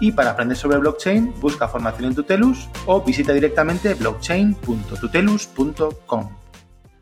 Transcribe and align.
y 0.00 0.12
para 0.12 0.30
aprender 0.30 0.56
sobre 0.56 0.78
blockchain, 0.78 1.34
busca 1.40 1.66
formación 1.68 2.06
en 2.06 2.14
Tutelus 2.14 2.70
o 2.86 3.02
visita 3.02 3.32
directamente 3.32 3.94
blockchain.tutelus.com. 3.94 6.36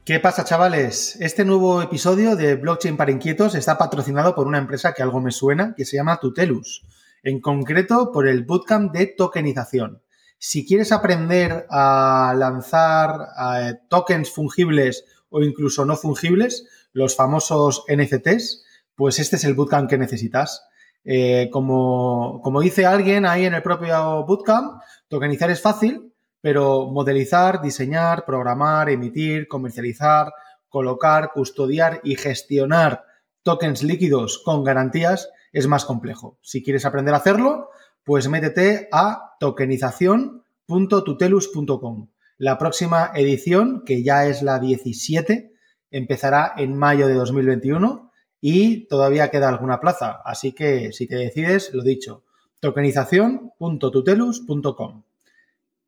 ¿Qué 0.05 0.19
pasa, 0.21 0.45
chavales? 0.45 1.17
Este 1.21 1.45
nuevo 1.45 1.83
episodio 1.83 2.37
de 2.37 2.55
Blockchain 2.55 2.97
para 2.97 3.11
Inquietos 3.11 3.57
está 3.57 3.77
patrocinado 3.77 4.37
por 4.37 4.47
una 4.47 4.59
empresa 4.59 4.95
que 4.95 5.03
algo 5.03 5.21
me 5.21 5.33
suena, 5.33 5.75
que 5.77 5.85
se 5.85 5.97
llama 5.97 6.21
Tutelus, 6.21 6.85
en 7.25 7.41
concreto 7.41 8.13
por 8.13 8.29
el 8.29 8.45
Bootcamp 8.45 8.93
de 8.93 9.07
Tokenización. 9.07 10.01
Si 10.39 10.65
quieres 10.65 10.93
aprender 10.93 11.67
a 11.71 12.33
lanzar 12.37 13.19
eh, 13.59 13.75
tokens 13.89 14.31
fungibles 14.31 15.05
o 15.29 15.43
incluso 15.43 15.85
no 15.85 15.97
fungibles, 15.97 16.69
los 16.93 17.17
famosos 17.17 17.83
NFTs, 17.89 18.65
pues 18.95 19.19
este 19.19 19.35
es 19.37 19.45
el 19.45 19.55
bootcamp 19.55 19.91
que 19.91 19.99
necesitas. 19.99 20.63
Eh, 21.09 21.51
como, 21.53 22.41
como 22.43 22.61
dice 22.61 22.85
alguien 22.85 23.27
ahí 23.27 23.45
en 23.45 23.55
el 23.55 23.63
propio 23.63 24.27
bootcamp, 24.27 24.83
tokenizar 25.07 25.49
es 25.51 25.63
fácil, 25.63 26.13
pero 26.41 26.91
modelizar, 26.91 27.63
diseñar, 27.63 28.25
programar, 28.25 28.91
emitir, 28.91 29.47
comercializar, 29.47 30.33
colocar, 30.69 31.31
custodiar 31.33 32.01
y 32.03 32.17
gestionar 32.17 33.05
tokens 33.45 33.85
líquidos 33.85 34.43
con 34.45 34.65
garantías 34.65 35.31
es 35.53 35.69
más 35.69 35.85
complejo. 35.85 36.41
Si 36.43 36.65
quieres 36.65 36.85
aprender 36.85 37.15
a 37.15 37.19
hacerlo, 37.19 37.69
pues 38.03 38.29
métete 38.29 38.89
a 38.91 39.37
tokenización.tutelus.com. 39.39 42.09
La 42.39 42.59
próxima 42.59 43.13
edición, 43.15 43.85
que 43.87 44.03
ya 44.03 44.27
es 44.27 44.43
la 44.43 44.59
17, 44.59 45.53
empezará 45.91 46.53
en 46.57 46.77
mayo 46.77 47.07
de 47.07 47.15
2021 47.15 48.06
y 48.41 48.87
todavía 48.87 49.31
queda 49.31 49.49
alguna 49.49 49.81
plaza. 49.81 50.21
Así 50.25 50.53
que 50.53 50.93
si 50.93 51.07
te 51.07 51.17
decides, 51.17 51.73
lo 51.75 51.83
dicho, 51.83 52.25
tokenización.tutelus.com. 52.61 55.03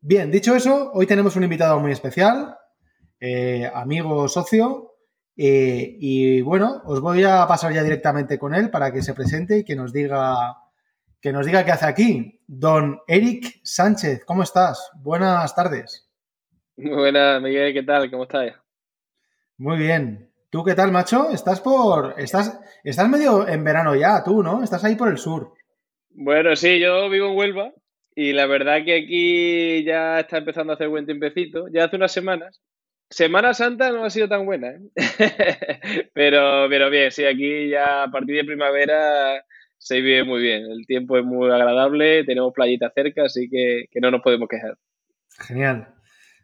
Bien, 0.00 0.30
dicho 0.30 0.54
eso, 0.54 0.92
hoy 0.92 1.06
tenemos 1.06 1.34
un 1.36 1.44
invitado 1.44 1.80
muy 1.80 1.92
especial, 1.92 2.56
eh, 3.20 3.70
amigo 3.72 4.28
socio, 4.28 4.94
eh, 5.36 5.96
y 6.00 6.40
bueno, 6.40 6.82
os 6.84 7.00
voy 7.00 7.24
a 7.24 7.46
pasar 7.46 7.72
ya 7.72 7.82
directamente 7.82 8.38
con 8.38 8.54
él 8.54 8.70
para 8.70 8.92
que 8.92 9.02
se 9.02 9.14
presente 9.14 9.58
y 9.58 9.64
que 9.64 9.76
nos 9.76 9.92
diga 9.92 10.56
que 11.20 11.32
nos 11.32 11.46
diga 11.46 11.64
qué 11.64 11.72
hace 11.72 11.86
aquí. 11.86 12.40
Don 12.46 13.00
Eric 13.06 13.60
Sánchez, 13.62 14.24
¿cómo 14.24 14.42
estás? 14.42 14.90
Buenas 14.96 15.54
tardes. 15.54 16.08
Muy 16.76 16.94
buenas, 16.94 17.42
Miguel, 17.42 17.72
¿qué 17.72 17.82
tal? 17.82 18.10
¿Cómo 18.10 18.24
estás? 18.24 18.54
Muy 19.56 19.78
bien. 19.78 20.27
¿Tú 20.50 20.64
qué 20.64 20.74
tal, 20.74 20.90
macho? 20.90 21.28
Estás 21.30 21.60
por. 21.60 22.14
Estás, 22.16 22.58
estás 22.82 23.08
medio 23.08 23.46
en 23.46 23.62
verano 23.64 23.94
ya, 23.94 24.22
tú, 24.24 24.42
¿no? 24.42 24.62
Estás 24.62 24.82
ahí 24.82 24.96
por 24.96 25.08
el 25.08 25.18
sur. 25.18 25.52
Bueno, 26.08 26.56
sí, 26.56 26.80
yo 26.80 27.10
vivo 27.10 27.28
en 27.28 27.36
Huelva 27.36 27.72
y 28.14 28.32
la 28.32 28.46
verdad 28.46 28.82
que 28.82 28.96
aquí 28.96 29.84
ya 29.84 30.20
está 30.20 30.38
empezando 30.38 30.72
a 30.72 30.76
hacer 30.76 30.88
buen 30.88 31.04
tiempecito. 31.04 31.66
Ya 31.70 31.84
hace 31.84 31.96
unas 31.96 32.12
semanas. 32.12 32.62
Semana 33.10 33.52
Santa 33.52 33.90
no 33.90 34.04
ha 34.04 34.10
sido 34.10 34.28
tan 34.28 34.46
buena, 34.46 34.68
¿eh? 34.68 34.80
pero, 36.14 36.66
pero 36.70 36.88
bien, 36.88 37.10
sí, 37.10 37.24
aquí 37.26 37.68
ya 37.68 38.04
a 38.04 38.10
partir 38.10 38.36
de 38.36 38.44
primavera 38.44 39.44
se 39.76 40.00
vive 40.00 40.24
muy 40.24 40.40
bien. 40.40 40.62
El 40.70 40.86
tiempo 40.86 41.18
es 41.18 41.24
muy 41.24 41.50
agradable, 41.50 42.24
tenemos 42.24 42.54
playita 42.54 42.90
cerca, 42.94 43.24
así 43.24 43.50
que, 43.50 43.84
que 43.90 44.00
no 44.00 44.10
nos 44.10 44.22
podemos 44.22 44.48
quejar. 44.48 44.76
Genial. 45.46 45.97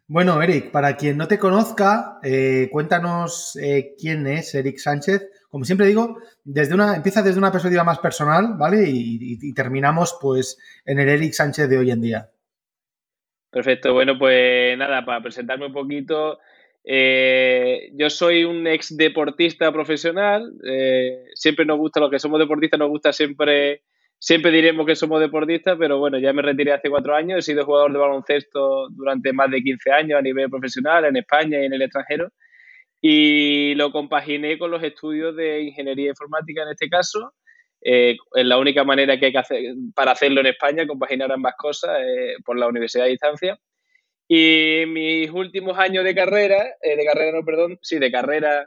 Bueno, 0.07 0.39
Eric, 0.39 0.69
para 0.69 0.97
quien 0.97 1.17
no 1.17 1.27
te 1.27 1.39
conozca, 1.39 2.19
eh, 2.23 2.69
cuéntanos 2.71 3.55
eh, 3.55 3.95
quién 3.99 4.27
es 4.27 4.53
Eric 4.53 4.77
Sánchez. 4.77 5.27
Como 5.49 5.65
siempre 5.65 5.87
digo, 5.87 6.17
desde 6.43 6.75
una, 6.75 6.95
empieza 6.95 7.23
desde 7.23 7.39
una 7.39 7.51
perspectiva 7.51 7.83
más 7.83 7.97
personal, 7.97 8.53
¿vale? 8.55 8.83
Y, 8.87 9.51
terminamos 9.55 10.15
pues 10.21 10.59
en 10.85 10.99
el 10.99 11.09
Eric 11.09 11.33
Sánchez 11.33 11.69
de 11.69 11.77
hoy 11.79 11.89
en 11.89 12.01
día. 12.01 12.29
Perfecto, 13.49 13.93
bueno, 13.93 14.19
pues 14.19 14.77
nada, 14.77 15.03
para 15.05 15.23
presentarme 15.23 15.67
un 15.67 15.73
poquito, 15.73 16.37
eh, 16.83 17.89
yo 17.93 18.09
soy 18.11 18.43
un 18.43 18.67
ex 18.67 18.95
deportista 18.95 19.71
profesional, 19.71 20.53
siempre 21.33 21.65
nos 21.65 21.79
gusta, 21.79 21.99
los 21.99 22.11
que 22.11 22.19
somos 22.19 22.39
deportistas 22.39 22.79
nos 22.79 22.89
gusta 22.89 23.11
siempre 23.11 23.81
siempre 24.19 24.51
diremos 24.51 24.85
que 24.85 24.95
somos 24.95 25.19
deportistas, 25.19 25.77
pero 25.79 25.99
bueno, 25.99 26.17
ya 26.19 26.33
me 26.33 26.41
retiré 26.41 26.73
hace 26.73 26.89
cuatro 26.89 27.15
años, 27.15 27.39
he 27.39 27.41
sido 27.41 27.65
jugador 27.65 27.91
de 27.91 27.99
baloncesto 27.99 28.87
durante 28.89 29.33
más 29.33 29.51
de 29.51 29.61
15 29.61 29.91
años 29.91 30.19
a 30.19 30.21
nivel 30.21 30.49
profesional 30.49 31.05
en 31.05 31.17
España 31.17 31.61
y 31.61 31.65
en 31.65 31.73
el 31.73 31.81
extranjero, 31.81 32.29
y 33.01 33.75
lo 33.75 33.91
compaginé 33.91 34.57
con 34.57 34.71
los 34.71 34.81
estudios 34.83 35.35
de 35.35 35.61
ingeniería 35.61 36.09
informática 36.09 36.63
en 36.63 36.69
este 36.69 36.89
caso. 36.89 37.33
Eh, 37.87 38.17
es 38.33 38.45
la 38.45 38.57
única 38.57 38.83
manera 38.83 39.19
que 39.19 39.27
hay 39.27 39.31
que 39.31 39.37
hacer 39.37 39.61
para 39.93 40.13
hacerlo 40.13 40.41
en 40.41 40.47
España, 40.47 40.87
compaginar 40.87 41.31
ambas 41.31 41.53
cosas 41.55 41.99
eh, 42.01 42.35
por 42.43 42.57
la 42.57 42.67
universidad 42.67 43.05
a 43.05 43.09
distancia. 43.09 43.59
Y 44.27 44.85
mis 44.87 45.29
últimos 45.29 45.77
años 45.77 46.03
de 46.03 46.15
carrera, 46.15 46.65
eh, 46.81 46.95
de 46.95 47.05
carrera 47.05 47.37
no, 47.37 47.45
perdón, 47.45 47.77
sí, 47.81 47.99
de 47.99 48.11
carrera 48.11 48.65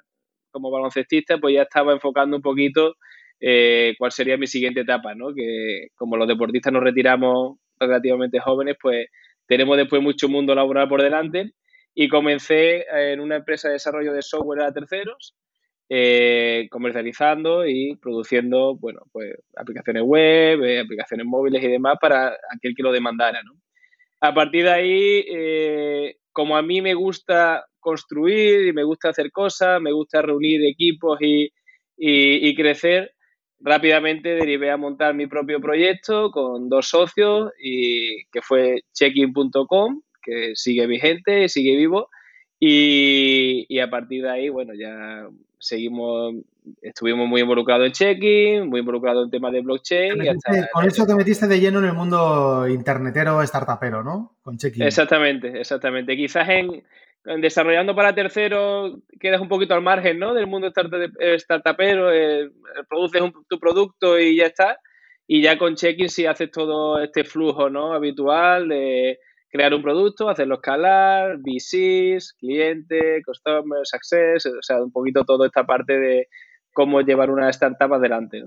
como 0.52 0.70
baloncestista, 0.70 1.38
pues 1.38 1.54
ya 1.54 1.62
estaba 1.62 1.92
enfocando 1.92 2.36
un 2.36 2.42
poquito 2.42 2.94
eh, 3.40 3.94
cuál 3.98 4.10
sería 4.10 4.36
mi 4.36 4.46
siguiente 4.46 4.80
etapa, 4.80 5.14
¿no? 5.14 5.32
Que 5.34 5.88
como 5.94 6.16
los 6.16 6.26
deportistas 6.26 6.72
nos 6.72 6.82
retiramos 6.82 7.58
relativamente 7.78 8.40
jóvenes, 8.40 8.76
pues 8.80 9.06
tenemos 9.46 9.76
después 9.76 10.02
mucho 10.02 10.28
mundo 10.28 10.54
laboral 10.54 10.88
por 10.88 11.02
delante 11.02 11.52
y 11.94 12.08
comencé 12.08 12.84
en 12.90 13.20
una 13.20 13.36
empresa 13.36 13.68
de 13.68 13.74
desarrollo 13.74 14.12
de 14.12 14.22
software 14.22 14.62
a 14.62 14.72
terceros, 14.72 15.36
eh, 15.88 16.66
comercializando 16.70 17.66
y 17.66 17.96
produciendo, 17.96 18.76
bueno, 18.76 19.00
pues 19.12 19.32
aplicaciones 19.56 20.02
web, 20.04 20.62
eh, 20.64 20.80
aplicaciones 20.80 21.26
móviles 21.26 21.62
y 21.62 21.68
demás 21.68 21.96
para 22.00 22.36
aquel 22.54 22.74
que 22.76 22.82
lo 22.82 22.92
demandara, 22.92 23.40
¿no? 23.42 23.52
A 24.20 24.34
partir 24.34 24.64
de 24.64 24.70
ahí, 24.70 26.14
como 26.32 26.56
a 26.56 26.62
mí 26.62 26.82
me 26.82 26.94
gusta 26.94 27.64
construir 27.78 28.66
y 28.66 28.72
me 28.72 28.82
gusta 28.82 29.10
hacer 29.10 29.30
cosas, 29.30 29.80
me 29.80 29.92
gusta 29.92 30.22
reunir 30.22 30.60
equipos 30.66 31.18
y, 31.22 31.52
y 31.96 32.54
crecer, 32.56 33.14
rápidamente 33.60 34.30
derivé 34.30 34.70
a 34.70 34.76
montar 34.76 35.14
mi 35.14 35.26
propio 35.26 35.60
proyecto 35.60 36.30
con 36.30 36.68
dos 36.68 36.88
socios 36.88 37.52
y 37.62 38.24
que 38.26 38.42
fue 38.42 38.82
checkin.com, 38.92 40.02
que 40.22 40.52
sigue 40.54 40.86
vigente, 40.86 41.48
sigue 41.48 41.76
vivo. 41.76 42.08
Y, 42.60 43.78
a 43.78 43.88
partir 43.88 44.22
de 44.24 44.30
ahí, 44.30 44.48
bueno, 44.48 44.74
ya 44.74 45.28
seguimos, 45.60 46.34
estuvimos 46.82 47.28
muy 47.28 47.40
involucrados 47.40 47.86
en 47.86 47.92
checking, 47.92 48.68
muy 48.68 48.80
involucrados 48.80 49.24
en 49.24 49.30
temas 49.30 49.52
de 49.52 49.60
blockchain. 49.60 50.18
con 50.72 50.84
eso 50.84 51.06
te 51.06 51.14
metiste 51.14 51.46
de 51.46 51.60
lleno 51.60 51.78
en 51.78 51.84
el 51.84 51.92
mundo 51.92 52.66
internetero, 52.68 53.42
startupero, 53.46 54.02
¿no? 54.02 54.36
Con 54.42 54.56
checking. 54.56 54.82
Exactamente, 54.82 55.60
exactamente. 55.60 56.16
Quizás 56.16 56.48
en, 56.48 56.82
desarrollando 57.24 57.94
para 57.94 58.14
terceros 58.14 58.98
quedas 59.20 59.40
un 59.40 59.48
poquito 59.48 59.74
al 59.74 59.82
margen 59.82 60.18
¿no? 60.18 60.34
del 60.34 60.46
mundo 60.46 60.68
eh, 60.68 61.38
startupero, 61.38 62.12
eh, 62.12 62.50
produces 62.88 63.22
tu 63.48 63.58
producto 63.58 64.18
y 64.18 64.36
ya 64.36 64.46
está. 64.46 64.78
Y 65.26 65.42
ya 65.42 65.58
con 65.58 65.74
Checking 65.74 66.08
si 66.08 66.24
haces 66.24 66.50
todo 66.50 67.02
este 67.02 67.22
flujo 67.22 67.68
¿no? 67.68 67.92
habitual 67.92 68.68
de 68.68 69.18
crear 69.50 69.74
un 69.74 69.82
producto, 69.82 70.28
hacerlo 70.28 70.56
escalar, 70.56 71.38
VCs, 71.38 72.34
cliente, 72.34 73.22
customer, 73.24 73.80
success, 73.84 74.46
o 74.46 74.62
sea, 74.62 74.82
un 74.82 74.92
poquito 74.92 75.24
toda 75.24 75.46
esta 75.46 75.64
parte 75.64 75.98
de 75.98 76.28
cómo 76.72 77.00
llevar 77.02 77.30
una 77.30 77.50
startup 77.50 77.92
adelante. 77.92 78.44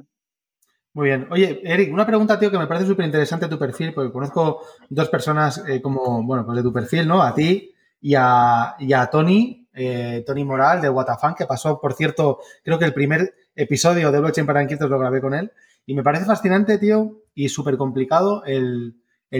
Muy 0.94 1.08
bien. 1.08 1.28
Oye, 1.30 1.62
Eric, 1.64 1.94
una 1.94 2.06
pregunta, 2.06 2.38
tío, 2.38 2.52
que 2.52 2.58
me 2.58 2.68
parece 2.68 2.88
súper 2.88 3.06
interesante 3.06 3.48
tu 3.48 3.58
perfil, 3.58 3.94
porque 3.94 4.12
conozco 4.12 4.62
dos 4.90 5.10
personas 5.10 5.64
eh, 5.68 5.82
como, 5.82 6.24
bueno, 6.24 6.46
pues 6.46 6.58
de 6.58 6.64
tu 6.64 6.74
perfil, 6.74 7.08
¿no? 7.08 7.22
A 7.22 7.34
ti 7.34 7.74
y 8.02 8.16
a, 8.16 9.10
Tony, 9.12 9.68
eh, 9.74 10.24
Tony 10.26 10.44
Moral 10.44 10.82
de 10.82 10.90
Watafan, 10.90 11.36
que 11.36 11.46
pasó, 11.46 11.80
por 11.80 11.94
cierto, 11.94 12.40
creo 12.64 12.80
que 12.80 12.86
el 12.86 12.94
primer 12.94 13.34
episodio 13.56 14.12
de 14.12 14.20
Blockchain 14.20 14.48
para 14.48 14.64
Inquietos 14.64 14.90
lo 14.90 15.00
grabé 15.00 15.22
con 15.22 15.36
él. 15.36 15.52
Y 15.86 15.94
me 15.94 16.04
parece 16.04 16.26
fascinante, 16.26 16.78
tío, 16.80 17.22
y 17.36 17.50
súper 17.50 17.78
complicado 17.78 18.44
el, 18.46 18.96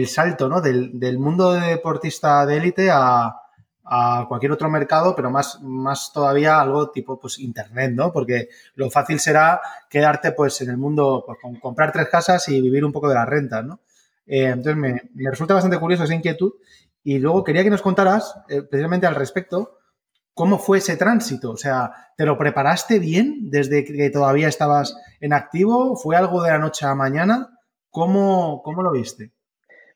salto, 0.06 0.48
¿no? 0.48 0.60
Del, 0.60 1.18
mundo 1.18 1.52
de 1.52 1.68
deportista 1.68 2.46
de 2.46 2.56
élite 2.56 2.90
a, 2.92 3.36
cualquier 4.28 4.52
otro 4.52 4.70
mercado, 4.70 5.14
pero 5.14 5.30
más, 5.30 5.60
más 5.60 6.12
todavía 6.14 6.60
algo 6.60 6.90
tipo 6.90 7.18
pues 7.20 7.38
internet, 7.40 7.92
¿no? 7.92 8.12
Porque 8.12 8.48
lo 8.76 8.90
fácil 8.90 9.18
será 9.20 9.60
quedarte 9.90 10.32
pues 10.32 10.60
en 10.62 10.70
el 10.70 10.78
mundo, 10.78 11.24
pues, 11.26 11.38
con 11.42 11.56
comprar 11.56 11.92
tres 11.92 12.08
casas 12.08 12.48
y 12.48 12.60
vivir 12.60 12.84
un 12.84 12.92
poco 12.92 13.08
de 13.08 13.16
la 13.16 13.26
renta, 13.26 13.60
¿no? 13.60 13.80
Eh, 14.24 14.46
entonces 14.46 14.76
me, 14.76 15.02
me, 15.14 15.30
resulta 15.30 15.54
bastante 15.54 15.78
curioso 15.78 16.04
esa 16.04 16.14
inquietud 16.14 16.52
Y 17.04 17.18
luego 17.18 17.44
quería 17.44 17.64
que 17.64 17.70
nos 17.70 17.82
contaras, 17.82 18.34
eh, 18.48 18.62
precisamente 18.62 19.06
al 19.06 19.14
respecto, 19.14 19.78
cómo 20.34 20.58
fue 20.58 20.78
ese 20.78 20.96
tránsito. 20.96 21.50
O 21.50 21.56
sea, 21.56 21.92
¿te 22.16 22.24
lo 22.24 22.38
preparaste 22.38 22.98
bien 22.98 23.50
desde 23.50 23.84
que 23.84 24.10
todavía 24.10 24.48
estabas 24.48 24.96
en 25.20 25.32
activo? 25.32 25.96
¿Fue 25.96 26.16
algo 26.16 26.42
de 26.42 26.50
la 26.50 26.58
noche 26.58 26.84
a 26.84 26.90
la 26.90 26.94
mañana? 26.94 27.58
¿Cómo, 27.90 28.62
cómo 28.62 28.82
lo 28.82 28.92
viste? 28.92 29.32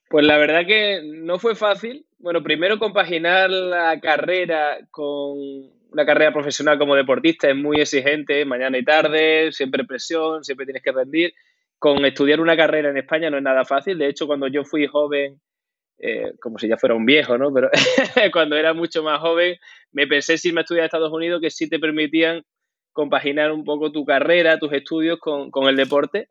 Pues 0.08 0.24
la 0.24 0.36
verdad 0.38 0.66
que 0.66 1.02
no 1.04 1.38
fue 1.38 1.54
fácil. 1.54 2.06
Bueno, 2.18 2.42
primero 2.42 2.78
compaginar 2.78 3.50
la 3.50 3.98
carrera 4.00 4.78
con 4.90 5.36
una 5.90 6.04
carrera 6.04 6.32
profesional 6.32 6.78
como 6.78 6.94
deportista 6.94 7.48
es 7.48 7.56
muy 7.56 7.80
exigente, 7.80 8.44
mañana 8.44 8.76
y 8.78 8.84
tarde, 8.84 9.50
siempre 9.52 9.84
presión, 9.84 10.44
siempre 10.44 10.66
tienes 10.66 10.82
que 10.82 10.92
rendir. 10.92 11.32
Con 11.78 12.04
estudiar 12.04 12.40
una 12.40 12.56
carrera 12.56 12.90
en 12.90 12.96
España 12.96 13.30
no 13.30 13.36
es 13.36 13.42
nada 13.42 13.64
fácil. 13.64 13.98
De 13.98 14.08
hecho, 14.08 14.26
cuando 14.26 14.46
yo 14.46 14.64
fui 14.64 14.86
joven, 14.86 15.40
eh, 15.98 16.32
como 16.40 16.58
si 16.58 16.68
ya 16.68 16.76
fuera 16.76 16.94
un 16.94 17.06
viejo, 17.06 17.38
¿no? 17.38 17.52
Pero 17.52 17.70
cuando 18.32 18.56
era 18.56 18.74
mucho 18.74 19.02
más 19.02 19.20
joven, 19.20 19.56
me 19.92 20.06
pensé 20.06 20.38
si 20.38 20.52
me 20.52 20.60
estudiar 20.60 20.82
a 20.82 20.86
Estados 20.86 21.12
Unidos 21.12 21.40
que 21.40 21.50
sí 21.50 21.68
te 21.68 21.78
permitían 21.78 22.42
compaginar 22.92 23.52
un 23.52 23.64
poco 23.64 23.92
tu 23.92 24.04
carrera, 24.04 24.58
tus 24.58 24.72
estudios 24.72 25.18
con, 25.18 25.50
con 25.50 25.68
el 25.68 25.76
deporte. 25.76 26.28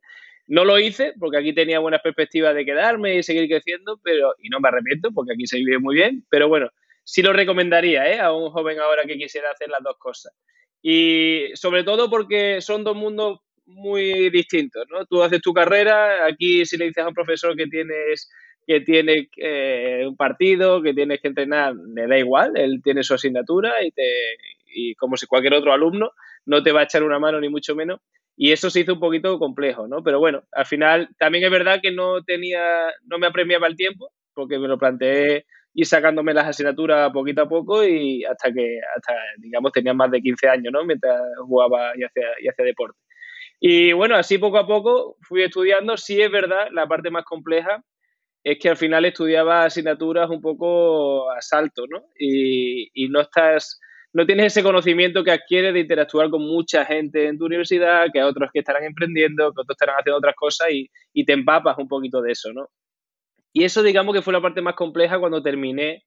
No 0.48 0.64
lo 0.66 0.78
hice 0.80 1.14
porque 1.20 1.38
aquí 1.38 1.54
tenía 1.54 1.80
buenas 1.80 2.02
perspectivas 2.02 2.54
de 2.54 2.66
quedarme 2.66 3.16
y 3.16 3.24
seguir 3.24 3.48
creciendo, 3.48 4.00
pero 4.04 4.36
y 4.40 4.50
no 4.50 4.60
me 4.60 4.68
arrepiento 4.68 5.12
porque 5.12 5.34
aquí 5.34 5.48
se 5.48 5.58
vive 5.58 5.80
muy 5.80 5.96
bien, 5.96 6.24
pero 6.30 6.48
bueno, 6.48 6.70
sí 7.04 7.22
lo 7.22 7.34
recomendaría 7.34 8.12
¿eh? 8.12 8.20
a 8.20 8.34
un 8.34 8.52
joven 8.52 8.80
ahora 8.80 9.04
que 9.06 9.18
quisiera 9.18 9.52
hacer 9.52 9.70
las 9.70 9.82
dos 9.84 9.96
cosas. 9.98 10.34
Y 10.82 11.50
sobre 11.56 11.84
todo 11.84 12.10
porque 12.10 12.62
son 12.62 12.84
dos 12.84 12.96
mundos 12.96 13.40
muy 13.66 14.30
distintos, 14.30 14.86
¿no? 14.92 15.06
Tú 15.08 15.24
haces 15.24 15.42
tu 15.42 15.54
carrera, 15.54 16.26
aquí 16.26 16.66
si 16.66 16.78
le 16.78 16.86
dices 16.86 17.04
a 17.04 17.08
un 17.08 17.16
profesor 17.16 17.56
que 17.56 17.66
tienes 17.66 18.30
que 18.66 18.82
tiene 18.82 19.30
eh, 19.38 20.06
un 20.08 20.16
partido, 20.16 20.82
que 20.82 20.94
tienes 20.94 21.22
que 21.22 21.28
entrenar, 21.28 21.76
le 21.76 22.08
da 22.08 22.18
igual, 22.18 22.54
él 22.56 22.82
tiene 22.84 23.04
su 23.04 23.14
asignatura 23.14 23.84
y, 23.84 23.92
te, 23.92 24.04
y 24.74 24.96
como 24.96 25.18
si 25.18 25.28
cualquier 25.28 25.54
otro 25.54 25.74
alumno 25.74 26.12
no 26.46 26.64
te 26.64 26.72
va 26.72 26.82
a 26.82 26.84
echar 26.84 27.04
una 27.04 27.20
mano 27.20 27.40
ni 27.40 27.50
mucho 27.50 27.76
menos. 27.76 28.00
Y 28.38 28.52
eso 28.52 28.70
se 28.70 28.82
hizo 28.82 28.94
un 28.94 29.00
poquito 29.00 29.40
complejo, 29.40 29.88
¿no? 29.88 30.04
Pero 30.04 30.20
bueno, 30.20 30.44
al 30.52 30.66
final 30.66 31.10
también 31.18 31.46
es 31.46 31.52
verdad 31.52 31.80
que 31.82 31.92
no 31.92 32.22
tenía, 32.24 32.92
no 33.06 33.18
me 33.18 33.28
apremiaba 33.28 33.68
el 33.68 33.78
tiempo, 33.78 34.12
porque 34.34 34.60
me 34.60 34.68
lo 34.68 34.78
planteé 34.78 35.46
ir 35.74 35.86
sacándome 35.86 36.34
las 36.34 36.48
asignaturas 36.48 37.12
poquito 37.12 37.44
a 37.44 37.50
poco 37.50 37.86
y 37.86 38.24
hasta 38.26 38.52
que, 38.52 38.80
hasta, 38.96 39.14
digamos, 39.38 39.72
tenía 39.72 39.94
más 39.94 40.12
de 40.12 40.22
15 40.22 40.50
años, 40.50 40.74
¿no? 40.74 40.84
Mientras 40.86 41.22
jugaba 41.46 41.94
y 41.96 42.04
hacía, 42.04 42.26
y 42.42 42.48
hacía 42.50 42.66
deporte. 42.66 42.98
Y 43.60 43.94
bueno, 43.94 44.16
así 44.16 44.38
poco 44.38 44.58
a 44.58 44.68
poco 44.68 45.18
fui 45.22 45.44
estudiando. 45.44 45.98
Sí 45.98 46.22
es 46.22 46.32
verdad, 46.32 46.68
la 46.72 46.88
parte 46.88 47.10
más 47.12 47.24
compleja 47.24 47.84
es 48.45 48.59
que 48.59 48.69
al 48.69 48.77
final 48.77 49.03
estudiaba 49.06 49.65
asignaturas 49.65 50.30
un 50.30 50.39
poco 50.39 51.31
a 51.31 51.42
salto, 51.42 51.86
¿no? 51.89 52.06
Y, 52.18 52.92
y, 52.94 53.09
no 53.09 53.21
estás, 53.21 53.81
no 54.13 54.24
tienes 54.25 54.45
ese 54.45 54.62
conocimiento 54.62 55.24
que 55.24 55.31
adquieres 55.31 55.74
de 55.74 55.80
interactuar 55.80 56.30
con 56.30 56.44
mucha 56.44 56.86
gente 56.86 57.27
en 57.27 57.39
tu 57.39 57.45
universidad, 57.45 58.06
que 58.13 58.21
otros 58.21 58.51
que 58.53 58.59
estarán 58.59 58.83
emprendiendo, 58.83 59.51
que 59.51 59.62
otros 59.62 59.75
estarán 59.75 59.95
haciendo 59.97 60.19
otras 60.19 60.36
cosas 60.36 60.69
y, 60.69 60.92
y 61.12 61.25
te 61.25 61.33
empapas 61.33 61.75
un 61.80 61.88
poquito 61.88 62.21
de 62.21 62.33
eso, 62.33 62.53
¿no? 62.53 62.69
Y 63.51 63.63
eso, 63.63 63.81
digamos, 63.81 64.13
que 64.13 64.21
fue 64.21 64.33
la 64.33 64.42
parte 64.42 64.62
más 64.62 64.75
compleja 64.75 65.18
cuando 65.18 65.42
terminé 65.42 66.03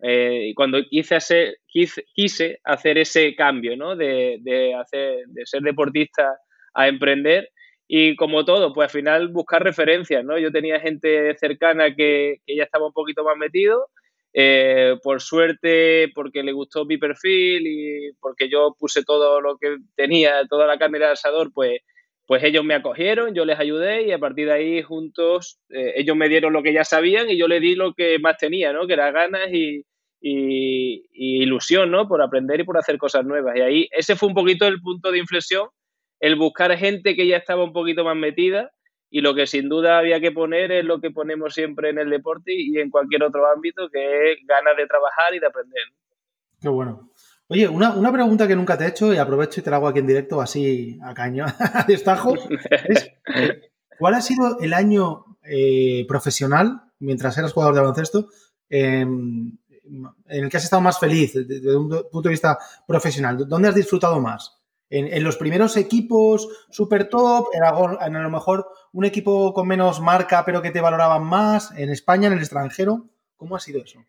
eh, 0.00 0.52
cuando 0.54 0.78
quise 0.84 1.16
hacer, 1.16 1.56
quise, 1.66 2.04
quise, 2.14 2.60
hacer 2.64 2.98
ese 2.98 3.34
cambio, 3.34 3.76
¿no? 3.76 3.96
De, 3.96 4.38
de, 4.42 4.74
hacer, 4.74 5.24
de 5.26 5.46
ser 5.46 5.62
deportista 5.62 6.38
a 6.74 6.86
emprender. 6.86 7.48
Y 7.88 8.16
como 8.16 8.44
todo, 8.44 8.72
pues 8.74 8.86
al 8.86 8.90
final 9.00 9.28
buscar 9.28 9.64
referencias, 9.64 10.24
¿no? 10.24 10.38
Yo 10.38 10.52
tenía 10.52 10.78
gente 10.78 11.34
cercana 11.38 11.94
que, 11.94 12.42
que 12.46 12.56
ya 12.56 12.64
estaba 12.64 12.86
un 12.86 12.92
poquito 12.92 13.24
más 13.24 13.36
metido. 13.36 13.88
Eh, 14.34 14.96
por 15.02 15.22
suerte, 15.22 16.12
porque 16.14 16.42
le 16.42 16.52
gustó 16.52 16.84
mi 16.84 16.98
perfil 16.98 17.66
y 17.66 18.12
porque 18.20 18.50
yo 18.50 18.76
puse 18.78 19.02
todo 19.02 19.40
lo 19.40 19.56
que 19.56 19.78
tenía, 19.96 20.46
toda 20.48 20.66
la 20.66 20.78
carne 20.78 20.98
del 20.98 21.08
asador, 21.08 21.50
pues 21.52 21.80
pues 22.28 22.44
ellos 22.44 22.62
me 22.62 22.74
acogieron, 22.74 23.34
yo 23.34 23.46
les 23.46 23.58
ayudé 23.58 24.02
y 24.02 24.12
a 24.12 24.18
partir 24.18 24.48
de 24.48 24.52
ahí 24.52 24.82
juntos 24.82 25.58
eh, 25.70 25.94
ellos 25.96 26.14
me 26.14 26.28
dieron 26.28 26.52
lo 26.52 26.62
que 26.62 26.74
ya 26.74 26.84
sabían 26.84 27.30
y 27.30 27.38
yo 27.38 27.48
les 27.48 27.62
di 27.62 27.74
lo 27.74 27.94
que 27.94 28.18
más 28.18 28.36
tenía, 28.36 28.70
¿no? 28.70 28.86
Que 28.86 28.92
era 28.92 29.10
ganas 29.10 29.50
y, 29.50 29.82
y, 30.20 31.06
y, 31.10 31.42
ilusión, 31.42 31.90
¿no? 31.90 32.06
Por 32.06 32.20
aprender 32.20 32.60
y 32.60 32.64
por 32.64 32.76
hacer 32.76 32.98
cosas 32.98 33.24
nuevas. 33.24 33.56
Y 33.56 33.60
ahí 33.62 33.88
ese 33.92 34.14
fue 34.14 34.28
un 34.28 34.34
poquito 34.34 34.66
el 34.66 34.78
punto 34.82 35.10
de 35.10 35.20
inflexión, 35.20 35.68
el 36.20 36.36
buscar 36.36 36.76
gente 36.76 37.14
que 37.14 37.26
ya 37.26 37.36
estaba 37.36 37.64
un 37.64 37.72
poquito 37.72 38.04
más 38.04 38.16
metida 38.16 38.72
y 39.10 39.20
lo 39.20 39.34
que 39.34 39.46
sin 39.46 39.68
duda 39.68 39.98
había 39.98 40.20
que 40.20 40.32
poner 40.32 40.70
es 40.72 40.84
lo 40.84 41.00
que 41.00 41.10
ponemos 41.10 41.54
siempre 41.54 41.90
en 41.90 41.98
el 41.98 42.10
deporte 42.10 42.52
y 42.54 42.78
en 42.78 42.90
cualquier 42.90 43.22
otro 43.22 43.50
ámbito, 43.50 43.88
que 43.90 44.32
es 44.32 44.38
ganas 44.46 44.76
de 44.76 44.86
trabajar 44.86 45.34
y 45.34 45.38
de 45.38 45.46
aprender. 45.46 45.82
Qué 46.60 46.68
bueno. 46.68 47.10
Oye, 47.48 47.66
una, 47.66 47.94
una, 47.94 48.12
pregunta 48.12 48.46
que 48.46 48.54
nunca 48.54 48.76
te 48.76 48.84
he 48.84 48.88
hecho 48.88 49.14
y 49.14 49.16
aprovecho 49.16 49.60
y 49.60 49.62
te 49.62 49.70
la 49.70 49.76
hago 49.76 49.88
aquí 49.88 50.00
en 50.00 50.06
directo 50.06 50.40
así 50.40 50.98
a 51.02 51.14
caño, 51.14 51.46
a 51.58 51.84
destajo. 51.84 52.34
Es, 52.88 53.10
¿Cuál 53.98 54.14
ha 54.14 54.20
sido 54.20 54.58
el 54.60 54.74
año 54.74 55.38
eh, 55.42 56.04
profesional, 56.06 56.82
mientras 56.98 57.38
eras 57.38 57.54
jugador 57.54 57.74
de 57.74 57.80
baloncesto, 57.80 58.28
eh, 58.68 59.00
en 59.00 59.64
el 60.26 60.50
que 60.50 60.56
has 60.58 60.64
estado 60.64 60.82
más 60.82 60.98
feliz 60.98 61.32
desde 61.32 61.74
un 61.74 61.88
punto 61.88 62.28
de 62.28 62.34
vista 62.34 62.58
profesional? 62.86 63.48
¿Dónde 63.48 63.68
has 63.68 63.74
disfrutado 63.74 64.20
más? 64.20 64.57
¿En, 64.90 65.22
los 65.22 65.36
primeros 65.36 65.76
equipos 65.76 66.66
super 66.70 67.08
top? 67.08 67.48
¿En, 67.52 67.62
algo, 67.62 67.98
¿En, 68.00 68.16
a 68.16 68.22
lo 68.22 68.30
mejor 68.30 68.66
un 68.92 69.04
equipo 69.04 69.52
con 69.52 69.68
menos 69.68 70.00
marca 70.00 70.44
pero 70.46 70.62
que 70.62 70.70
te 70.70 70.80
valoraban 70.80 71.24
más? 71.24 71.76
¿En 71.78 71.90
España, 71.90 72.28
en 72.28 72.34
el 72.34 72.38
extranjero? 72.38 73.06
¿Cómo 73.36 73.56
ha 73.56 73.60
sido 73.60 73.82
eso? 73.82 74.04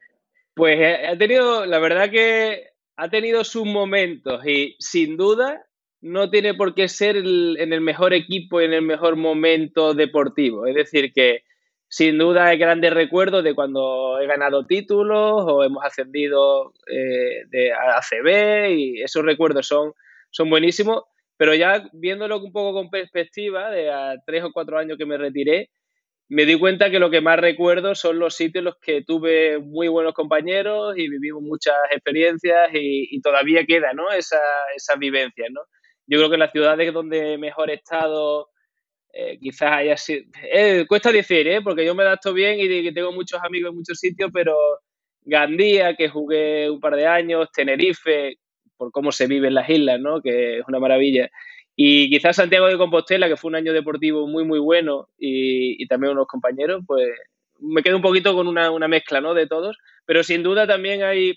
Pues 0.53 0.79
ha 1.07 1.17
tenido, 1.17 1.65
la 1.65 1.79
verdad 1.79 2.09
que 2.09 2.69
ha 2.95 3.09
tenido 3.09 3.43
sus 3.43 3.65
momentos 3.65 4.45
y 4.45 4.75
sin 4.79 5.17
duda 5.17 5.65
no 6.01 6.29
tiene 6.29 6.53
por 6.53 6.75
qué 6.75 6.87
ser 6.87 7.17
el, 7.17 7.57
en 7.59 7.73
el 7.73 7.81
mejor 7.81 8.13
equipo 8.13 8.61
y 8.61 8.65
en 8.65 8.73
el 8.73 8.81
mejor 8.81 9.15
momento 9.15 9.93
deportivo. 9.93 10.65
Es 10.65 10.75
decir, 10.75 11.11
que 11.13 11.43
sin 11.87 12.17
duda 12.17 12.47
hay 12.47 12.57
grandes 12.57 12.93
recuerdos 12.93 13.43
de 13.43 13.55
cuando 13.55 14.19
he 14.19 14.27
ganado 14.27 14.65
títulos 14.65 15.43
o 15.45 15.63
hemos 15.63 15.83
ascendido 15.83 16.73
eh, 16.87 17.45
de 17.49 17.71
ACB 17.73 18.69
y 18.71 19.01
esos 19.01 19.23
recuerdos 19.23 19.67
son, 19.67 19.93
son 20.29 20.49
buenísimos, 20.49 21.03
pero 21.37 21.55
ya 21.55 21.89
viéndolo 21.93 22.39
un 22.39 22.51
poco 22.51 22.73
con 22.73 22.89
perspectiva, 22.89 23.71
de 23.71 23.89
a 23.91 24.15
tres 24.25 24.43
o 24.43 24.51
cuatro 24.51 24.77
años 24.77 24.97
que 24.97 25.05
me 25.05 25.17
retiré, 25.17 25.69
me 26.29 26.45
di 26.45 26.59
cuenta 26.59 26.91
que 26.91 26.99
lo 26.99 27.09
que 27.09 27.21
más 27.21 27.39
recuerdo 27.39 27.95
son 27.95 28.19
los 28.19 28.35
sitios 28.35 28.61
en 28.61 28.65
los 28.65 28.75
que 28.79 29.03
tuve 29.03 29.57
muy 29.57 29.87
buenos 29.87 30.13
compañeros 30.13 30.95
y 30.95 31.09
vivimos 31.09 31.41
muchas 31.41 31.75
experiencias 31.91 32.69
y, 32.73 33.19
todavía 33.21 33.65
queda, 33.65 33.93
¿no? 33.93 34.11
Esa, 34.11 34.39
esa 34.75 34.95
vivencia, 34.95 35.47
¿no? 35.49 35.61
Yo 36.05 36.19
creo 36.19 36.29
que 36.29 36.37
las 36.37 36.51
ciudades 36.51 36.93
donde 36.93 37.37
mejor 37.39 37.71
estado 37.71 38.49
eh, 39.11 39.39
quizás 39.39 39.71
haya 39.71 39.97
sido... 39.97 40.23
Eh, 40.51 40.85
cuesta 40.87 41.11
decir, 41.11 41.47
¿eh? 41.47 41.61
Porque 41.63 41.83
yo 41.83 41.95
me 41.95 42.03
adapto 42.03 42.31
bien 42.31 42.59
y 42.59 42.93
tengo 42.93 43.11
muchos 43.11 43.41
amigos 43.43 43.71
en 43.71 43.77
muchos 43.77 43.97
sitios, 43.97 44.29
pero 44.31 44.55
Gandía, 45.21 45.95
que 45.95 46.09
jugué 46.09 46.69
un 46.69 46.79
par 46.79 46.95
de 46.95 47.07
años, 47.07 47.49
Tenerife, 47.51 48.35
por 48.79 48.91
cómo 48.91 49.11
se 49.11 49.27
vive 49.27 49.49
en 49.49 49.55
las 49.55 49.69
islas, 49.69 49.99
¿no? 49.99 50.21
Que 50.21 50.59
es 50.59 50.63
una 50.67 50.79
maravilla. 50.79 51.29
Y 51.75 52.09
quizás 52.09 52.37
Santiago 52.37 52.67
de 52.67 52.77
Compostela, 52.77 53.27
que 53.27 53.37
fue 53.37 53.49
un 53.49 53.55
año 53.55 53.73
deportivo 53.73 54.25
muy, 54.25 54.45
muy 54.45 54.59
bueno, 54.59 55.09
y, 55.17 55.81
y 55.81 55.87
también 55.87 56.13
unos 56.13 56.27
compañeros, 56.27 56.81
pues 56.87 57.09
me 57.59 57.83
quedo 57.83 57.97
un 57.97 58.01
poquito 58.01 58.33
con 58.33 58.47
una, 58.47 58.71
una, 58.71 58.87
mezcla 58.87 59.21
¿no? 59.21 59.33
de 59.33 59.47
todos, 59.47 59.77
pero 60.05 60.23
sin 60.23 60.43
duda 60.43 60.65
también 60.65 61.03
hay, 61.03 61.33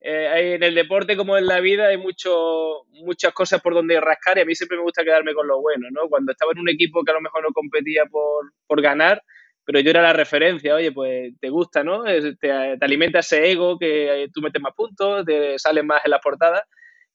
eh, 0.00 0.28
hay, 0.28 0.52
en 0.52 0.62
el 0.62 0.74
deporte 0.74 1.16
como 1.16 1.36
en 1.36 1.46
la 1.46 1.60
vida 1.60 1.88
hay 1.88 1.98
mucho, 1.98 2.84
muchas 3.04 3.32
cosas 3.32 3.60
por 3.60 3.74
donde 3.74 4.00
rascar 4.00 4.38
y 4.38 4.40
a 4.40 4.44
mí 4.44 4.54
siempre 4.54 4.78
me 4.78 4.84
gusta 4.84 5.04
quedarme 5.04 5.34
con 5.34 5.46
lo 5.46 5.60
bueno, 5.60 5.88
¿no? 5.90 6.08
Cuando 6.08 6.32
estaba 6.32 6.52
en 6.52 6.60
un 6.60 6.68
equipo 6.68 7.04
que 7.04 7.10
a 7.10 7.14
lo 7.14 7.20
mejor 7.20 7.42
no 7.42 7.52
competía 7.52 8.06
por, 8.06 8.52
por 8.66 8.80
ganar, 8.80 9.22
pero 9.70 9.84
yo 9.84 9.90
era 9.90 10.02
la 10.02 10.12
referencia, 10.12 10.74
oye, 10.74 10.90
pues 10.90 11.32
te 11.40 11.48
gusta, 11.48 11.84
¿no? 11.84 12.02
Te, 12.02 12.34
te 12.36 12.50
alimenta 12.80 13.20
ese 13.20 13.52
ego 13.52 13.78
que 13.78 14.28
tú 14.34 14.40
metes 14.40 14.60
más 14.60 14.74
puntos, 14.74 15.24
te 15.24 15.58
sales 15.58 15.84
más 15.84 16.00
en 16.04 16.10
las 16.10 16.20
portadas 16.20 16.62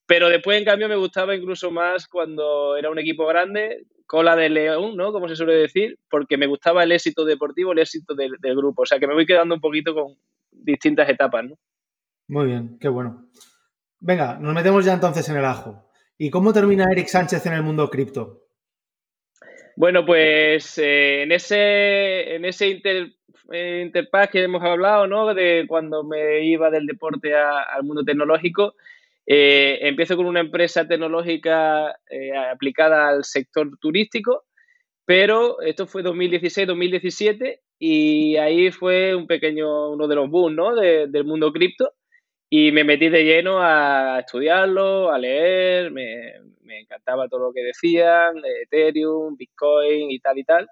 pero 0.06 0.28
después, 0.28 0.58
en 0.58 0.64
cambio, 0.64 0.88
me 0.88 0.96
gustaba 0.96 1.34
incluso 1.34 1.70
más 1.70 2.06
cuando 2.06 2.76
era 2.76 2.90
un 2.90 2.98
equipo 2.98 3.26
grande, 3.26 3.86
cola 4.06 4.36
de 4.36 4.48
león, 4.48 4.96
¿no? 4.96 5.12
Como 5.12 5.28
se 5.28 5.34
suele 5.34 5.54
decir, 5.54 5.98
porque 6.08 6.36
me 6.36 6.46
gustaba 6.46 6.84
el 6.84 6.92
éxito 6.92 7.24
deportivo, 7.24 7.72
el 7.72 7.80
éxito 7.80 8.14
del, 8.14 8.36
del 8.40 8.56
grupo. 8.56 8.82
O 8.82 8.86
sea, 8.86 9.00
que 9.00 9.08
me 9.08 9.14
voy 9.14 9.26
quedando 9.26 9.56
un 9.56 9.60
poquito 9.60 9.94
con 9.94 10.14
distintas 10.52 11.08
etapas, 11.08 11.44
¿no? 11.44 11.56
Muy 12.28 12.46
bien, 12.46 12.78
qué 12.78 12.88
bueno. 12.88 13.28
Venga, 13.98 14.38
nos 14.38 14.54
metemos 14.54 14.84
ya 14.84 14.94
entonces 14.94 15.28
en 15.28 15.36
el 15.36 15.44
ajo. 15.44 15.90
¿Y 16.16 16.30
cómo 16.30 16.52
termina 16.52 16.86
Eric 16.90 17.08
Sánchez 17.08 17.44
en 17.46 17.54
el 17.54 17.62
mundo 17.64 17.90
cripto? 17.90 18.45
Bueno, 19.76 20.06
pues 20.06 20.78
eh, 20.78 21.22
en 21.22 21.32
ese, 21.32 22.34
en 22.34 22.46
ese 22.46 22.68
inter, 22.68 23.12
eh, 23.52 23.82
interpack 23.84 24.32
que 24.32 24.42
hemos 24.42 24.62
hablado, 24.62 25.06
¿no? 25.06 25.34
De 25.34 25.66
cuando 25.68 26.02
me 26.02 26.46
iba 26.46 26.70
del 26.70 26.86
deporte 26.86 27.34
a, 27.34 27.60
al 27.60 27.84
mundo 27.84 28.02
tecnológico, 28.02 28.74
eh, 29.26 29.78
empiezo 29.82 30.16
con 30.16 30.26
una 30.26 30.40
empresa 30.40 30.88
tecnológica 30.88 31.94
eh, 32.08 32.34
aplicada 32.34 33.08
al 33.08 33.24
sector 33.24 33.68
turístico, 33.78 34.44
pero 35.04 35.60
esto 35.60 35.86
fue 35.86 36.02
2016-2017 36.02 37.60
y 37.78 38.36
ahí 38.36 38.70
fue 38.70 39.14
un 39.14 39.26
pequeño, 39.26 39.90
uno 39.90 40.08
de 40.08 40.14
los 40.14 40.30
booms, 40.30 40.56
¿no? 40.56 40.74
del 40.74 41.24
mundo 41.24 41.52
cripto 41.52 41.92
y 42.48 42.72
me 42.72 42.84
metí 42.84 43.08
de 43.08 43.24
lleno 43.24 43.58
a 43.60 44.20
estudiarlo, 44.20 45.12
a 45.12 45.18
leer, 45.18 45.90
me, 45.90 46.34
me 46.66 46.80
encantaba 46.80 47.28
todo 47.28 47.48
lo 47.48 47.52
que 47.52 47.62
decían, 47.62 48.42
Ethereum, 48.62 49.36
Bitcoin 49.36 50.10
y 50.10 50.18
tal 50.20 50.38
y 50.38 50.44
tal. 50.44 50.68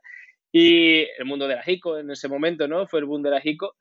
Y 0.53 1.07
el 1.19 1.25
mundo 1.25 1.49
de 1.49 1.57
la 1.57 1.65
ICO 1.67 1.99
en 1.99 2.11
ese 2.11 2.29
momento, 2.29 2.69
¿no? 2.69 2.87
Fue 2.87 3.01
el 3.01 3.07
boom 3.07 3.23
de 3.23 3.31
la 3.31 3.41
ICO. 3.43 3.75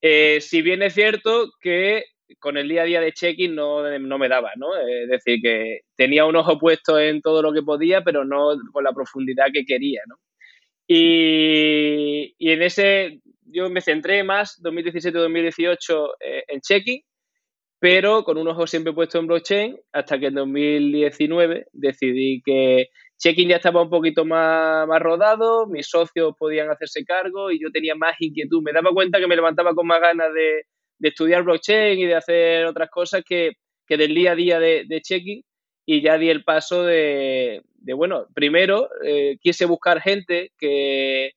Eh, 0.00 0.40
si 0.40 0.62
bien 0.62 0.82
es 0.82 0.94
cierto 0.94 1.52
que 1.60 2.04
con 2.38 2.56
el 2.56 2.68
día 2.68 2.82
a 2.82 2.86
día 2.86 3.00
de 3.00 3.12
checking 3.12 3.54
no, 3.54 3.98
no 3.98 4.18
me 4.18 4.28
daba, 4.28 4.50
¿no? 4.56 4.76
Es 4.76 5.08
decir, 5.08 5.40
que 5.42 5.80
tenía 5.96 6.24
un 6.24 6.36
ojo 6.36 6.58
puesto 6.58 6.98
en 6.98 7.20
todo 7.22 7.42
lo 7.42 7.52
que 7.52 7.62
podía, 7.62 8.02
pero 8.02 8.24
no 8.24 8.56
con 8.72 8.84
la 8.84 8.92
profundidad 8.92 9.46
que 9.52 9.64
quería, 9.64 10.00
¿no? 10.06 10.16
Y, 10.86 12.34
y 12.38 12.50
en 12.50 12.62
ese, 12.62 13.20
yo 13.44 13.70
me 13.70 13.80
centré 13.80 14.24
más 14.24 14.60
2017-2018 14.62 16.10
eh, 16.20 16.44
en 16.48 16.60
checking 16.60 17.02
pero 17.82 18.22
con 18.22 18.38
un 18.38 18.46
ojo 18.46 18.64
siempre 18.68 18.92
puesto 18.92 19.18
en 19.18 19.26
blockchain, 19.26 19.76
hasta 19.90 20.16
que 20.16 20.26
en 20.26 20.34
2019 20.34 21.66
decidí 21.72 22.40
que 22.40 22.90
checking 23.18 23.48
ya 23.48 23.56
estaba 23.56 23.82
un 23.82 23.90
poquito 23.90 24.24
más, 24.24 24.86
más 24.86 25.02
rodado, 25.02 25.66
mis 25.66 25.88
socios 25.88 26.32
podían 26.38 26.70
hacerse 26.70 27.04
cargo 27.04 27.50
y 27.50 27.60
yo 27.60 27.72
tenía 27.72 27.96
más 27.96 28.14
inquietud. 28.20 28.62
Me 28.62 28.70
daba 28.72 28.92
cuenta 28.92 29.18
que 29.18 29.26
me 29.26 29.34
levantaba 29.34 29.74
con 29.74 29.88
más 29.88 30.00
ganas 30.00 30.32
de, 30.32 30.62
estudiar 31.00 31.42
blockchain 31.42 31.98
y 31.98 32.06
de 32.06 32.14
hacer 32.14 32.66
otras 32.66 32.88
cosas 32.88 33.24
que, 33.28 33.56
del 33.88 34.14
día 34.14 34.30
a 34.30 34.36
día 34.36 34.60
de, 34.60 34.84
de 34.86 35.00
checking 35.00 35.42
y 35.84 36.02
ya 36.02 36.18
di 36.18 36.30
el 36.30 36.44
paso 36.44 36.84
de, 36.84 37.62
bueno, 37.96 38.28
primero 38.32 38.90
eh, 39.04 39.38
quise 39.40 39.66
buscar 39.66 40.00
gente 40.00 40.52
que, 40.56 41.32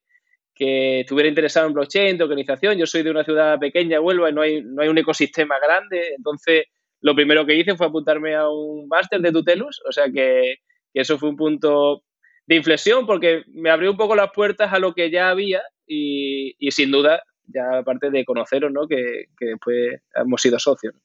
que 0.56 1.02
estuviera 1.02 1.28
interesado 1.28 1.68
en 1.68 1.74
blockchain, 1.74 2.18
tokenización. 2.18 2.78
Yo 2.78 2.86
soy 2.86 3.04
de 3.04 3.12
una 3.12 3.26
ciudad 3.26 3.60
pequeña, 3.60 4.00
Huelva, 4.00 4.30
y 4.30 4.34
no 4.34 4.42
hay, 4.42 4.64
no 4.64 4.82
hay 4.82 4.88
un 4.88 4.98
ecosistema 4.98 5.56
grande. 5.60 6.14
Entonces, 6.18 6.68
lo 7.02 7.14
primero 7.14 7.46
que 7.46 7.56
hice 7.56 7.76
fue 7.76 7.88
apuntarme 7.88 8.36
a 8.36 8.50
un 8.50 8.88
máster 8.88 9.22
de 9.22 9.32
Tutelus, 9.32 9.82
o 9.88 9.92
sea 9.92 10.06
que, 10.12 10.56
eso 10.94 11.20
fue 11.20 11.28
un 11.28 11.36
punto 11.36 12.04
de 12.48 12.56
inflexión 12.56 13.06
porque 13.06 13.44
me 13.48 13.70
abrió 13.70 13.92
un 13.92 13.98
poco 13.98 14.16
las 14.16 14.32
puertas 14.32 14.72
a 14.72 14.80
lo 14.80 14.94
que 14.94 15.12
ya 15.12 15.30
había 15.30 15.62
y, 15.86 16.56
sin 16.72 16.90
duda, 16.90 17.22
ya 17.46 17.80
aparte 17.80 18.10
de 18.10 18.24
conoceros, 18.24 18.72
¿no? 18.72 18.88
que, 18.88 19.26
después 19.38 20.02
hemos 20.16 20.42
sido 20.42 20.58
socios. 20.58 20.96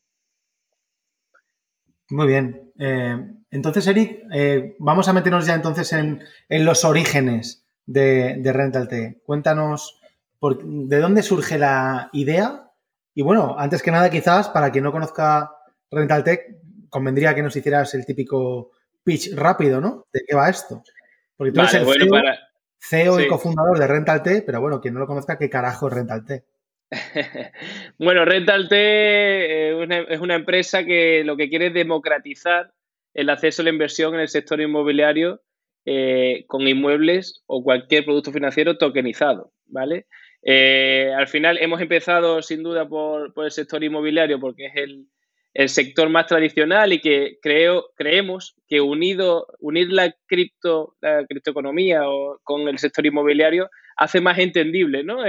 Muy 2.09 2.29
bien. 2.29 2.73
Eh, 2.79 3.17
entonces, 3.51 3.87
Eric, 3.89 4.23
eh, 4.33 4.77
vamos 4.79 5.09
a 5.09 5.13
meternos 5.13 5.45
ya 5.45 5.55
entonces 5.55 5.93
en, 5.93 6.23
en 6.49 6.65
los 6.65 6.85
orígenes 6.85 7.69
de, 7.91 8.37
de 8.39 8.53
Rental 8.53 8.89
T. 8.89 9.21
Cuéntanos 9.25 10.01
por, 10.39 10.63
de 10.65 10.99
dónde 10.99 11.23
surge 11.23 11.59
la 11.59 12.09
idea. 12.13 12.71
Y 13.15 13.23
bueno, 13.23 13.57
antes 13.59 13.83
que 13.83 13.91
nada, 13.91 14.11
quizás 14.11 14.49
para 14.49 14.71
quien 14.71 14.85
no 14.85 14.93
conozca 14.93 15.51
Rental 15.91 16.23
Tech, 16.23 16.41
convendría 16.89 17.35
que 17.35 17.43
nos 17.43 17.57
hicieras 17.57 17.93
el 17.95 18.07
típico 18.07 18.71
pitch 19.03 19.35
rápido, 19.35 19.81
¿no? 19.81 20.07
¿De 20.13 20.23
qué 20.27 20.37
va 20.37 20.49
esto? 20.49 20.85
Porque 21.37 21.53
tú 21.53 21.61
eres 21.61 21.75
el 21.75 21.87
CEO, 22.83 23.19
e 23.19 23.25
y 23.25 23.29
cofundador 23.29 23.79
de 23.79 23.87
Rental 23.87 24.23
T, 24.23 24.43
pero 24.43 24.61
bueno, 24.61 24.81
quien 24.81 24.95
no 24.95 25.01
lo 25.01 25.07
conozca, 25.07 25.37
¿qué 25.37 25.51
carajo 25.51 25.89
es 25.89 25.95
Rental 25.95 26.25
T? 26.25 26.45
bueno, 27.99 28.25
Rental 28.25 28.69
T 28.69 28.77
eh, 28.77 30.07
es 30.09 30.21
una 30.21 30.37
empresa 30.37 30.85
que 30.85 31.23
lo 31.25 31.37
que 31.37 31.49
quiere 31.49 31.67
es 31.67 31.75
democratizar 31.75 32.73
el 33.15 33.29
acceso 33.29 33.63
a 33.63 33.65
la 33.65 33.71
inversión 33.71 34.15
en 34.15 34.21
el 34.21 34.29
sector 34.29 34.61
inmobiliario 34.61 35.43
eh, 35.93 36.45
con 36.47 36.69
inmuebles 36.69 37.43
o 37.47 37.65
cualquier 37.65 38.05
producto 38.05 38.31
financiero 38.31 38.79
tokenizado, 38.79 39.51
¿vale? 39.67 40.07
Eh, 40.41 41.13
al 41.19 41.27
final 41.27 41.59
hemos 41.59 41.81
empezado 41.81 42.43
sin 42.43 42.63
duda 42.63 42.89
por, 42.89 43.33
el 43.37 43.51
sector 43.51 43.83
inmobiliario 43.83 44.39
porque 44.39 44.67
es 44.67 44.77
el, 44.77 45.09
sector 45.69 46.09
más 46.09 46.29
tradicional 46.29 46.93
y 46.93 47.01
que 47.01 47.39
creo, 47.43 47.87
creemos 47.97 48.55
que 48.69 48.81
unido, 48.81 49.49
unir 49.59 49.91
la 49.91 50.15
cripto, 50.27 50.95
la 51.01 51.27
criptoeconomía 51.27 52.09
o, 52.09 52.39
con 52.45 52.69
el 52.69 52.79
sector 52.79 53.05
inmobiliario 53.05 53.69
hace 53.97 54.21
más 54.21 54.39
entendible 54.39 55.03
¿no? 55.03 55.25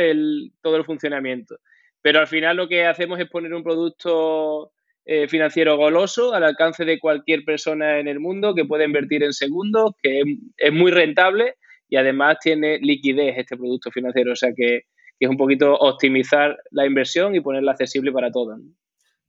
todo 0.61 0.77
el 0.77 0.85
funcionamiento. 0.85 1.57
Pero 2.03 2.19
al 2.19 2.27
final 2.27 2.57
lo 2.57 2.67
que 2.67 2.85
hacemos 2.85 3.19
es 3.19 3.27
poner 3.27 3.51
un 3.55 3.63
producto 3.63 4.73
eh, 5.03 5.27
financiero 5.27 5.77
goloso 5.77 6.33
al 6.33 6.43
alcance 6.43 6.85
de 6.85 6.99
cualquier 6.99 7.43
persona 7.43 7.99
en 7.99 8.07
el 8.07 8.19
mundo 8.19 8.53
que 8.53 8.65
puede 8.65 8.85
invertir 8.85 9.23
en 9.23 9.33
segundos, 9.33 9.93
que 10.01 10.21
es, 10.57 10.71
muy 10.71 10.91
rentable 10.91 11.55
y 11.89 11.97
además 11.97 12.37
tiene 12.39 12.77
liquidez 12.79 13.35
este 13.37 13.57
producto 13.57 13.89
financiero. 13.89 14.33
O 14.33 14.35
sea 14.35 14.51
que, 14.55 14.81
es 15.19 15.29
un 15.29 15.37
poquito 15.37 15.75
optimizar 15.75 16.57
la 16.71 16.85
inversión 16.87 17.35
y 17.35 17.41
ponerla 17.41 17.73
accesible 17.73 18.11
para 18.11 18.31
todos. 18.31 18.59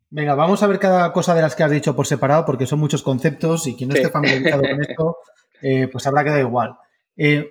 Venga, 0.08 0.34
vamos 0.34 0.62
a 0.62 0.66
ver 0.66 0.78
cada 0.78 1.12
cosa 1.12 1.34
de 1.34 1.42
las 1.42 1.54
que 1.54 1.64
has 1.64 1.70
dicho 1.70 1.94
por 1.94 2.06
separado 2.06 2.46
porque 2.46 2.64
son 2.64 2.78
muchos 2.78 3.02
conceptos 3.02 3.66
y 3.66 3.76
quien 3.76 3.90
no 3.90 3.94
esté 3.94 4.08
familiarizado 4.08 4.62
con 4.62 4.80
esto, 4.80 5.16
eh, 5.62 5.88
pues 5.92 6.06
habrá 6.06 6.24
que 6.24 6.30
dar 6.30 6.40
igual. 6.40 6.76
Eh, 7.14 7.50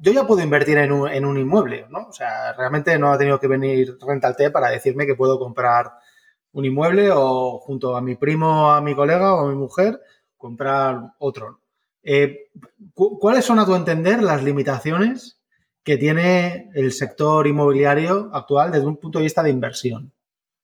yo 0.00 0.12
ya 0.12 0.26
puedo 0.26 0.42
invertir 0.42 0.78
en 0.78 0.92
un, 0.92 1.08
en 1.08 1.24
un, 1.24 1.38
inmueble, 1.38 1.86
¿no? 1.90 2.06
O 2.08 2.12
sea, 2.12 2.52
realmente 2.52 2.96
no 2.98 3.12
ha 3.12 3.18
tenido 3.18 3.40
que 3.40 3.48
venir 3.48 3.96
Rental 4.00 4.36
T 4.36 4.50
para 4.50 4.70
decirme 4.70 5.06
que 5.06 5.16
puedo 5.16 5.40
comprar 5.40 5.90
un 6.52 6.64
inmueble 6.64 7.10
o 7.12 7.58
junto 7.58 7.96
a 7.96 8.00
mi 8.00 8.16
primo, 8.16 8.70
a 8.70 8.80
mi 8.80 8.94
colega 8.94 9.34
o 9.34 9.46
a 9.46 9.50
mi 9.50 9.56
mujer, 9.56 10.00
comprar 10.36 11.12
otro. 11.18 11.60
Eh, 12.02 12.48
¿Cuáles 12.94 13.44
son, 13.44 13.58
a 13.58 13.66
tu 13.66 13.74
entender, 13.74 14.22
las 14.22 14.42
limitaciones 14.42 15.40
que 15.82 15.96
tiene 15.96 16.70
el 16.74 16.92
sector 16.92 17.46
inmobiliario 17.46 18.30
actual 18.32 18.72
desde 18.72 18.86
un 18.86 18.96
punto 18.96 19.18
de 19.18 19.24
vista 19.24 19.42
de 19.42 19.50
inversión? 19.50 20.12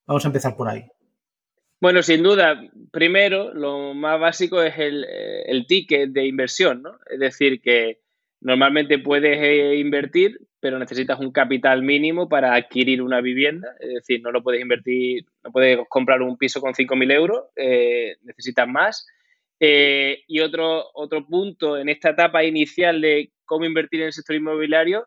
Vamos 0.07 0.25
a 0.25 0.29
empezar 0.29 0.57
por 0.57 0.69
ahí. 0.69 0.85
Bueno, 1.81 2.03
sin 2.03 2.23
duda, 2.23 2.62
primero, 2.91 3.53
lo 3.53 3.93
más 3.95 4.19
básico 4.19 4.62
es 4.62 4.79
el, 4.79 5.05
el 5.05 5.67
ticket 5.67 6.11
de 6.11 6.26
inversión, 6.26 6.83
¿no? 6.83 6.99
Es 7.11 7.19
decir, 7.19 7.61
que 7.61 8.00
normalmente 8.41 8.99
puedes 8.99 9.38
eh, 9.38 9.76
invertir, 9.76 10.38
pero 10.64 10.78
necesitas 10.78 11.21
un 11.21 11.30
capital 11.30 11.83
mínimo 11.83 12.26
para 12.26 12.54
adquirir 12.54 13.02
una 13.02 13.21
vivienda. 13.21 13.68
Es 13.80 13.97
decir, 13.97 14.23
no 14.23 14.33
lo 14.33 14.42
puedes 14.42 14.62
invertir, 14.62 15.26
no 15.44 15.52
puedes 15.52 15.78
comprar 15.90 16.23
un 16.23 16.38
piso 16.38 16.62
con 16.62 16.73
5.000 16.73 17.12
euros, 17.12 17.42
eh, 17.54 18.16
necesitas 18.23 18.66
más. 18.66 19.06
Eh, 19.61 20.23
y 20.26 20.40
otro, 20.40 20.87
otro 20.94 21.26
punto 21.26 21.76
en 21.76 21.90
esta 21.90 22.09
etapa 22.12 22.44
inicial 22.44 23.02
de 23.02 23.30
cómo 23.44 23.66
invertir 23.66 24.00
en 24.00 24.06
el 24.06 24.14
sector 24.14 24.37
inmobiliario 24.37 25.06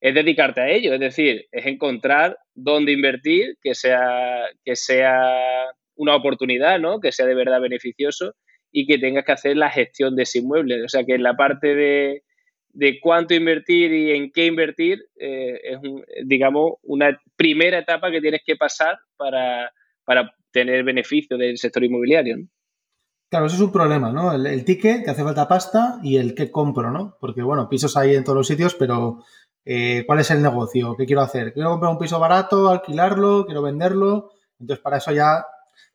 es 0.00 0.12
dedicarte 0.12 0.60
a 0.60 0.70
ello, 0.70 0.92
es 0.92 0.98
decir, 0.98 1.46
es 1.52 1.66
encontrar 1.66 2.36
dónde 2.56 2.90
invertir, 2.90 3.58
que 3.62 3.76
sea, 3.76 4.48
que 4.64 4.74
sea 4.74 5.68
una 5.94 6.16
oportunidad, 6.16 6.80
¿no? 6.80 6.98
que 6.98 7.12
sea 7.12 7.26
de 7.26 7.36
verdad 7.36 7.60
beneficioso 7.60 8.34
y 8.72 8.88
que 8.88 8.98
tengas 8.98 9.24
que 9.24 9.30
hacer 9.30 9.56
la 9.56 9.70
gestión 9.70 10.16
de 10.16 10.24
ese 10.24 10.40
inmueble. 10.40 10.82
O 10.82 10.88
sea 10.88 11.04
que 11.04 11.14
en 11.14 11.22
la 11.22 11.36
parte 11.36 11.76
de, 11.76 12.22
de 12.76 13.00
cuánto 13.00 13.32
invertir 13.32 13.90
y 13.90 14.12
en 14.12 14.30
qué 14.30 14.44
invertir 14.44 15.08
eh, 15.18 15.58
es, 15.64 15.78
digamos, 16.26 16.74
una 16.82 17.18
primera 17.34 17.78
etapa 17.78 18.10
que 18.10 18.20
tienes 18.20 18.42
que 18.44 18.54
pasar 18.56 18.98
para, 19.16 19.72
para 20.04 20.30
tener 20.50 20.84
beneficio 20.84 21.38
del 21.38 21.56
sector 21.56 21.82
inmobiliario. 21.82 22.36
Claro, 23.30 23.46
eso 23.46 23.56
es 23.56 23.62
un 23.62 23.72
problema, 23.72 24.12
¿no? 24.12 24.32
El, 24.32 24.64
ticket, 24.66 25.04
que 25.04 25.10
hace 25.10 25.24
falta 25.24 25.48
pasta, 25.48 25.98
y 26.02 26.18
el 26.18 26.34
que 26.34 26.50
compro, 26.50 26.90
¿no? 26.90 27.16
Porque, 27.18 27.42
bueno, 27.42 27.68
pisos 27.68 27.96
hay 27.96 28.14
en 28.14 28.24
todos 28.24 28.36
los 28.36 28.46
sitios, 28.46 28.74
pero 28.74 29.24
eh, 29.64 30.04
¿cuál 30.06 30.20
es 30.20 30.30
el 30.30 30.42
negocio? 30.42 30.94
¿Qué 30.96 31.06
quiero 31.06 31.22
hacer? 31.22 31.54
¿Quiero 31.54 31.70
comprar 31.70 31.92
un 31.92 31.98
piso 31.98 32.20
barato, 32.20 32.68
alquilarlo, 32.68 33.46
quiero 33.46 33.62
venderlo? 33.62 34.32
Entonces, 34.60 34.82
para 34.82 34.98
eso 34.98 35.12
ya 35.12 35.46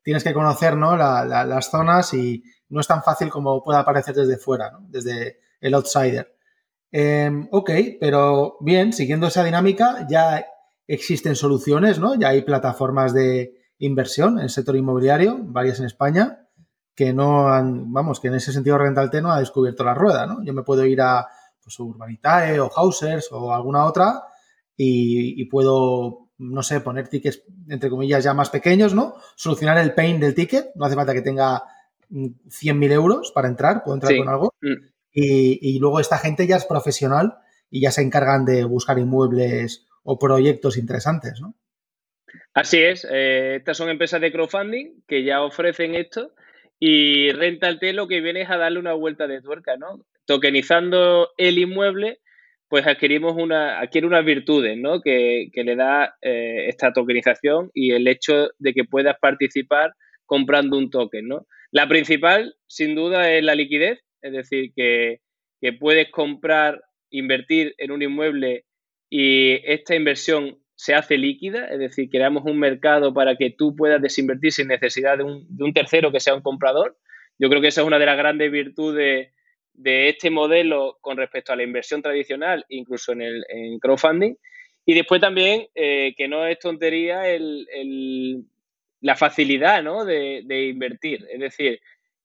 tienes 0.01 0.23
que 0.23 0.33
conocer, 0.33 0.75
¿no? 0.75 0.97
las 0.97 1.69
zonas 1.69 2.11
y 2.15 2.43
no 2.69 2.81
es 2.81 2.87
tan 2.87 3.03
fácil 3.03 3.29
como 3.29 3.63
pueda 3.63 3.85
parecer 3.85 4.15
desde 4.15 4.37
fuera, 4.37 4.71
¿no? 4.71 4.79
Desde 4.89 5.37
el 5.61 5.75
outsider. 5.75 6.30
Em, 6.91 7.47
ok, 7.51 7.71
pero 7.99 8.57
bien, 8.59 8.91
siguiendo 8.91 9.27
esa 9.27 9.43
dinámica, 9.43 10.05
ya 10.09 10.45
existen 10.87 11.35
soluciones, 11.35 11.99
¿no? 11.99 12.15
Ya 12.15 12.29
hay 12.29 12.41
plataformas 12.41 13.13
de 13.13 13.53
inversión 13.77 14.37
en 14.37 14.43
el 14.43 14.49
sector 14.49 14.75
inmobiliario, 14.75 15.37
varias 15.39 15.79
en 15.79 15.85
España, 15.85 16.47
que 16.93 17.13
no 17.13 17.47
han, 17.47 17.91
vamos, 17.93 18.19
que 18.19 18.27
en 18.27 18.35
ese 18.35 18.51
sentido 18.51 18.77
Rental 18.77 19.09
no 19.21 19.31
ha 19.31 19.39
descubierto 19.39 19.83
la 19.83 19.93
rueda, 19.93 20.27
¿no? 20.27 20.43
Yo 20.43 20.53
me 20.53 20.63
puedo 20.63 20.85
ir 20.85 21.01
a 21.01 21.27
pues, 21.63 21.79
Urbanitae 21.79 22.59
o 22.59 22.69
Hausers 22.69 23.29
o 23.31 23.53
alguna 23.53 23.85
otra 23.85 24.23
y, 24.75 25.45
puedo, 25.45 26.29
no 26.39 26.63
sé, 26.63 26.81
poner 26.81 27.07
tickets, 27.07 27.43
entre 27.69 27.89
comillas, 27.89 28.23
ya 28.23 28.33
más 28.33 28.49
pequeños, 28.49 28.93
¿no? 28.93 29.15
Solucionar 29.35 29.77
el 29.77 29.93
pain 29.93 30.19
del 30.19 30.35
ticket, 30.35 30.71
no 30.75 30.85
hace 30.85 30.95
falta 30.95 31.13
que 31.13 31.21
tenga 31.21 31.63
100.000 32.09 32.73
mm, 32.73 32.91
euros 32.91 33.31
para 33.31 33.47
entrar, 33.47 33.83
puedo 33.83 33.95
entrar 33.95 34.17
con 34.17 34.27
algo. 34.27 34.53
Mm 34.61 34.90
y, 35.13 35.79
luego 35.79 35.99
esta 35.99 36.17
gente 36.17 36.47
ya 36.47 36.55
es 36.55 36.65
profesional 36.65 37.35
y 37.69 37.81
ya 37.81 37.91
se 37.91 38.01
encargan 38.01 38.45
de 38.45 38.63
buscar 38.63 38.97
inmuebles 38.99 39.87
o 40.03 40.17
proyectos 40.17 40.77
interesantes, 40.77 41.39
¿no? 41.41 41.55
Así 42.53 42.81
es, 42.81 43.07
eh, 43.09 43.55
estas 43.57 43.77
son 43.77 43.89
empresas 43.89 44.21
de 44.21 44.31
crowdfunding 44.31 45.03
que 45.07 45.23
ya 45.23 45.41
ofrecen 45.41 45.95
esto 45.95 46.33
y 46.79 47.31
Rental 47.31 47.79
T 47.79 47.93
lo 47.93 48.07
que 48.07 48.21
viene 48.21 48.41
es 48.41 48.49
a 48.49 48.57
darle 48.57 48.79
una 48.79 48.93
vuelta 48.93 49.27
de 49.27 49.41
tuerca, 49.41 49.77
¿no? 49.77 50.05
Tokenizando 50.25 51.29
el 51.37 51.59
inmueble, 51.59 52.19
pues 52.67 52.87
adquirimos 52.87 53.35
una, 53.35 53.79
adquiere 53.79 54.07
unas 54.07 54.25
virtudes, 54.25 54.77
¿no? 54.77 55.01
Que, 55.01 55.51
le 55.53 55.75
da 55.75 56.15
eh, 56.21 56.67
esta 56.69 56.93
tokenización 56.93 57.69
y 57.73 57.91
el 57.91 58.07
hecho 58.07 58.49
de 58.59 58.73
que 58.73 58.83
puedas 58.83 59.17
participar 59.19 59.93
comprando 60.25 60.77
un 60.77 60.89
token, 60.89 61.27
¿no? 61.27 61.45
La 61.69 61.87
principal, 61.87 62.55
sin 62.67 62.95
duda, 62.95 63.31
es 63.31 63.43
la 63.43 63.55
liquidez, 63.55 63.99
es 64.21 64.31
decir, 64.31 64.71
que, 64.75 65.21
que 65.59 65.73
puedes 65.73 66.09
comprar, 66.09 66.81
invertir 67.09 67.75
en 67.77 67.91
un 67.91 68.01
inmueble 68.01 68.65
y 69.09 69.59
esta 69.65 69.95
inversión 69.95 70.59
se 70.75 70.95
hace 70.95 71.17
líquida, 71.17 71.67
es 71.67 71.79
decir, 71.79 72.09
creamos 72.09 72.43
un 72.45 72.57
mercado 72.57 73.13
para 73.13 73.35
que 73.35 73.51
tú 73.51 73.75
puedas 73.75 74.01
desinvertir 74.01 74.51
sin 74.51 74.67
necesidad 74.67 75.17
de 75.17 75.23
un, 75.23 75.45
de 75.49 75.63
un 75.63 75.73
tercero 75.73 76.11
que 76.11 76.19
sea 76.19 76.33
un 76.33 76.41
comprador. 76.41 76.97
Yo 77.37 77.49
creo 77.49 77.61
que 77.61 77.67
esa 77.67 77.81
es 77.81 77.87
una 77.87 77.99
de 77.99 78.05
las 78.05 78.17
grandes 78.17 78.51
virtudes 78.51 79.31
de 79.73 80.09
este 80.09 80.29
modelo 80.29 80.97
con 81.01 81.17
respecto 81.17 81.53
a 81.53 81.55
la 81.55 81.63
inversión 81.63 82.01
tradicional, 82.01 82.65
incluso 82.69 83.11
en 83.11 83.21
el 83.21 83.45
crowdfunding. 83.79 84.35
Y 84.85 84.93
después 84.93 85.21
también, 85.21 85.67
eh, 85.75 86.13
que 86.17 86.27
no 86.27 86.45
es 86.45 86.59
tontería, 86.59 87.29
el, 87.29 88.45
la 89.01 89.15
facilidad 89.15 89.83
¿no? 89.83 90.05
de, 90.05 90.41
de, 90.45 90.67
invertir. 90.67 91.27
Es 91.31 91.39
decir, 91.39 91.79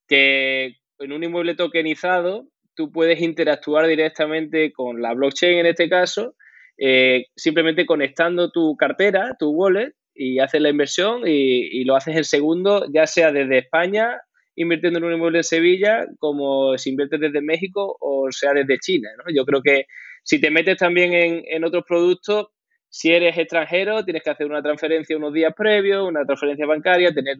que 0.08 0.76
en 0.98 1.12
un 1.12 1.24
inmueble 1.24 1.54
tokenizado 1.54 2.46
tú 2.74 2.92
puedes 2.92 3.20
interactuar 3.20 3.86
directamente 3.86 4.72
con 4.72 5.00
la 5.00 5.14
blockchain 5.14 5.58
en 5.58 5.66
este 5.66 5.88
caso 5.88 6.34
eh, 6.78 7.26
simplemente 7.34 7.86
conectando 7.86 8.50
tu 8.50 8.76
cartera, 8.76 9.34
tu 9.38 9.50
wallet, 9.50 9.94
y 10.14 10.38
haces 10.38 10.60
la 10.60 10.70
inversión 10.70 11.22
y, 11.26 11.84
lo 11.84 11.94
haces 11.94 12.16
en 12.16 12.24
segundo, 12.24 12.86
ya 12.92 13.06
sea 13.06 13.32
desde 13.32 13.58
España, 13.58 14.18
invirtiendo 14.54 14.98
en 14.98 15.04
un 15.04 15.12
inmueble 15.12 15.38
en 15.38 15.44
Sevilla, 15.44 16.06
como 16.18 16.76
si 16.78 16.90
inviertes 16.90 17.20
desde 17.20 17.42
México 17.42 17.96
o 18.00 18.28
sea 18.30 18.52
desde 18.54 18.78
China. 18.78 19.10
Yo 19.34 19.44
creo 19.44 19.60
que 19.62 19.84
si 20.22 20.40
te 20.40 20.50
metes 20.50 20.78
también 20.78 21.44
en, 21.46 21.64
otros 21.64 21.84
productos, 21.86 22.48
si 22.88 23.12
eres 23.12 23.36
extranjero, 23.36 24.04
tienes 24.04 24.22
que 24.22 24.30
hacer 24.30 24.46
una 24.46 24.62
transferencia 24.62 25.16
unos 25.16 25.34
días 25.34 25.52
previos, 25.54 26.08
una 26.08 26.24
transferencia 26.24 26.66
bancaria, 26.66 27.12
tener 27.12 27.36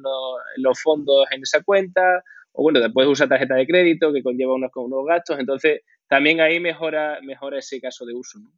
los, 0.59 0.81
fondos 0.83 1.27
en 1.31 1.43
esa 1.43 1.63
cuenta, 1.63 2.23
o 2.57 2.63
bueno, 2.63 2.81
después 2.81 3.07
usar 3.07 3.29
tarjeta 3.29 3.55
de 3.55 3.67
crédito 3.67 4.13
que 4.13 4.23
conlleva 4.23 4.55
unos, 4.55 4.71
unos 4.75 5.05
gastos, 5.07 5.39
entonces 5.39 5.83
también 6.09 6.41
ahí 6.41 6.59
mejora, 6.59 7.19
mejora 7.23 7.59
ese 7.59 7.81
caso 7.81 8.07
de 8.07 8.15
uso. 8.15 8.39
¿no? 8.41 8.51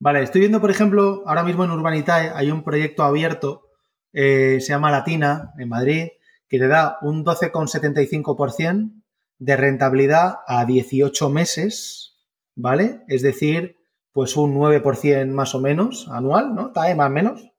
Vale, 0.00 0.22
estoy 0.22 0.40
viendo, 0.40 0.60
por 0.60 0.70
ejemplo, 0.70 1.22
ahora 1.26 1.44
mismo 1.44 1.64
en 1.64 1.70
Urbanitae 1.70 2.32
hay 2.34 2.50
un 2.50 2.64
proyecto 2.64 3.04
abierto, 3.04 3.68
eh, 4.12 4.58
se 4.60 4.72
llama 4.72 4.90
Latina, 4.90 5.52
en 5.58 5.68
Madrid, 5.68 6.08
que 6.48 6.58
te 6.58 6.66
da 6.66 6.98
un 7.02 7.24
12,75% 7.24 8.92
de 9.38 9.56
rentabilidad 9.56 10.38
a 10.46 10.64
18 10.64 11.30
meses, 11.30 12.18
¿vale? 12.56 13.02
Es 13.08 13.22
decir, 13.22 13.76
pues 14.12 14.36
un 14.36 14.54
9% 14.54 15.28
más 15.28 15.54
o 15.54 15.60
menos 15.60 16.08
anual, 16.08 16.54
¿no? 16.54 16.72
TAE 16.72 16.94
más 16.94 17.08
o 17.08 17.12
menos. 17.12 17.49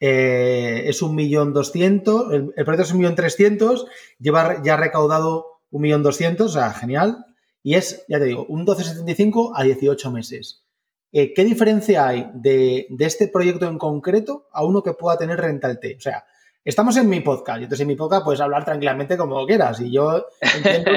Eh, 0.00 0.84
es 0.86 1.02
un 1.02 1.14
millón 1.14 1.52
doscientos, 1.52 2.32
el, 2.32 2.52
proyecto 2.52 2.82
es 2.82 2.92
un 2.92 2.98
millón 2.98 3.14
trescientos, 3.14 3.86
lleva 4.18 4.62
ya 4.62 4.76
recaudado 4.76 5.62
un 5.70 5.82
millón 5.82 6.02
doscientos, 6.02 6.50
o 6.50 6.60
sea, 6.60 6.72
genial. 6.72 7.24
Y 7.62 7.74
es, 7.74 8.04
ya 8.08 8.18
te 8.18 8.26
digo, 8.26 8.46
un 8.48 8.66
12,75 8.66 9.52
a 9.54 9.64
18 9.64 10.10
meses. 10.12 10.66
Eh, 11.12 11.32
¿qué 11.32 11.44
diferencia 11.44 12.06
hay 12.06 12.30
de, 12.34 12.88
este 12.98 13.28
proyecto 13.28 13.66
en 13.66 13.78
concreto 13.78 14.48
a 14.52 14.64
uno 14.64 14.82
que 14.82 14.92
pueda 14.92 15.16
tener 15.16 15.40
Rental-T? 15.40 15.96
O 15.96 16.00
sea, 16.00 16.26
estamos 16.62 16.96
en 16.98 17.08
mi 17.08 17.20
podcast 17.20 17.60
y 17.60 17.62
entonces 17.62 17.80
en 17.80 17.88
mi 17.88 17.96
podcast 17.96 18.24
puedes 18.24 18.40
hablar 18.40 18.64
tranquilamente 18.64 19.16
como 19.16 19.46
quieras 19.46 19.80
y 19.80 19.90
yo 19.90 20.26
entiendo 20.40 20.90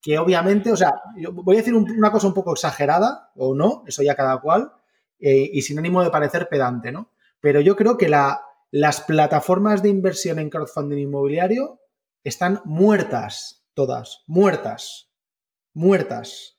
que, 0.00 0.18
obviamente, 0.18 0.70
o 0.70 0.76
sea, 0.76 1.02
voy 1.32 1.56
a 1.56 1.58
decir 1.58 1.74
una 1.74 2.12
cosa 2.12 2.28
un 2.28 2.34
poco 2.34 2.52
exagerada 2.52 3.32
o 3.36 3.54
no, 3.54 3.82
eso 3.88 4.02
ya 4.04 4.14
cada 4.14 4.40
cual, 4.40 4.72
eh, 5.18 5.50
y 5.52 5.62
sin 5.62 5.78
ánimo 5.78 6.04
de 6.04 6.10
parecer 6.10 6.48
pedante, 6.48 6.92
¿no? 6.92 7.10
Pero 7.40 7.60
yo 7.60 7.76
creo 7.76 7.96
que 7.96 8.08
las 8.08 9.00
plataformas 9.02 9.82
de 9.82 9.88
inversión 9.88 10.38
en 10.38 10.50
crowdfunding 10.50 10.98
inmobiliario 10.98 11.80
están 12.24 12.60
muertas, 12.64 13.64
todas, 13.74 14.22
muertas, 14.26 15.10
muertas, 15.74 16.58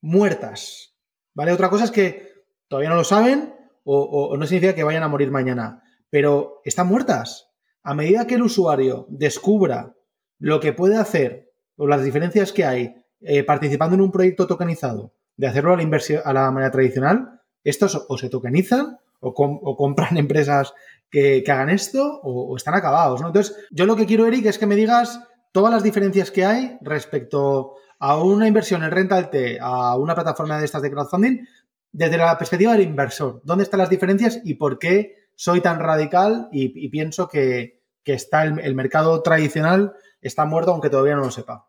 muertas. 0.00 0.94
¿Vale? 1.34 1.52
Otra 1.52 1.70
cosa 1.70 1.84
es 1.84 1.90
que 1.90 2.44
todavía 2.68 2.90
no 2.90 2.96
lo 2.96 3.04
saben 3.04 3.54
o, 3.84 4.36
no 4.38 4.46
significa 4.46 4.74
que 4.74 4.84
vayan 4.84 5.02
a 5.02 5.08
morir 5.08 5.30
mañana, 5.30 5.82
pero 6.10 6.60
están 6.64 6.86
muertas. 6.86 7.50
A 7.82 7.94
medida 7.94 8.26
que 8.26 8.36
el 8.36 8.42
usuario 8.42 9.06
descubra 9.08 9.94
lo 10.38 10.60
que 10.60 10.72
puede 10.72 10.96
hacer 10.96 11.52
o 11.76 11.86
las 11.86 12.02
diferencias 12.02 12.52
que 12.52 12.64
hay 12.64 13.04
eh, 13.20 13.42
participando 13.44 13.94
en 13.94 14.00
un 14.00 14.12
proyecto 14.12 14.46
tokenizado, 14.46 15.14
de 15.36 15.46
hacerlo 15.46 15.72
a 15.72 15.76
la, 15.76 15.82
inversión, 15.82 16.22
a 16.24 16.32
la 16.32 16.50
manera 16.50 16.70
tradicional, 16.70 17.42
estos 17.62 18.06
o 18.08 18.16
se 18.16 18.28
tokenizan 18.28 18.98
o, 19.24 19.76
compran 19.76 20.16
empresas 20.16 20.74
que, 21.10 21.42
hagan 21.48 21.70
esto 21.70 22.20
o, 22.22 22.56
están 22.56 22.74
acabados. 22.74 23.20
Entonces, 23.20 23.56
yo 23.70 23.86
lo 23.86 23.96
que 23.96 24.06
quiero, 24.06 24.26
Eric, 24.26 24.46
es 24.46 24.58
que 24.58 24.66
me 24.66 24.76
digas 24.76 25.20
todas 25.52 25.72
las 25.72 25.82
diferencias 25.82 26.30
que 26.30 26.44
hay 26.44 26.78
respecto 26.80 27.74
a 27.98 28.22
una 28.22 28.46
inversión 28.46 28.82
en 28.82 28.90
Rental 28.90 29.30
T, 29.30 29.58
a 29.60 29.96
una 29.96 30.14
plataforma 30.14 30.58
de 30.58 30.64
estas 30.64 30.82
de 30.82 30.90
crowdfunding, 30.90 31.46
desde 31.92 32.18
la 32.18 32.36
perspectiva 32.36 32.72
del 32.72 32.82
inversor. 32.82 33.40
¿Dónde 33.44 33.64
están 33.64 33.78
las 33.78 33.88
diferencias 33.88 34.40
y 34.44 34.54
por 34.54 34.78
qué 34.78 35.14
soy 35.36 35.60
tan 35.60 35.78
radical 35.78 36.48
y, 36.52 36.88
pienso 36.88 37.28
que, 37.28 37.82
está 38.04 38.44
el, 38.44 38.74
mercado 38.74 39.22
tradicional 39.22 39.94
está 40.20 40.44
muerto 40.44 40.72
aunque 40.72 40.90
todavía 40.90 41.14
no 41.14 41.22
lo 41.22 41.30
sepa? 41.30 41.68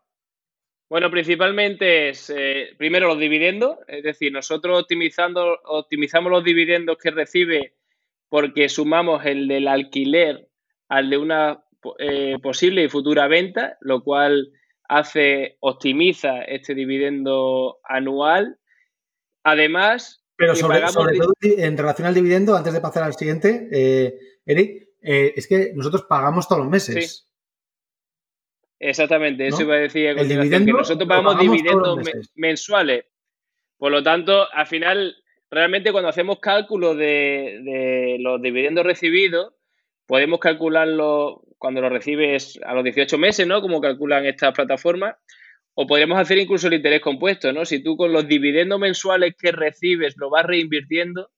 Bueno, 0.88 1.10
principalmente 1.10 2.10
es, 2.10 2.30
eh, 2.30 2.74
primero, 2.78 3.08
los 3.08 3.18
dividendos, 3.18 3.78
es 3.88 4.04
decir, 4.04 4.32
nosotros 4.32 4.82
optimizando, 4.82 5.58
optimizamos 5.64 6.30
los 6.30 6.44
dividendos 6.44 6.96
que 6.98 7.10
recibe 7.10 7.74
porque 8.28 8.68
sumamos 8.68 9.24
el 9.24 9.48
del 9.48 9.68
alquiler 9.68 10.48
al 10.88 11.10
de 11.10 11.18
una 11.18 11.64
eh, 11.98 12.36
posible 12.42 12.84
y 12.84 12.88
futura 12.88 13.26
venta, 13.26 13.78
lo 13.80 14.02
cual 14.02 14.52
hace, 14.88 15.56
optimiza 15.60 16.42
este 16.42 16.74
dividendo 16.74 17.78
anual. 17.84 18.58
Además, 19.42 20.24
pero 20.36 20.54
sobre, 20.54 20.80
todo 20.80 21.32
en 21.40 21.78
relación 21.78 22.06
al 22.06 22.14
dividendo, 22.14 22.56
antes 22.56 22.72
de 22.72 22.80
pasar 22.80 23.04
al 23.04 23.14
siguiente, 23.14 23.68
eh, 23.72 24.18
Eric, 24.44 24.88
eh, 25.02 25.32
es 25.34 25.46
que 25.46 25.72
nosotros 25.74 26.04
pagamos 26.08 26.46
todos 26.46 26.62
los 26.62 26.70
meses. 26.70 27.25
Exactamente, 28.78 29.46
eso 29.46 29.62
iba 29.62 29.74
a 29.74 29.78
decir 29.78 30.08
a 30.08 30.14
que 30.14 30.72
nosotros 30.72 31.08
pagamos, 31.08 31.38
dividendos 31.38 31.98
mensuales. 32.34 33.06
Por 33.78 33.92
lo 33.92 34.02
tanto, 34.02 34.46
al 34.52 34.66
final, 34.66 35.16
realmente 35.50 35.92
cuando 35.92 36.08
hacemos 36.08 36.40
cálculos 36.40 36.96
de, 36.96 37.60
de 37.62 38.16
los 38.20 38.40
dividendos 38.40 38.84
recibidos, 38.84 39.54
podemos 40.06 40.40
calcularlo 40.40 41.42
cuando 41.58 41.80
lo 41.80 41.88
recibes 41.88 42.58
a 42.64 42.74
los 42.74 42.84
18 42.84 43.18
meses, 43.18 43.46
¿no? 43.46 43.60
Como 43.60 43.80
calculan 43.80 44.26
estas 44.26 44.54
plataformas. 44.54 45.16
O 45.74 45.86
podríamos 45.86 46.18
hacer 46.18 46.38
incluso 46.38 46.68
el 46.68 46.74
interés 46.74 47.00
compuesto, 47.00 47.52
¿no? 47.52 47.64
Si 47.66 47.82
tú 47.82 47.96
con 47.96 48.12
los 48.12 48.26
dividendos 48.26 48.80
mensuales 48.80 49.34
que 49.38 49.52
recibes 49.52 50.16
lo 50.16 50.30
vas 50.30 50.46
reinvirtiendo, 50.46 51.30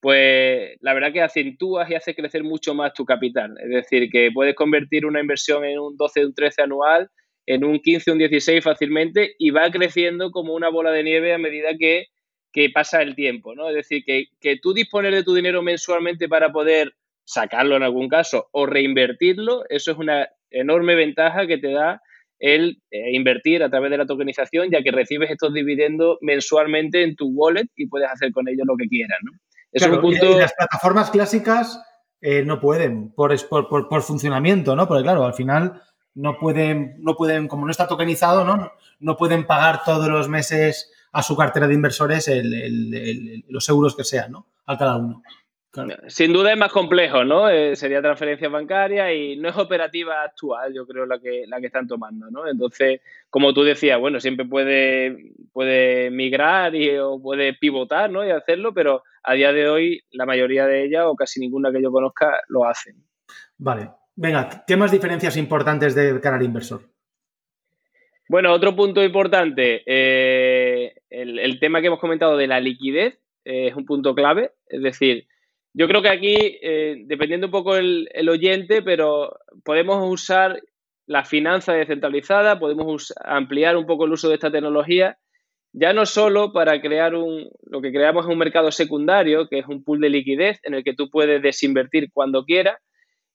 pues 0.00 0.76
la 0.80 0.94
verdad 0.94 1.12
que 1.12 1.20
acentúas 1.20 1.90
y 1.90 1.94
haces 1.94 2.16
crecer 2.16 2.42
mucho 2.42 2.74
más 2.74 2.94
tu 2.94 3.04
capital. 3.04 3.54
Es 3.62 3.70
decir, 3.70 4.08
que 4.10 4.30
puedes 4.32 4.54
convertir 4.54 5.06
una 5.06 5.20
inversión 5.20 5.64
en 5.64 5.78
un 5.78 5.96
12, 5.96 6.26
un 6.26 6.34
13 6.34 6.62
anual, 6.62 7.10
en 7.46 7.64
un 7.64 7.80
15, 7.80 8.12
un 8.12 8.18
16 8.18 8.64
fácilmente 8.64 9.34
y 9.38 9.50
va 9.50 9.70
creciendo 9.70 10.30
como 10.30 10.54
una 10.54 10.68
bola 10.68 10.90
de 10.92 11.02
nieve 11.02 11.34
a 11.34 11.38
medida 11.38 11.70
que, 11.78 12.06
que 12.52 12.70
pasa 12.70 13.02
el 13.02 13.14
tiempo, 13.14 13.54
¿no? 13.54 13.68
Es 13.68 13.74
decir, 13.74 14.02
que, 14.04 14.26
que 14.40 14.56
tú 14.56 14.72
dispones 14.72 15.12
de 15.12 15.22
tu 15.22 15.34
dinero 15.34 15.62
mensualmente 15.62 16.28
para 16.28 16.50
poder 16.50 16.94
sacarlo 17.24 17.76
en 17.76 17.82
algún 17.82 18.08
caso 18.08 18.48
o 18.52 18.66
reinvertirlo, 18.66 19.64
eso 19.68 19.92
es 19.92 19.98
una 19.98 20.28
enorme 20.50 20.94
ventaja 20.94 21.46
que 21.46 21.58
te 21.58 21.72
da 21.72 22.00
el 22.38 22.78
eh, 22.90 23.12
invertir 23.12 23.62
a 23.62 23.68
través 23.68 23.90
de 23.90 23.98
la 23.98 24.06
tokenización, 24.06 24.70
ya 24.70 24.82
que 24.82 24.90
recibes 24.90 25.30
estos 25.30 25.52
dividendos 25.52 26.16
mensualmente 26.22 27.02
en 27.02 27.14
tu 27.14 27.28
wallet 27.28 27.68
y 27.76 27.86
puedes 27.86 28.08
hacer 28.10 28.32
con 28.32 28.48
ellos 28.48 28.66
lo 28.66 28.76
que 28.76 28.88
quieras. 28.88 29.18
¿no? 29.22 29.32
Es 29.72 29.86
un 29.86 30.00
punto... 30.00 30.26
y 30.26 30.38
las 30.38 30.52
plataformas 30.52 31.10
clásicas 31.10 31.80
eh, 32.20 32.42
no 32.44 32.60
pueden 32.60 33.12
por, 33.12 33.34
por, 33.48 33.88
por, 33.88 34.02
funcionamiento, 34.02 34.76
¿no? 34.76 34.86
Porque 34.86 35.02
claro, 35.02 35.24
al 35.24 35.34
final 35.34 35.82
no 36.14 36.38
pueden, 36.38 36.96
no 36.98 37.14
pueden, 37.14 37.48
como 37.48 37.64
no 37.64 37.70
está 37.70 37.86
tokenizado, 37.86 38.44
¿no? 38.44 38.72
No 38.98 39.16
pueden 39.16 39.46
pagar 39.46 39.84
todos 39.84 40.08
los 40.08 40.28
meses 40.28 40.92
a 41.12 41.22
su 41.22 41.36
cartera 41.36 41.66
de 41.66 41.74
inversores 41.74 42.30
los 43.48 43.68
euros 43.68 43.96
que 43.96 44.04
sean, 44.04 44.32
¿no? 44.32 44.46
A 44.66 44.76
cada 44.76 44.96
uno. 44.96 45.22
Sin 46.08 46.32
duda 46.32 46.52
es 46.52 46.58
más 46.58 46.72
complejo, 46.72 47.24
¿no? 47.24 47.48
Eh, 47.48 47.76
sería 47.76 48.02
transferencia 48.02 48.48
bancaria 48.48 49.14
y 49.14 49.36
no 49.36 49.48
es 49.48 49.56
operativa 49.56 50.22
actual, 50.24 50.74
yo 50.74 50.84
creo, 50.84 51.06
la 51.06 51.20
que, 51.20 51.44
la 51.46 51.60
que 51.60 51.66
están 51.66 51.86
tomando, 51.86 52.28
¿no? 52.28 52.48
Entonces, 52.48 53.00
como 53.28 53.54
tú 53.54 53.62
decías, 53.62 54.00
bueno, 54.00 54.18
siempre 54.18 54.44
puede, 54.44 55.32
puede 55.52 56.10
migrar 56.10 56.74
y, 56.74 56.98
o 56.98 57.22
puede 57.22 57.54
pivotar, 57.54 58.10
¿no? 58.10 58.26
Y 58.26 58.30
hacerlo, 58.30 58.74
pero 58.74 59.04
a 59.22 59.34
día 59.34 59.52
de 59.52 59.68
hoy 59.68 60.02
la 60.10 60.26
mayoría 60.26 60.66
de 60.66 60.84
ellas, 60.84 61.04
o 61.06 61.14
casi 61.14 61.38
ninguna 61.38 61.70
que 61.70 61.82
yo 61.82 61.92
conozca, 61.92 62.40
lo 62.48 62.64
hacen. 62.64 62.96
Vale. 63.56 63.90
Venga, 64.16 64.64
¿qué 64.66 64.76
más 64.76 64.90
diferencias 64.90 65.36
importantes 65.36 65.94
de 65.94 66.20
cara 66.20 66.36
al 66.36 66.42
inversor? 66.42 66.82
Bueno, 68.28 68.52
otro 68.52 68.74
punto 68.74 69.02
importante, 69.02 69.82
eh, 69.86 70.94
el, 71.08 71.58
tema 71.60 71.80
que 71.80 71.86
hemos 71.86 72.00
comentado 72.00 72.36
de 72.36 72.46
la 72.46 72.60
liquidez 72.60 73.18
eh, 73.44 73.68
es 73.68 73.74
un 73.76 73.86
punto 73.86 74.14
clave. 74.14 74.52
Es 74.68 74.82
decir, 74.82 75.26
yo 75.72 75.86
creo 75.88 76.02
que 76.02 76.08
aquí, 76.08 76.36
eh, 76.62 77.02
dependiendo 77.06 77.46
un 77.46 77.52
poco 77.52 77.76
el, 77.76 78.08
oyente, 78.28 78.82
pero 78.82 79.38
podemos 79.64 80.02
usar 80.10 80.60
la 81.06 81.24
finanza 81.24 81.72
descentralizada, 81.72 82.58
podemos 82.58 83.12
ampliar 83.24 83.76
un 83.76 83.86
poco 83.86 84.04
el 84.04 84.12
uso 84.12 84.28
de 84.28 84.34
esta 84.34 84.50
tecnología, 84.50 85.18
ya 85.72 85.92
no 85.92 86.06
solo 86.06 86.52
para 86.52 86.80
crear 86.80 87.14
un, 87.14 87.48
lo 87.62 87.80
que 87.80 87.92
creamos 87.92 88.26
es 88.26 88.32
un 88.32 88.38
mercado 88.38 88.72
secundario, 88.72 89.48
que 89.48 89.60
es 89.60 89.66
un 89.66 89.84
pool 89.84 90.00
de 90.00 90.10
liquidez 90.10 90.58
en 90.64 90.74
el 90.74 90.82
que 90.82 90.94
tú 90.94 91.08
puedes 91.10 91.40
desinvertir 91.42 92.10
cuando 92.12 92.44
quieras, 92.44 92.76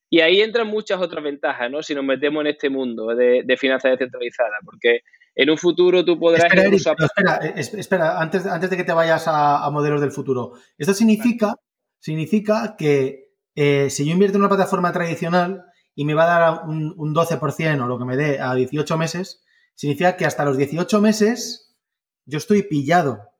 y 0.10 0.20
ahí 0.20 0.42
entran 0.42 0.68
muchas 0.68 1.02
otras 1.02 1.24
ventajas, 1.24 1.72
¿no? 1.72 1.82
Si 1.82 1.96
nos 1.96 2.04
metemos 2.04 2.42
en 2.42 2.48
este 2.48 2.70
mundo 2.70 3.08
de, 3.08 3.44
de 3.44 3.58
finanzas 3.58 3.92
descentralizadas, 3.92 4.60
porque 4.64 5.02
en 5.36 5.50
un 5.50 5.58
futuro 5.58 6.06
tú 6.06 6.18
podrás... 6.18 6.46
Espera, 6.46 7.38
espera, 7.56 7.82
espera, 7.82 8.22
antes, 8.22 8.46
antes 8.46 8.70
de 8.70 8.78
que 8.78 8.84
te 8.86 8.94
vayas 8.94 9.26
a, 9.28 9.70
modelos 9.70 10.00
del 10.00 10.12
futuro. 10.12 10.54
Esto 10.78 10.94
significa, 10.94 11.56
significa 12.06 12.76
que 12.78 13.32
eh, 13.56 13.90
si 13.90 14.06
yo 14.06 14.12
invierto 14.12 14.38
en 14.38 14.44
una 14.44 14.50
plataforma 14.50 14.94
tradicional 14.94 15.64
y 15.96 16.06
me 16.06 16.14
va 16.14 16.26
a 16.26 16.40
dar 16.40 16.70
un, 16.70 16.94
un 16.98 17.16
12% 17.16 17.84
o 17.84 17.88
lo 17.88 17.98
que 17.98 18.06
me 18.06 18.16
dé 18.16 18.40
a 18.40 18.54
18 18.54 18.96
meses, 18.96 19.44
significa 19.74 20.16
que 20.16 20.28
hasta 20.28 20.46
los 20.46 20.56
18 20.56 21.02
meses 21.02 21.76
yo 22.26 22.38
estoy 22.38 22.62
pillado. 22.62 23.32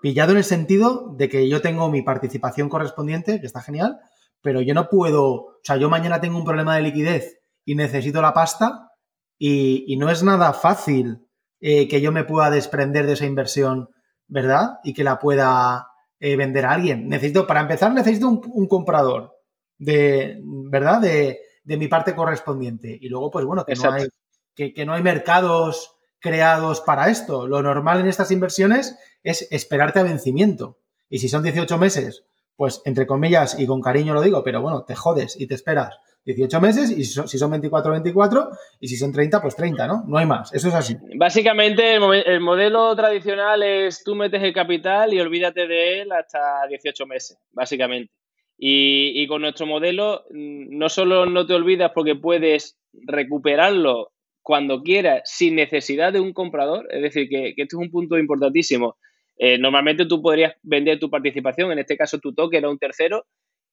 Pillado 0.00 0.32
en 0.32 0.38
el 0.38 0.44
sentido 0.44 1.14
de 1.18 1.28
que 1.28 1.50
yo 1.50 1.60
tengo 1.60 1.90
mi 1.90 2.00
participación 2.00 2.70
correspondiente, 2.70 3.40
que 3.40 3.46
está 3.46 3.60
genial, 3.60 3.98
pero 4.40 4.62
yo 4.62 4.72
no 4.72 4.88
puedo, 4.88 5.26
o 5.26 5.60
sea, 5.62 5.76
yo 5.76 5.90
mañana 5.90 6.18
tengo 6.18 6.38
un 6.38 6.46
problema 6.46 6.76
de 6.76 6.82
liquidez 6.84 7.40
y 7.66 7.74
necesito 7.74 8.22
la 8.22 8.32
pasta 8.32 8.88
y, 9.36 9.94
no 9.98 10.08
es 10.08 10.22
nada 10.22 10.54
fácil 10.54 11.28
eh, 11.60 11.86
que 11.88 12.00
yo 12.00 12.10
me 12.10 12.24
pueda 12.24 12.48
desprender 12.48 13.06
de 13.06 13.12
esa 13.12 13.26
inversión, 13.26 13.90
¿verdad? 14.28 14.78
Y 14.82 14.94
que 14.94 15.04
la 15.04 15.18
pueda 15.18 15.88
eh, 16.20 16.36
vender 16.36 16.66
a 16.66 16.72
alguien. 16.72 17.08
Necesito, 17.08 17.46
para 17.46 17.60
empezar, 17.60 17.92
necesito 17.92 18.28
un, 18.28 18.68
comprador 18.68 19.36
de, 19.78 20.40
¿verdad? 20.42 21.00
De, 21.00 21.40
mi 21.64 21.88
parte 21.88 22.14
correspondiente. 22.14 22.98
Y 23.00 23.08
luego, 23.08 23.30
pues 23.30 23.44
bueno, 23.44 23.64
que 23.64 23.74
no, 23.74 23.92
hay, 23.92 24.08
que, 24.54 24.72
que 24.72 24.86
no 24.86 24.94
hay 24.94 25.02
mercados 25.02 25.96
creados 26.18 26.80
para 26.80 27.10
esto. 27.10 27.46
Lo 27.46 27.62
normal 27.62 28.00
en 28.00 28.08
estas 28.08 28.30
inversiones 28.30 28.98
es 29.22 29.46
esperarte 29.50 30.00
a 30.00 30.04
vencimiento. 30.04 30.78
Y 31.10 31.18
si 31.18 31.28
son 31.28 31.42
18 31.42 31.76
meses 31.78 32.24
pues 32.58 32.82
entre 32.84 33.06
comillas 33.06 33.56
y 33.56 33.68
con 33.68 33.80
cariño 33.80 34.14
lo 34.14 34.20
digo, 34.20 34.42
pero 34.42 34.60
bueno, 34.60 34.82
te 34.82 34.96
jodes 34.96 35.40
y 35.40 35.46
te 35.46 35.54
esperas 35.54 36.00
18 36.34 36.60
meses 36.60 36.90
y 36.90 37.04
si 37.04 37.38
son 37.38 37.50
24, 37.50 37.90
24 37.90 38.50
y 38.80 38.88
si 38.88 38.96
son 38.96 39.12
30, 39.12 39.40
pues 39.40 39.56
30, 39.56 39.86
¿no? 39.86 40.04
No 40.06 40.18
hay 40.18 40.26
más, 40.26 40.52
eso 40.52 40.68
es 40.68 40.74
así. 40.74 40.94
Básicamente 41.16 41.94
el, 41.94 42.40
modelo 42.40 42.94
tradicional 42.94 43.62
es 43.62 44.04
tú 44.04 44.14
metes 44.14 44.42
el 44.42 44.52
capital 44.52 45.14
y 45.14 45.20
olvídate 45.20 45.66
de 45.66 46.02
él 46.02 46.12
hasta 46.12 46.66
18 46.68 47.06
meses, 47.06 47.38
básicamente. 47.52 48.12
Y, 48.60 49.26
con 49.28 49.42
nuestro 49.42 49.66
modelo 49.66 50.24
mm, 50.30 50.76
no 50.76 50.88
solo 50.88 51.26
no 51.26 51.46
te 51.46 51.54
olvidas 51.54 51.92
porque 51.94 52.16
puedes 52.16 52.76
recuperarlo 52.92 54.10
cuando 54.42 54.82
quieras 54.82 55.22
sin 55.24 55.54
necesidad 55.54 56.12
de 56.12 56.20
un 56.20 56.32
comprador, 56.32 56.86
es 56.90 57.02
decir, 57.02 57.28
que, 57.28 57.54
esto 57.56 57.78
es 57.78 57.84
un 57.84 57.90
punto 57.90 58.18
importantísimo 58.18 58.96
eh, 59.38 59.56
normalmente 59.56 60.04
tú 60.04 60.20
podrías 60.20 60.54
vender 60.62 60.98
tu 60.98 61.08
participación, 61.08 61.70
en 61.70 61.78
este 61.78 61.96
caso 61.96 62.18
tu 62.18 62.34
token 62.34 62.64
a 62.64 62.70
un 62.70 62.78
tercero, 62.78 63.26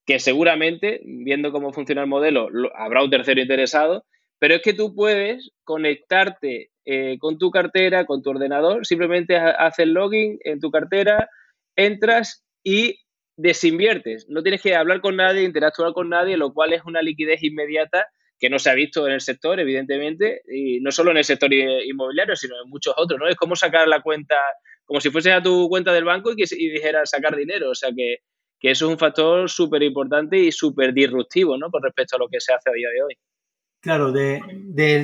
que 0.05 0.19
seguramente, 0.19 1.01
viendo 1.03 1.51
cómo 1.51 1.73
funciona 1.73 2.01
el 2.01 2.07
modelo, 2.07 2.49
habrá 2.75 3.03
un 3.03 3.09
tercero 3.09 3.41
interesado, 3.41 4.05
pero 4.39 4.55
es 4.55 4.61
que 4.61 4.73
tú 4.73 4.93
puedes 4.93 5.51
conectarte 5.63 6.69
eh, 6.85 7.17
con 7.19 7.37
tu 7.37 7.49
cartera, 7.49 8.05
con 8.05 8.21
tu 8.21 8.29
ordenador, 8.29 8.85
simplemente 8.85 9.37
haces 9.37 9.87
login 9.87 10.37
en 10.43 10.59
tu 10.59 10.69
cartera, 10.69 11.29
entras 11.75 12.45
y 12.63 12.99
desinviertes. 13.37 14.27
No 14.29 14.43
tienes 14.43 14.61
que 14.61 14.75
hablar 14.75 15.01
con 15.01 15.15
nadie, 15.15 15.43
interactuar 15.43 15.93
con 15.93 16.09
nadie, 16.09 16.37
lo 16.37 16.53
cual 16.53 16.73
es 16.73 16.83
una 16.85 17.01
liquidez 17.01 17.43
inmediata 17.43 18.07
que 18.39 18.49
no 18.49 18.59
se 18.59 18.69
ha 18.69 18.75
visto 18.75 19.07
en 19.07 19.13
el 19.13 19.21
sector, 19.21 19.59
evidentemente, 19.59 20.41
y 20.47 20.79
no 20.81 20.91
solo 20.91 21.11
en 21.11 21.17
el 21.17 21.23
sector 21.23 21.51
inmobiliario, 21.53 22.35
sino 22.35 22.55
en 22.61 22.69
muchos 22.69 22.93
otros, 22.97 23.19
¿no? 23.19 23.27
Es 23.27 23.35
como 23.35 23.55
sacar 23.55 23.87
la 23.87 24.01
cuenta 24.01 24.35
como 24.85 25.01
si 25.01 25.09
fuese 25.09 25.31
a 25.31 25.41
tu 25.41 25.67
cuenta 25.67 25.91
del 25.93 26.03
banco 26.03 26.31
y, 26.31 26.35
que, 26.35 26.43
y 26.55 26.69
dijeras 26.69 27.09
sacar 27.09 27.35
dinero. 27.35 27.71
O 27.71 27.75
sea 27.75 27.89
que, 27.95 28.17
eso 28.67 28.85
es 28.85 28.91
un 28.91 28.97
factor 28.97 29.49
súper 29.49 29.83
importante 29.83 30.37
y 30.37 30.51
súper 30.51 30.93
disruptivo, 30.93 31.57
¿no? 31.57 31.69
Con 31.69 31.83
respecto 31.83 32.15
a 32.15 32.19
lo 32.19 32.27
que 32.27 32.39
se 32.39 32.53
hace 32.53 32.69
a 32.69 32.73
día 32.73 32.89
de 32.89 33.03
hoy. 33.03 33.17
Claro, 33.81 34.11
de, 34.11 34.41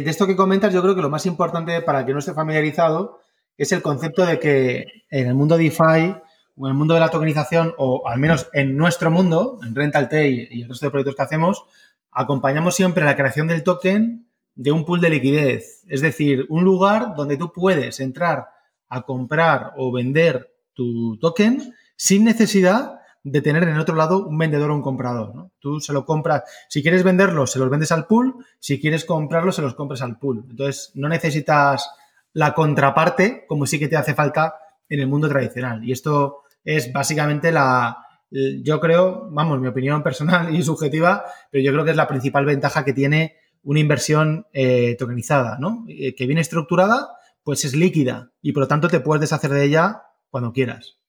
esto 0.07 0.25
que 0.25 0.35
comentas, 0.35 0.73
yo 0.73 0.81
creo 0.81 0.95
que 0.95 1.03
lo 1.03 1.09
más 1.09 1.27
importante 1.27 1.81
para 1.81 2.03
que 2.03 2.13
no 2.13 2.19
esté 2.19 2.33
familiarizado 2.33 3.19
es 3.55 3.71
el 3.71 3.83
concepto 3.83 4.25
de 4.25 4.39
que 4.39 4.87
en 5.11 5.27
el 5.27 5.35
mundo 5.35 5.55
DeFi 5.57 6.15
o 6.55 6.65
en 6.65 6.71
el 6.71 6.73
mundo 6.73 6.95
de 6.95 6.99
la 6.99 7.09
tokenización, 7.09 7.75
o 7.77 8.07
al 8.07 8.19
menos 8.19 8.49
en 8.53 8.75
nuestro 8.75 9.11
mundo, 9.11 9.59
en 9.63 9.75
RentalTay 9.75 10.47
y 10.49 10.63
el 10.63 10.69
resto 10.69 10.87
de 10.87 10.89
proyectos 10.89 11.15
que 11.15 11.21
hacemos, 11.21 11.65
acompañamos 12.11 12.75
siempre 12.75 13.05
la 13.05 13.15
creación 13.15 13.47
del 13.47 13.63
token 13.63 14.27
de 14.55 14.71
un 14.71 14.83
pool 14.83 14.99
de 14.99 15.11
liquidez. 15.11 15.83
Es 15.87 16.01
decir, 16.01 16.47
un 16.49 16.63
lugar 16.63 17.13
donde 17.15 17.37
tú 17.37 17.51
puedes 17.53 17.99
entrar 17.99 18.47
a 18.89 19.03
comprar 19.03 19.73
o 19.77 19.91
vender 19.91 20.55
tu 20.73 21.17
token 21.19 21.75
sin 21.95 22.23
necesidad 22.23 23.00
de 23.23 23.41
tener 23.41 23.63
en 23.63 23.77
otro 23.77 23.95
lado 23.95 24.25
un 24.25 24.37
vendedor 24.37 24.71
o 24.71 24.75
un 24.75 24.81
comprador. 24.81 25.35
¿no? 25.35 25.51
Tú 25.59 25.79
se 25.79 25.93
lo 25.93 26.05
compras, 26.05 26.43
si 26.69 26.81
quieres 26.81 27.03
venderlo, 27.03 27.47
se 27.47 27.59
los 27.59 27.69
vendes 27.69 27.91
al 27.91 28.07
pool, 28.07 28.35
si 28.59 28.79
quieres 28.79 29.05
comprarlo, 29.05 29.51
se 29.51 29.61
los 29.61 29.75
compras 29.75 30.01
al 30.01 30.17
pool. 30.17 30.45
Entonces, 30.49 30.91
no 30.95 31.07
necesitas 31.07 31.89
la 32.33 32.53
contraparte 32.53 33.45
como 33.47 33.65
sí 33.65 33.79
que 33.79 33.87
te 33.87 33.97
hace 33.97 34.13
falta 34.13 34.55
en 34.89 34.99
el 34.99 35.07
mundo 35.07 35.29
tradicional. 35.29 35.83
Y 35.83 35.91
esto 35.91 36.43
es 36.63 36.91
básicamente 36.91 37.51
la, 37.51 37.97
yo 38.29 38.79
creo, 38.79 39.27
vamos, 39.31 39.59
mi 39.59 39.67
opinión 39.67 40.03
personal 40.03 40.53
y 40.55 40.63
subjetiva, 40.63 41.25
pero 41.51 41.63
yo 41.63 41.71
creo 41.71 41.85
que 41.85 41.91
es 41.91 41.97
la 41.97 42.07
principal 42.07 42.45
ventaja 42.45 42.85
que 42.85 42.93
tiene 42.93 43.35
una 43.63 43.79
inversión 43.79 44.47
eh, 44.53 44.95
tokenizada, 44.97 45.57
¿no? 45.59 45.85
Eh, 45.87 46.15
que 46.15 46.25
viene 46.25 46.41
estructurada 46.41 47.09
pues 47.43 47.65
es 47.65 47.75
líquida 47.75 48.31
y 48.41 48.51
por 48.51 48.61
lo 48.61 48.67
tanto 48.67 48.87
te 48.87 48.99
puedes 48.99 49.21
deshacer 49.21 49.51
de 49.51 49.63
ella 49.63 50.03
cuando 50.29 50.53
quieras. 50.53 51.00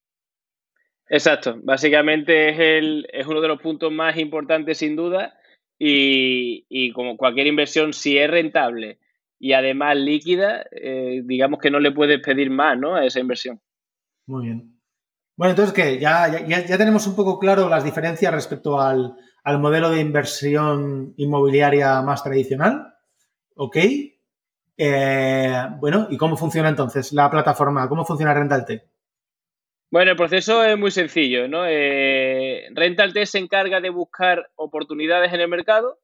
Exacto, 1.13 1.59
básicamente 1.63 2.49
es, 2.49 2.59
el, 2.59 3.07
es 3.13 3.27
uno 3.27 3.43
de 3.43 3.49
los 3.49 3.61
puntos 3.61 3.93
más 3.93 4.17
importantes 4.17 4.79
sin 4.79 4.97
duda 4.97 5.35
y, 5.79 6.91
como 6.95 7.19
cualquier 7.19 7.49
inversión, 7.49 7.93
si 7.93 8.17
es 8.17 8.31
rentable 8.31 8.99
y 9.39 9.53
además 9.53 9.95
líquida, 9.99 10.65
eh, 10.71 11.21
digamos 11.23 11.61
que 11.61 11.71
no 11.71 11.81
le 11.81 11.93
puedes 11.93 12.19
pedir 12.23 12.49
más 12.49 12.79
¿no? 12.79 12.95
a 12.95 13.05
esa 13.05 13.21
inversión. 13.21 13.61
Muy 14.27 14.47
bien. 14.47 14.81
Bueno, 15.37 15.51
entonces, 15.51 15.75
¿qué? 15.75 15.99
Ya, 15.99 16.47
ya, 16.47 16.65
ya 16.65 16.79
tenemos 16.79 17.07
un 17.07 17.15
poco 17.15 17.39
claro 17.39 17.69
las 17.69 17.85
diferencias 17.85 18.33
respecto 18.33 18.81
al, 18.81 19.15
al 19.45 19.59
modelo 19.59 19.91
de 19.91 20.01
inversión 20.01 21.13
inmobiliaria 21.19 22.01
más 22.01 22.23
tradicional. 22.23 22.95
¿Ok? 23.55 23.77
Eh, 24.79 25.63
bueno, 25.79 26.07
¿y 26.09 26.17
cómo 26.17 26.39
funciona 26.39 26.71
entonces 26.71 27.13
la 27.13 27.31
plataforma? 27.31 27.87
¿Cómo 27.87 28.07
funciona 28.07 28.33
RentalT? 28.33 28.92
Bueno, 29.93 30.13
el 30.13 30.17
proceso 30.17 30.65
es 30.65 30.79
muy 30.79 30.91
sencillo, 30.91 31.49
¿no? 31.49 31.67
Eh, 31.69 32.67
se 33.27 33.39
encarga 33.39 33.79
de 33.83 33.91
buscar 33.91 34.49
oportunidades 34.57 35.35
en 35.35 35.43
el 35.43 35.49
mercado. 35.49 35.99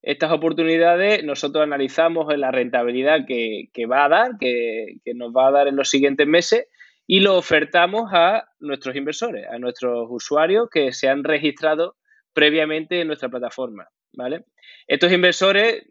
Estas 0.00 0.30
oportunidades 0.30 1.24
nosotros 1.24 1.64
analizamos 1.64 2.32
la 2.38 2.52
rentabilidad 2.52 3.26
que, 3.26 3.68
va 3.90 4.04
a 4.04 4.08
dar, 4.08 4.30
que, 4.38 4.98
que, 5.04 5.14
nos 5.14 5.32
va 5.32 5.48
a 5.48 5.50
dar 5.50 5.66
en 5.66 5.74
los 5.74 5.90
siguientes 5.90 6.24
meses 6.24 6.68
y 7.04 7.18
lo 7.18 7.36
ofertamos 7.36 8.12
a 8.12 8.44
nuestros 8.60 8.94
inversores, 8.94 9.44
a 9.50 9.58
nuestros 9.58 10.06
usuarios 10.08 10.68
que 10.70 10.92
se 10.92 11.08
han 11.08 11.24
registrado 11.24 11.96
previamente 12.32 13.00
en 13.00 13.08
nuestra 13.08 13.28
plataforma, 13.28 13.88
¿vale? 14.12 14.44
Estos 14.86 15.10
inversores 15.10 15.82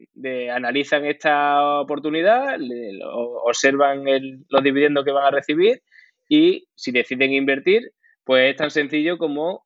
analizan 0.53 1.03
esta 1.03 1.81
oportunidad, 1.81 2.57
observan 3.43 4.05
los 4.47 4.63
dividendos 4.63 5.03
que 5.03 5.11
van 5.11 5.25
a 5.25 5.31
recibir 5.31 5.81
y 6.31 6.69
si 6.75 6.93
deciden 6.93 7.33
invertir, 7.33 7.91
pues 8.23 8.51
es 8.51 8.55
tan 8.55 8.71
sencillo 8.71 9.17
como 9.17 9.65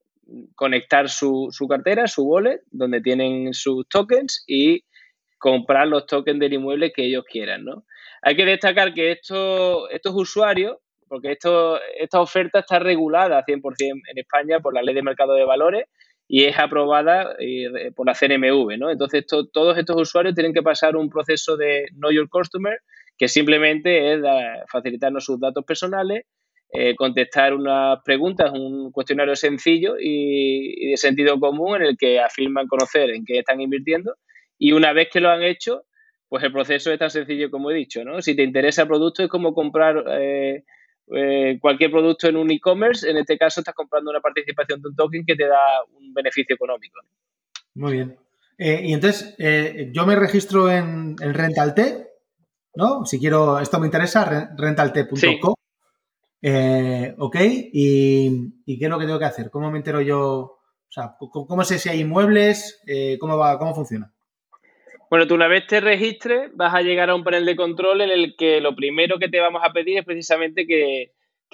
conectar 0.56 1.10
su, 1.10 1.52
cartera, 1.70 2.08
su 2.08 2.24
wallet, 2.24 2.62
donde 2.72 3.02
tienen 3.02 3.54
sus 3.54 3.88
tokens 3.88 4.44
y 4.48 4.84
comprar 5.38 5.88
los 5.88 6.08
tokens 6.08 6.40
del 6.40 6.54
inmueble 6.54 6.92
que 6.92 7.06
ellos 7.06 7.24
quieran, 7.30 7.66
¿no? 7.66 7.86
Hay 8.24 8.36
que 8.36 8.46
destacar 8.46 8.96
que 8.96 9.12
estos, 9.12 9.88
estos 9.92 10.16
usuarios, 10.16 10.78
porque 11.08 11.34
esto, 11.34 11.80
esta 12.00 12.20
oferta 12.20 12.62
está 12.62 12.80
regulada 12.80 13.46
100% 13.46 13.62
en 13.88 14.18
España 14.18 14.60
por 14.60 14.74
la 14.74 14.82
Ley 14.82 14.96
de 14.96 15.04
Mercado 15.04 15.36
de 15.36 15.46
Valores 15.46 15.86
y 16.28 16.46
es 16.46 16.58
aprobada 16.58 17.36
eh, 17.38 17.92
por 17.96 18.08
la 18.08 18.16
CNMV, 18.16 18.80
¿no? 18.80 18.90
Entonces, 18.90 19.24
todos 19.28 19.78
estos 19.78 20.02
usuarios 20.02 20.34
tienen 20.34 20.56
que 20.56 20.64
pasar 20.64 20.96
un 20.96 21.12
proceso 21.12 21.58
de 21.58 21.86
Know 21.92 22.12
Your 22.12 22.28
Customer, 22.28 22.80
que 23.20 23.28
simplemente 23.28 24.14
es 24.14 24.22
facilitarnos 24.68 25.24
sus 25.24 25.40
datos 25.40 25.64
personales, 25.64 26.24
eh, 26.78 26.96
contestar 26.96 27.54
unas 27.54 28.00
preguntas, 28.04 28.52
un 28.54 28.92
cuestionario 28.92 29.36
sencillo 29.36 29.96
y, 30.00 30.90
de 30.92 30.98
sentido 30.98 31.40
común 31.40 31.78
en 31.78 31.84
el 31.84 31.98
que 31.98 32.20
afirman 32.20 32.68
conocer 32.68 33.10
en 33.10 33.26
qué 33.26 33.40
están 33.40 33.62
invirtiendo 33.62 34.16
y 34.58 34.72
una 34.72 34.94
vez 34.94 35.10
que 35.12 35.20
lo 35.20 35.30
han 35.30 35.44
hecho, 35.44 35.84
pues 36.30 36.44
el 36.44 36.52
proceso 36.52 36.92
es 36.92 37.00
tan 37.00 37.10
sencillo 37.10 37.52
como 37.52 37.72
he 37.72 37.76
dicho, 37.76 38.04
¿no? 38.04 38.22
Si 38.22 38.36
te 38.36 38.44
interesa 38.44 38.84
el 38.84 38.88
producto 38.88 39.24
es 39.24 39.30
como 39.30 39.54
comprar 39.54 40.04
eh, 40.20 40.64
eh, 41.16 41.58
cualquier 41.60 41.92
producto 41.92 42.28
en 42.28 42.38
un 42.38 42.52
e-commerce, 42.52 43.10
en 43.10 43.18
este 43.18 43.38
caso 43.38 43.62
estás 43.62 43.76
comprando 43.76 44.12
una 44.12 44.22
participación 44.22 44.82
de 44.82 44.90
un 44.90 44.96
token 44.96 45.26
que 45.26 45.36
te 45.36 45.48
da 45.48 45.84
un 45.98 46.14
beneficio 46.14 46.56
económico. 46.56 47.00
Muy 47.76 47.94
bien. 47.94 48.18
Eh, 48.58 48.82
y 48.86 48.94
entonces, 48.94 49.36
yo 49.92 50.06
me 50.06 50.16
registro 50.16 50.72
en, 50.72 51.16
el 51.22 51.34
RentalT, 51.34 51.80
¿no? 52.76 53.06
Si 53.06 53.20
quiero, 53.20 53.60
esto 53.60 53.80
me 53.80 53.88
interesa, 53.88 54.56
rentalT.com. 56.52 57.26
ok, 57.26 57.36
¿Y, 57.74 58.78
qué 58.80 58.86
es 58.86 58.90
lo 58.90 59.00
que 59.00 59.06
tengo 59.06 59.20
que 59.20 59.26
hacer? 59.26 59.50
¿Cómo 59.50 59.72
me 59.72 59.78
entero 59.78 60.02
yo? 60.02 60.22
O 60.22 60.92
sea, 60.92 61.16
¿cómo 61.18 61.64
sé 61.64 61.80
si 61.80 61.90
hay 61.90 62.02
inmuebles? 62.02 62.82
¿Cómo 63.20 63.38
va? 63.38 63.58
¿Cómo 63.58 63.74
funciona? 63.74 64.16
Bueno, 65.10 65.28
tú 65.28 65.36
una 65.36 65.48
vez 65.48 65.68
te 65.68 65.80
registres, 65.80 66.50
vas 66.56 66.74
a 66.74 66.82
llegar 66.82 67.10
a 67.10 67.16
un 67.16 67.24
panel 67.24 67.46
de 67.46 67.56
control 67.56 68.02
en 68.02 68.10
el 68.10 68.36
que 68.36 68.60
lo 68.60 68.76
primero 68.76 69.20
que 69.20 69.30
te 69.30 69.40
vamos 69.40 69.62
a 69.64 69.72
pedir 69.72 70.00
es 70.00 70.06
precisamente 70.06 70.66
que, 70.66 71.12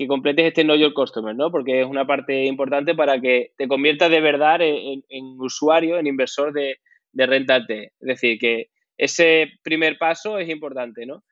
completes 0.08 0.46
este 0.46 0.64
Know 0.64 0.76
Your 0.78 0.94
Customer, 0.94 1.36
¿no? 1.36 1.52
Porque 1.52 1.82
es 1.82 1.86
una 1.86 2.08
parte 2.08 2.46
importante 2.46 2.96
para 2.96 3.22
que 3.22 3.52
te 3.56 3.68
conviertas 3.68 4.10
de 4.10 4.20
verdad 4.20 4.60
en, 4.62 5.04
usuario, 5.38 6.00
en 6.00 6.08
inversor 6.08 6.54
de, 6.54 6.78
de 7.12 7.92
Es 8.00 8.08
decir, 8.08 8.40
que 8.40 8.70
ese 8.98 9.48
primer 9.62 10.00
paso 10.00 10.40
es 10.40 10.50
importante, 10.50 11.06
¿no? 11.06 11.24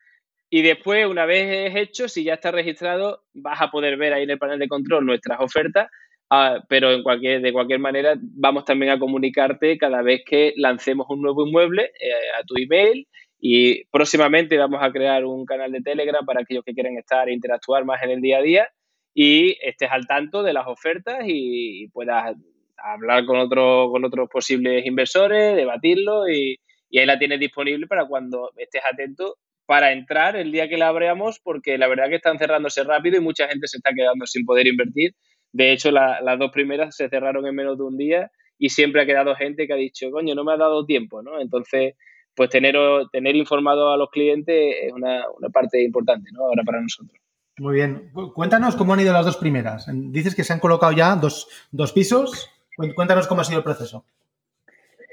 Y 0.49 0.63
después, 0.63 1.05
una 1.05 1.25
vez 1.25 1.71
es 1.71 1.75
hecho, 1.75 2.07
si 2.07 2.23
ya 2.23 2.33
está 2.35 2.51
registrado, 2.51 3.23
vas 3.33 3.61
a 3.61 3.69
poder 3.69 3.97
ver 3.97 4.13
ahí 4.13 4.23
en 4.23 4.31
el 4.31 4.39
panel 4.39 4.59
de 4.59 4.67
control 4.67 5.05
nuestras 5.05 5.39
ofertas. 5.39 5.87
Ah, 6.31 6.63
pero 6.67 6.91
en 6.91 7.03
cualquier, 7.03 7.41
de 7.41 7.53
cualquier 7.53 7.79
manera 7.79 8.15
vamos 8.19 8.63
también 8.63 8.91
a 8.91 8.99
comunicarte 8.99 9.77
cada 9.79 10.03
vez 10.03 10.21
que 10.25 10.53
lancemos 10.57 11.07
un 11.09 11.21
nuevo 11.21 11.47
inmueble 11.47 11.91
eh, 11.99 12.39
a 12.39 12.43
tu 12.45 12.55
email. 12.57 13.07
Y 13.39 13.85
próximamente 13.85 14.57
vamos 14.57 14.79
a 14.81 14.91
crear 14.91 15.23
un 15.25 15.45
canal 15.45 15.71
de 15.71 15.81
Telegram 15.81 16.25
para 16.25 16.41
aquellos 16.41 16.63
que 16.63 16.73
quieran 16.73 16.97
estar 16.97 17.29
e 17.29 17.33
interactuar 17.33 17.85
más 17.85 18.01
en 18.03 18.11
el 18.11 18.21
día 18.21 18.39
a 18.39 18.41
día 18.41 18.69
y 19.13 19.57
estés 19.61 19.89
al 19.91 20.07
tanto 20.07 20.43
de 20.43 20.53
las 20.53 20.67
ofertas 20.67 21.23
y, 21.25 21.87
puedas 21.89 22.35
hablar 22.77 23.25
con, 23.25 23.37
otro, 23.37 23.89
con 23.91 24.03
otros 24.05 24.29
posibles 24.29 24.85
inversores, 24.85 25.55
debatirlo 25.55 26.29
y 26.29 26.59
ahí 26.95 27.05
la 27.05 27.19
tienes 27.19 27.39
disponible 27.39 27.87
para 27.87 28.05
cuando 28.05 28.51
estés 28.57 28.81
atento 28.89 29.37
para 29.69 29.91
entrar 29.91 30.35
el 30.35 30.51
día 30.51 30.67
que 30.67 30.77
la 30.77 30.87
abramos 30.87 31.39
porque 31.39 31.77
la 31.77 31.87
verdad 31.87 32.09
que 32.09 32.15
están 32.15 32.39
cerrándose 32.39 32.83
rápido 32.83 33.17
y 33.17 33.21
mucha 33.21 33.47
gente 33.47 33.67
se 33.67 33.77
está 33.77 33.91
quedando 33.93 34.25
sin 34.25 34.43
poder 34.43 34.65
invertir 34.65 35.13
de 35.51 35.71
hecho, 35.71 35.91
las 35.91 36.39
dos 36.39 36.51
primeras 36.51 36.95
se 36.95 37.09
cerraron 37.09 37.45
en 37.47 37.55
menos 37.55 37.77
de 37.77 37.83
un 37.83 37.97
día 37.97 38.31
y 38.57 38.69
siempre 38.69 39.01
ha 39.01 39.05
quedado 39.05 39.35
gente 39.35 39.65
que 39.65 39.73
ha 39.73 39.77
dicho, 39.77 40.11
coño, 40.11 40.35
no 40.35 40.43
me 40.43 40.53
ha 40.53 40.57
dado 40.57 40.85
tiempo, 40.85 41.21
¿no? 41.21 41.39
Entonces, 41.41 41.95
pues 42.35 42.49
tener, 42.49 42.75
tener 43.11 43.35
informado 43.35 43.91
a 43.91 43.97
los 43.97 44.09
clientes 44.09 44.75
es 44.83 44.93
una, 44.93 45.23
parte 45.51 45.83
importante, 45.83 46.29
¿no? 46.31 46.45
Ahora 46.45 46.63
para 46.63 46.81
nosotros. 46.81 47.19
Muy 47.57 47.75
bien. 47.75 48.11
Cuéntanos 48.35 48.75
cómo 48.75 48.93
han 48.93 49.01
ido 49.01 49.11
las 49.11 49.25
dos 49.25 49.37
primeras. 49.37 49.87
Dices 49.91 50.35
que 50.35 50.43
se 50.43 50.53
han 50.53 50.59
colocado 50.59 50.91
ya 50.91 51.15
dos, 51.15 51.47
dos 51.71 51.91
pisos. 51.91 52.49
Cuéntanos 52.95 53.27
cómo 53.27 53.41
ha 53.41 53.43
sido 53.43 53.57
el 53.57 53.63
proceso. 53.63 54.05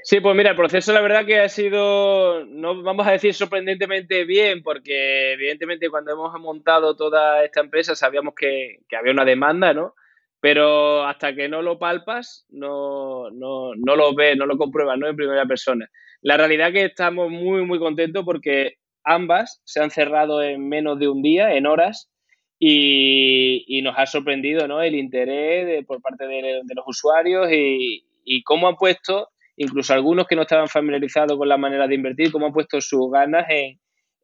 Sí, 0.09 0.21
pues 0.21 0.37
mira, 0.37 0.51
el 0.51 0.55
proceso 0.55 0.93
la 0.93 1.01
verdad 1.01 1.25
que 1.25 1.37
ha 1.37 1.49
sido, 1.49 2.45
no 2.45 2.81
vamos 2.81 3.05
a 3.05 3.11
decir 3.11 3.33
sorprendentemente 3.33 4.23
bien, 4.23 4.63
porque 4.63 5.33
evidentemente 5.33 5.89
cuando 5.89 6.13
hemos 6.13 6.33
montado 6.39 6.95
toda 6.95 7.43
esta 7.43 7.59
empresa 7.59 7.93
sabíamos 7.93 8.33
que, 8.33 8.77
que 8.87 8.95
había 8.95 9.11
una 9.11 9.25
demanda, 9.25 9.73
¿no? 9.73 9.95
pero 10.39 11.03
hasta 11.03 11.35
que 11.35 11.49
no 11.49 11.61
lo 11.61 11.77
palpas, 11.77 12.45
no, 12.47 13.29
no, 13.31 13.75
no 13.75 13.95
lo 13.97 14.15
ves, 14.15 14.37
no 14.37 14.45
lo 14.45 14.57
compruebas, 14.57 14.97
¿no? 14.97 15.09
En 15.09 15.17
primera 15.17 15.45
persona. 15.45 15.89
La 16.21 16.37
realidad 16.37 16.69
es 16.69 16.73
que 16.73 16.85
estamos 16.85 17.29
muy, 17.29 17.65
muy 17.65 17.77
contentos 17.77 18.23
porque 18.23 18.75
ambas 19.03 19.61
se 19.65 19.81
han 19.81 19.91
cerrado 19.91 20.41
en 20.41 20.69
menos 20.69 20.99
de 20.99 21.09
un 21.09 21.21
día, 21.21 21.53
en 21.53 21.65
horas, 21.65 22.09
y, 22.57 23.81
nos 23.83 23.95
ha 23.97 24.05
sorprendido, 24.05 24.69
¿no? 24.69 24.81
El 24.81 24.95
interés 24.95 25.85
por 25.85 26.01
parte 26.01 26.27
de, 26.27 26.61
los 26.73 26.85
usuarios 26.87 27.51
y, 27.51 28.05
y 28.23 28.43
cómo 28.43 28.69
han 28.69 28.77
puesto, 28.77 29.27
incluso 29.57 29.93
algunos 29.93 30.27
que 30.27 30.35
no 30.35 30.43
estaban 30.43 30.69
familiarizados 30.69 31.37
con 31.37 31.49
la 31.49 31.57
manera 31.57 31.87
de 31.87 31.95
invertir, 31.95 32.31
cómo 32.31 32.47
han 32.47 32.53
puesto 32.53 32.79
sus 32.79 33.11
ganas 33.11 33.45
en, 33.49 33.79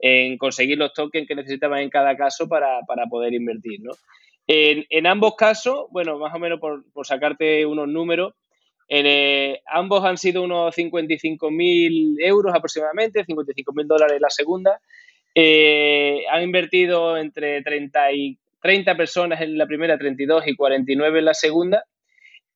en 0.05 0.37
conseguir 0.37 0.77
los 0.77 0.93
tokens 0.93 1.25
que 1.25 1.33
necesitaban 1.33 1.79
en 1.79 1.89
cada 1.89 2.17
caso 2.17 2.49
para, 2.49 2.81
poder 3.09 3.33
invertir, 3.33 3.79
¿no? 3.81 3.91
En, 4.45 5.07
ambos 5.07 5.35
casos, 5.37 5.85
bueno, 5.91 6.19
más 6.19 6.35
o 6.35 6.39
menos 6.39 6.59
por, 6.59 6.83
sacarte 7.03 7.65
unos 7.65 7.87
números, 7.87 8.33
eh, 8.89 9.61
ambos 9.65 10.03
han 10.03 10.17
sido 10.17 10.43
unos 10.43 10.75
55.000 10.75 12.17
euros 12.19 12.53
aproximadamente, 12.53 13.25
55.000 13.25 13.87
dólares 13.87 14.19
la 14.19 14.29
segunda. 14.29 14.81
Eh, 15.33 16.25
han 16.29 16.43
invertido 16.43 17.15
entre 17.17 17.61
30, 17.61 18.11
y, 18.11 18.37
30 18.61 18.97
personas 18.97 19.39
en 19.39 19.57
la 19.57 19.67
primera, 19.67 19.97
32 19.97 20.47
y 20.47 20.55
49 20.57 21.19
en 21.19 21.25
la 21.25 21.33
segunda. 21.33 21.85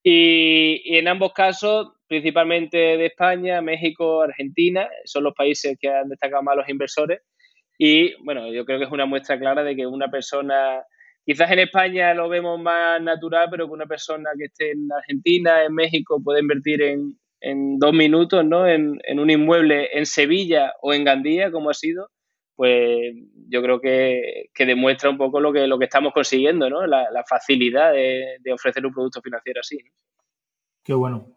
Y, 0.02 0.82
y, 0.84 0.96
en 0.98 1.08
ambos 1.08 1.32
casos, 1.32 1.88
principalmente 2.06 2.78
de 2.78 3.06
España, 3.06 3.60
México, 3.60 4.22
Argentina, 4.22 4.88
son 5.04 5.24
los 5.24 5.34
países 5.34 5.76
que 5.80 5.88
han 5.88 6.08
destacado 6.08 6.42
más 6.42 6.56
los 6.56 6.68
inversores. 6.68 7.20
Y 7.78 8.14
bueno, 8.24 8.52
yo 8.52 8.64
creo 8.64 8.78
que 8.78 8.86
es 8.86 8.90
una 8.90 9.06
muestra 9.06 9.38
clara 9.38 9.62
de 9.62 9.76
que 9.76 9.86
una 9.86 10.08
persona 10.08 10.82
Quizás 11.28 11.50
en 11.50 11.58
España 11.58 12.14
lo 12.14 12.26
vemos 12.30 12.58
más 12.58 13.02
natural, 13.02 13.48
pero 13.50 13.66
que 13.66 13.74
una 13.74 13.84
persona 13.84 14.30
que 14.38 14.46
esté 14.46 14.70
en 14.70 14.90
Argentina, 14.90 15.62
en 15.62 15.74
México, 15.74 16.22
puede 16.24 16.40
invertir 16.40 16.80
en, 16.80 17.78
dos 17.78 17.92
minutos, 17.92 18.46
¿no? 18.46 18.66
En, 18.66 18.98
un 19.14 19.28
inmueble 19.28 19.90
en 19.92 20.06
Sevilla 20.06 20.72
o 20.80 20.94
en 20.94 21.04
Gandía, 21.04 21.50
como 21.50 21.68
ha 21.68 21.74
sido, 21.74 22.08
pues 22.58 23.14
yo 23.48 23.62
creo 23.62 23.80
que, 23.80 24.50
demuestra 24.66 25.08
un 25.08 25.16
poco 25.16 25.38
lo 25.38 25.52
que, 25.52 25.68
lo 25.68 25.78
que 25.78 25.84
estamos 25.84 26.12
consiguiendo, 26.12 26.68
¿no? 26.68 26.84
La, 26.88 27.24
facilidad 27.24 27.92
de, 27.92 28.52
ofrecer 28.52 28.84
un 28.84 28.92
producto 28.92 29.22
financiero 29.22 29.60
así. 29.60 29.78
Qué 30.82 30.92
bueno. 30.92 31.36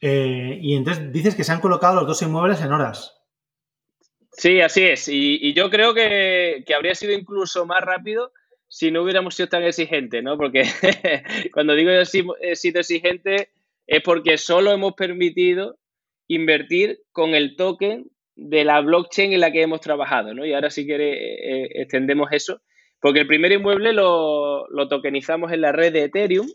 Eh, 0.00 0.58
y 0.60 0.74
entonces 0.74 1.12
dices 1.12 1.36
que 1.36 1.44
se 1.44 1.52
han 1.52 1.60
colocado 1.60 1.94
los 1.94 2.08
dos 2.08 2.22
inmuebles 2.22 2.60
en 2.62 2.72
horas. 2.72 3.16
Sí, 4.32 4.60
así 4.60 4.82
es. 4.82 5.06
Y, 5.06 5.54
yo 5.54 5.70
creo 5.70 5.94
que, 5.94 6.64
que, 6.66 6.74
habría 6.74 6.96
sido 6.96 7.12
incluso 7.12 7.64
más 7.64 7.82
rápido 7.82 8.32
si 8.66 8.90
no 8.90 9.04
hubiéramos 9.04 9.36
sido 9.36 9.48
tan 9.48 9.62
exigentes, 9.62 10.20
¿no? 10.20 10.36
Porque 10.36 10.64
cuando 11.54 11.74
digo 11.74 11.92
he 11.92 12.56
sido 12.56 12.80
exigente 12.80 13.50
es 13.86 14.02
porque 14.02 14.36
solo 14.36 14.72
hemos 14.72 14.94
permitido 14.94 15.78
invertir 16.26 17.02
con 17.12 17.36
el 17.36 17.54
token 17.54 18.10
de 18.36 18.64
la 18.64 18.80
blockchain 18.80 19.32
en 19.32 19.40
la 19.40 19.52
que 19.52 19.62
hemos 19.62 19.80
trabajado, 19.80 20.34
¿no? 20.34 20.46
Y 20.46 20.52
ahora 20.52 20.70
si 20.70 20.86
quiere 20.86 21.64
eh, 21.64 21.68
extendemos 21.74 22.30
eso, 22.32 22.60
porque 23.00 23.20
el 23.20 23.26
primer 23.26 23.52
inmueble 23.52 23.92
lo, 23.92 24.66
tokenizamos 24.88 25.52
en 25.52 25.62
la 25.62 25.72
red 25.72 25.92
de 25.92 26.04
Ethereum 26.04 26.46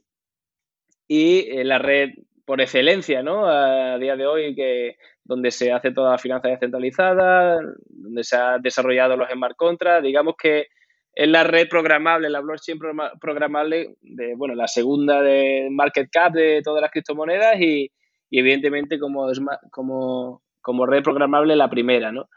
y 1.08 1.48
en 1.50 1.68
la 1.68 1.80
red 1.80 2.10
por 2.46 2.62
excelencia, 2.62 3.24
¿no? 3.24 3.48
A 3.48 3.98
día 3.98 4.16
de 4.16 4.28
hoy, 4.28 4.56
que 4.56 4.98
donde 5.24 5.50
se 5.50 5.72
hace 5.72 5.92
toda 5.92 6.12
la 6.12 6.18
finanza 6.20 6.48
descentralizada, 6.48 7.60
donde 7.88 8.24
se 8.24 8.38
han 8.38 8.62
desarrollado 8.62 9.18
los 9.18 9.30
smart 9.30 9.56
contracts, 9.56 10.04
digamos 10.04 10.36
que 10.38 10.68
es 11.16 11.30
la 11.30 11.46
red 11.46 11.70
programable, 11.70 12.30
la 12.30 12.42
blockchain 12.42 12.78
programable, 13.22 13.96
de, 14.02 14.36
bueno, 14.36 14.54
la 14.54 14.68
segunda 14.68 15.22
de 15.22 15.70
market 15.72 16.10
cap 16.12 16.34
de 16.34 16.62
todas 16.62 16.82
las 16.82 16.92
criptomonedas 16.92 17.60
y, 17.60 17.90
evidentemente 18.30 19.00
como, 19.00 19.28
como, 19.72 20.44
como 20.66 20.88
red 20.88 21.04
programable 21.04 21.56
la 21.56 21.70
primera, 21.70 22.12
¿no? 22.12 22.28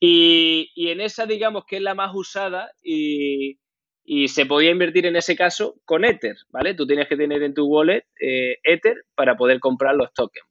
Y, 0.00 0.72
en 0.76 1.00
esa, 1.00 1.24
digamos 1.24 1.64
que 1.66 1.76
es 1.76 1.82
la 1.82 1.94
más 1.94 2.10
usada 2.14 2.72
y, 2.82 3.58
se 4.28 4.46
podía 4.46 4.70
invertir 4.70 5.06
en 5.06 5.16
ese 5.16 5.36
caso 5.36 5.76
con 5.84 6.04
Ether, 6.04 6.36
¿vale? 6.50 6.74
Tú 6.74 6.86
tienes 6.86 7.08
que 7.08 7.16
tener 7.16 7.42
en 7.42 7.54
tu 7.54 7.66
wallet 7.66 8.04
eh, 8.20 8.58
Ether 8.62 8.96
para 9.14 9.36
poder 9.36 9.58
comprar 9.60 9.94
los 9.96 10.12
tokens. 10.12 10.46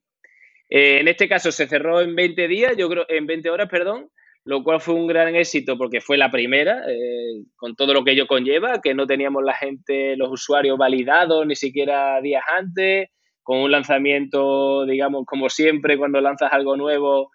Eh, 0.70 1.00
en 1.00 1.08
este 1.08 1.30
caso 1.30 1.52
se 1.52 1.68
cerró 1.68 2.02
en 2.02 2.16
20 2.16 2.48
días, 2.48 2.74
yo 2.78 2.90
creo, 2.90 3.06
en 3.08 3.26
20 3.26 3.50
horas, 3.50 3.70
perdón, 3.70 4.10
lo 4.46 4.64
cual 4.64 4.82
fue 4.82 4.96
un 4.96 5.08
gran 5.08 5.36
éxito 5.36 5.78
porque 5.78 6.02
fue 6.02 6.18
la 6.18 6.32
primera, 6.32 6.84
eh, 6.90 7.44
con 7.56 7.76
todo 7.76 7.94
lo 7.94 8.04
que 8.04 8.12
ello 8.12 8.28
conlleva, 8.28 8.82
que 8.82 8.94
no 8.94 9.08
teníamos 9.08 9.44
la 9.44 9.56
gente, 9.56 10.16
los 10.18 10.32
usuarios 10.32 10.78
validados 10.78 11.46
ni 11.46 11.56
siquiera 11.56 12.20
días 12.22 12.44
antes, 12.58 13.10
con 13.46 13.60
un 13.60 13.72
lanzamiento, 13.72 14.88
digamos, 14.88 15.24
como 15.28 15.50
siempre, 15.50 16.00
cuando 16.00 16.20
lanzas 16.20 16.52
algo 16.52 16.76
nuevo, 16.76 17.30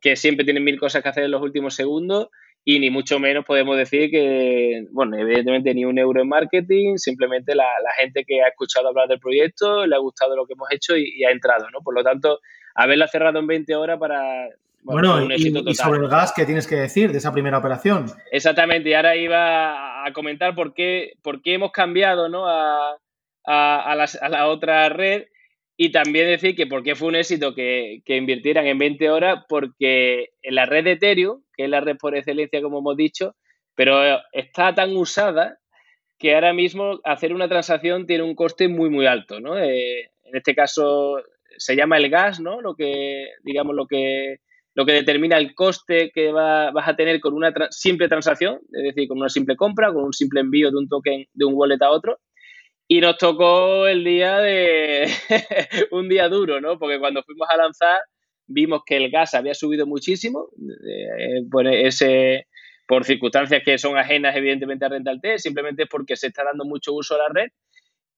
que 0.00 0.16
siempre 0.16 0.44
tienen 0.44 0.64
mil 0.64 0.80
cosas 0.80 1.00
que 1.00 1.08
hacer 1.08 1.22
en 1.22 1.30
los 1.30 1.40
últimos 1.40 1.76
segundos, 1.76 2.28
y 2.64 2.80
ni 2.80 2.90
mucho 2.90 3.20
menos 3.20 3.44
podemos 3.44 3.76
decir 3.76 4.10
que, 4.10 4.84
bueno, 4.90 5.16
evidentemente 5.16 5.72
ni 5.72 5.84
un 5.84 5.96
euro 5.96 6.20
en 6.22 6.28
marketing, 6.28 6.96
simplemente 6.96 7.54
la, 7.54 7.64
gente 7.96 8.24
que 8.26 8.42
ha 8.42 8.48
escuchado 8.48 8.88
hablar 8.88 9.06
del 9.06 9.20
proyecto, 9.20 9.86
le 9.86 9.94
ha 9.94 10.00
gustado 10.00 10.34
lo 10.34 10.44
que 10.44 10.54
hemos 10.54 10.68
hecho 10.72 10.96
y, 10.96 11.12
y 11.16 11.24
ha 11.24 11.30
entrado, 11.30 11.70
¿no? 11.70 11.78
Por 11.84 11.94
lo 11.94 12.02
tanto, 12.02 12.40
haberla 12.74 13.06
cerrado 13.06 13.38
en 13.38 13.46
20 13.46 13.76
horas 13.76 13.98
para 14.00 14.48
bueno, 14.82 15.32
y, 15.32 15.74
sobre 15.74 16.00
el 16.00 16.08
gas, 16.08 16.32
¿qué 16.34 16.44
tienes 16.44 16.66
que 16.66 16.74
decir 16.74 17.10
de 17.12 17.18
esa 17.18 17.32
primera 17.32 17.56
operación? 17.56 18.06
Exactamente, 18.32 18.90
y 18.90 18.94
ahora 18.94 19.14
iba 19.16 20.04
a 20.04 20.12
comentar 20.12 20.54
por 20.56 20.74
qué, 20.74 21.12
por 21.22 21.40
qué 21.40 21.54
hemos 21.54 21.70
cambiado 21.72 22.28
¿no? 22.28 22.46
a, 22.46 22.98
a, 23.44 23.94
la, 24.28 24.46
otra 24.48 24.88
red. 24.88 25.24
Y 25.76 25.90
también 25.90 26.26
decir 26.26 26.54
que 26.54 26.66
por 26.66 26.82
qué 26.82 26.94
fue 26.94 27.08
un 27.08 27.16
éxito 27.16 27.54
que, 27.54 28.02
que, 28.04 28.16
invirtieran 28.16 28.66
en 28.66 28.78
20 28.78 29.10
horas, 29.10 29.44
porque 29.48 30.30
en 30.42 30.54
la 30.54 30.66
red 30.66 30.84
de 30.84 30.92
Ethereum, 30.92 31.42
que 31.56 31.64
es 31.64 31.70
la 31.70 31.80
red 31.80 31.96
por 31.96 32.16
excelencia, 32.16 32.62
como 32.62 32.78
hemos 32.78 32.96
dicho, 32.96 33.34
pero 33.74 34.20
está 34.32 34.74
tan 34.74 34.96
usada 34.96 35.58
que 36.18 36.34
ahora 36.34 36.52
mismo 36.52 37.00
hacer 37.04 37.34
una 37.34 37.48
transacción 37.48 38.06
tiene 38.06 38.22
un 38.22 38.34
coste 38.34 38.68
muy, 38.68 38.88
muy 38.88 39.06
alto, 39.06 39.40
¿no? 39.40 39.58
Eh, 39.58 40.10
en 40.24 40.36
este 40.36 40.54
caso 40.54 41.16
se 41.56 41.76
llama 41.76 41.98
el 41.98 42.08
gas, 42.08 42.40
¿no? 42.40 42.60
Lo 42.60 42.74
que, 42.74 43.28
digamos, 43.42 43.74
lo 43.74 43.86
que, 43.86 44.38
lo 44.74 44.86
que 44.86 44.92
determina 44.92 45.38
el 45.38 45.54
coste 45.54 46.10
que 46.14 46.32
vas 46.32 46.88
a 46.88 46.96
tener 46.96 47.20
con 47.20 47.34
una 47.34 47.52
simple 47.70 48.08
transacción, 48.08 48.60
es 48.72 48.82
decir, 48.82 49.08
con 49.08 49.18
una 49.18 49.28
simple 49.28 49.56
compra, 49.56 49.92
con 49.92 50.04
un 50.04 50.12
simple 50.12 50.40
envío 50.40 50.70
de 50.70 50.76
un 50.76 50.88
token 50.88 51.26
de 51.32 51.44
un 51.44 51.54
wallet 51.54 51.82
a 51.82 51.90
otro. 51.90 52.18
Y 52.86 53.00
nos 53.00 53.16
tocó 53.16 53.86
el 53.86 54.04
día 54.04 54.38
de 54.38 55.08
un 55.90 56.08
día 56.08 56.28
duro, 56.28 56.60
¿no? 56.60 56.78
Porque 56.78 56.98
cuando 56.98 57.22
fuimos 57.22 57.48
a 57.50 57.56
lanzar 57.56 58.00
vimos 58.46 58.82
que 58.84 58.96
el 58.96 59.10
gas 59.10 59.34
había 59.34 59.54
subido 59.54 59.86
muchísimo, 59.86 60.50
eh, 60.86 61.42
por 61.50 61.66
ese 61.66 62.46
por 62.86 63.04
circunstancias 63.04 63.62
que 63.64 63.78
son 63.78 63.96
ajenas 63.96 64.36
evidentemente 64.36 64.84
a 64.84 64.90
Rental 64.90 65.20
T, 65.20 65.38
simplemente 65.38 65.86
porque 65.86 66.16
se 66.16 66.26
está 66.26 66.44
dando 66.44 66.66
mucho 66.66 66.92
uso 66.92 67.14
a 67.14 67.18
la 67.18 67.28
red. 67.32 67.48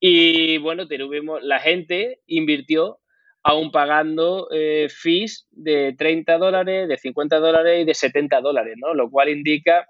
Y 0.00 0.58
bueno, 0.58 0.88
tuvimos, 0.88 1.42
la 1.42 1.60
gente 1.60 2.20
invirtió 2.26 2.98
aún 3.44 3.70
pagando 3.70 4.48
eh, 4.50 4.88
fees 4.90 5.46
de 5.52 5.94
30 5.96 6.36
dólares, 6.38 6.88
de 6.88 6.96
50 6.96 7.38
dólares 7.38 7.82
y 7.82 7.84
de 7.84 7.94
70 7.94 8.40
dólares, 8.40 8.74
¿no? 8.76 8.92
Lo 8.92 9.08
cual 9.08 9.28
indica 9.28 9.86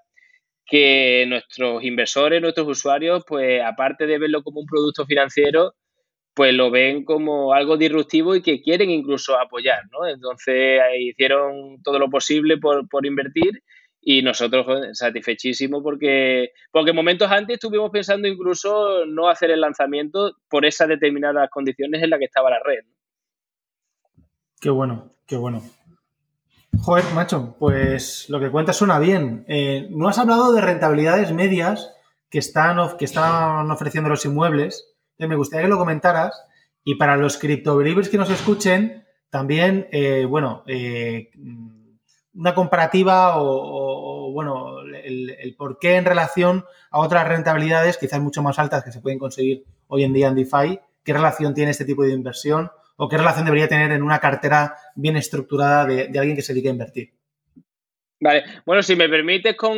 que 0.67 1.25
nuestros 1.29 1.83
inversores, 1.85 2.43
nuestros 2.43 2.67
usuarios, 2.69 3.25
pues 3.27 3.63
aparte 3.63 4.07
de 4.07 4.19
verlo 4.19 4.43
como 4.43 4.61
un 4.61 4.67
producto 4.67 5.07
financiero, 5.07 5.75
pues 6.35 6.53
lo 6.53 6.71
ven 6.71 7.05
como 7.05 7.55
algo 7.55 7.77
disruptivo 7.77 8.35
y 8.35 8.43
que 8.43 8.61
quieren 8.61 8.91
incluso 8.91 9.39
apoyar, 9.39 9.85
¿no? 9.91 10.07
Entonces 10.07 10.83
hicieron 10.99 11.81
todo 11.83 11.99
lo 11.99 12.11
posible 12.11 12.59
por, 12.59 12.89
por 12.89 13.07
invertir 13.07 13.63
y 14.09 14.23
nosotros 14.23 14.67
satisfechísimos 14.93 15.83
porque, 15.83 16.51
porque 16.71 16.93
momentos 16.93 17.31
antes 17.31 17.55
estuvimos 17.55 17.91
pensando 17.91 18.29
incluso 18.29 19.05
no 19.07 19.29
hacer 19.29 19.51
el 19.51 19.61
lanzamiento 19.61 20.37
por 20.49 20.67
esas 20.67 20.89
determinadas 20.89 21.49
condiciones 21.51 22.03
en 22.03 22.11
las 22.11 22.19
que 22.19 22.27
estaba 22.27 22.51
la 22.51 22.61
red. 22.65 22.85
Qué 24.61 24.71
bueno, 24.71 25.13
qué 25.27 25.37
bueno. 25.37 25.63
Joder, 26.81 27.05
macho, 27.15 27.57
pues 27.59 28.29
lo 28.29 28.41
que 28.41 28.51
cuentas 28.51 28.77
suena 28.77 28.99
bien. 28.99 29.45
Eh, 29.49 29.89
no 29.91 30.09
has 30.09 30.19
hablado 30.19 30.53
de 30.53 30.61
rentabilidades 30.61 31.33
medias 31.33 31.93
que 32.31 32.39
están, 32.39 32.97
que 32.97 33.05
están 33.05 33.71
ofreciendo 33.71 34.11
los 34.11 34.25
inmuebles. 34.25 34.95
Eh, 35.19 35.27
me 35.27 35.37
gustaría 35.37 35.67
que 35.67 35.71
lo 35.71 35.79
comentaras. 35.79 36.41
Y 36.85 36.95
para 36.97 37.17
los 37.17 37.39
criptobelievers 37.39 38.09
que 38.09 38.19
nos 38.19 38.31
escuchen, 38.31 39.05
también, 39.31 39.89
eh, 39.91 40.25
bueno, 40.25 40.63
una 42.35 42.55
comparativa 42.55 43.35
o, 43.37 44.31
bueno, 44.33 44.83
el, 44.83 45.31
el, 45.31 45.57
por 45.57 45.79
qué 45.79 45.97
en 45.97 46.05
relación 46.05 46.65
a 46.91 47.01
otras 47.01 47.27
rentabilidades, 47.27 47.99
quizás 47.99 48.21
mucho 48.21 48.43
más 48.43 48.59
altas 48.59 48.85
que 48.85 48.93
se 48.93 49.01
pueden 49.01 49.19
conseguir 49.19 49.65
hoy 49.89 50.05
en 50.05 50.13
día 50.13 50.29
en 50.29 50.37
DeFi, 50.37 50.79
qué 51.03 51.13
relación 51.13 51.55
tiene 51.55 51.73
este 51.73 51.85
tipo 51.85 52.05
de 52.05 52.13
inversión 52.13 52.71
o 52.97 53.09
qué 53.09 53.19
relación 53.19 53.45
debería 53.45 53.69
tener 53.69 53.93
en 53.93 54.03
una 54.03 54.19
cartera 54.19 54.75
bien 54.95 55.17
estructurada 55.17 55.85
de, 55.85 56.19
alguien 56.19 56.37
que 56.37 56.43
se 56.43 56.53
dedique 56.53 56.69
a 56.69 56.73
invertir. 56.73 57.11
Vale, 58.21 58.45
bueno, 58.65 58.83
si 58.83 58.97
me 58.97 59.09
permites 59.09 59.55
con, 59.57 59.75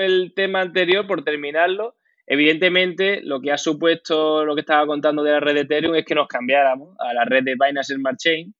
el 0.00 0.32
tema 0.34 0.60
anterior, 0.60 1.06
por 1.06 1.22
terminarlo, 1.22 1.96
evidentemente 2.26 3.20
lo 3.22 3.40
que 3.40 3.52
ha 3.52 3.58
supuesto 3.58 4.44
lo 4.44 4.54
que 4.54 4.62
estaba 4.62 4.86
contando 4.86 5.22
de 5.22 5.32
la 5.32 5.40
red 5.40 5.54
de 5.54 5.60
Ethereum 5.60 5.94
es 5.94 6.04
que 6.04 6.14
nos 6.14 6.26
cambiáramos 6.26 6.96
a 6.98 7.14
la 7.14 7.24
red 7.24 7.44
de 7.44 7.54
Binance 7.54 7.94
Smart 7.94 8.18
Chain 8.18 8.52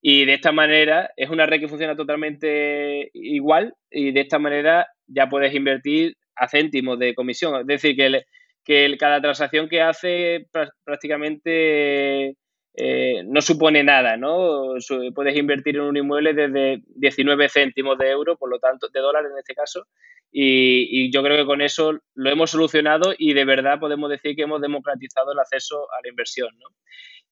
y 0.00 0.24
de 0.24 0.34
esta 0.34 0.52
manera 0.52 1.10
es 1.16 1.30
una 1.30 1.46
red 1.46 1.60
que 1.60 1.68
funciona 1.68 1.96
totalmente 1.96 3.10
igual 3.14 3.74
y 3.90 4.12
de 4.12 4.20
esta 4.20 4.38
manera 4.38 4.88
ya 5.06 5.28
puedes 5.28 5.54
invertir 5.54 6.16
a 6.36 6.48
céntimos 6.48 6.98
de 6.98 7.14
comisión. 7.14 7.60
Es 7.60 7.66
decir, 7.66 7.96
que, 7.96 8.24
que 8.64 8.96
cada 8.98 9.20
transacción 9.20 9.68
que 9.68 9.82
hace 9.82 10.46
prácticamente 10.84 12.36
eh, 12.80 13.24
no 13.26 13.40
supone 13.40 13.82
nada, 13.82 14.16
¿no? 14.16 14.74
Puedes 15.12 15.36
invertir 15.36 15.76
en 15.76 15.82
un 15.82 15.96
inmueble 15.96 16.32
desde 16.32 16.84
19 16.94 17.48
céntimos 17.48 17.98
de 17.98 18.08
euro, 18.08 18.36
por 18.36 18.48
lo 18.48 18.60
tanto, 18.60 18.88
de 18.88 19.00
dólares 19.00 19.32
en 19.32 19.38
este 19.38 19.52
caso, 19.52 19.88
y, 20.30 21.10
yo 21.10 21.24
creo 21.24 21.36
que 21.36 21.46
con 21.46 21.60
eso 21.60 21.98
lo 22.14 22.30
hemos 22.30 22.52
solucionado 22.52 23.14
y 23.18 23.32
de 23.34 23.44
verdad 23.44 23.80
podemos 23.80 24.08
decir 24.08 24.36
que 24.36 24.42
hemos 24.42 24.60
democratizado 24.60 25.32
el 25.32 25.40
acceso 25.40 25.88
a 25.90 26.02
la 26.04 26.08
inversión, 26.08 26.50
¿no? 26.56 26.68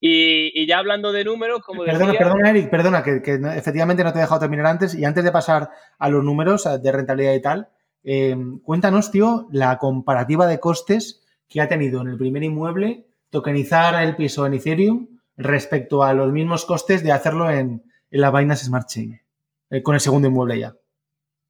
Y, 0.00 0.66
ya 0.66 0.78
hablando 0.78 1.12
de 1.12 1.22
números, 1.22 1.61
como 1.64 1.85
perdona, 1.85 2.06
decía... 2.06 2.18
Perdona, 2.18 2.50
Eric, 2.50 2.68
perdona, 2.68 3.02
que, 3.04 3.22
efectivamente 3.56 4.02
no 4.02 4.12
te 4.12 4.18
he 4.18 4.22
dejado 4.22 4.40
terminar 4.40 4.66
antes, 4.66 4.96
y 4.96 5.04
antes 5.04 5.22
de 5.22 5.30
pasar 5.30 5.70
a 5.96 6.09
los 6.09 6.24
números 6.24 6.68
de 6.82 6.90
rentabilidad 6.90 7.35
y 7.35 7.42
tal, 7.42 7.68
eh, 8.02 8.37
cuéntanos, 8.64 9.12
tío, 9.12 9.46
la 9.52 9.78
comparativa 9.78 10.48
de 10.48 10.59
costes 10.59 11.24
que 11.48 11.61
ha 11.61 11.68
tenido 11.68 12.00
en 12.00 12.09
el 12.09 12.18
primer 12.18 12.42
inmueble 12.42 13.06
tokenizar 13.30 14.02
el 14.02 14.16
piso 14.16 14.44
en 14.44 14.54
Ethereum 14.54 15.15
respecto 15.37 16.03
a 16.03 16.14
los 16.14 16.33
mismos 16.33 16.64
costes 16.64 17.03
de 17.03 17.12
hacerlo 17.12 17.51
en, 17.51 17.83
la 18.11 18.31
Binance 18.31 18.64
Smart 18.64 18.88
Chain, 18.88 19.20
eh, 19.70 19.83
con 19.83 19.94
el 19.94 20.01
segundo 20.01 20.29
inmueble 20.29 20.59
ya. 20.59 20.75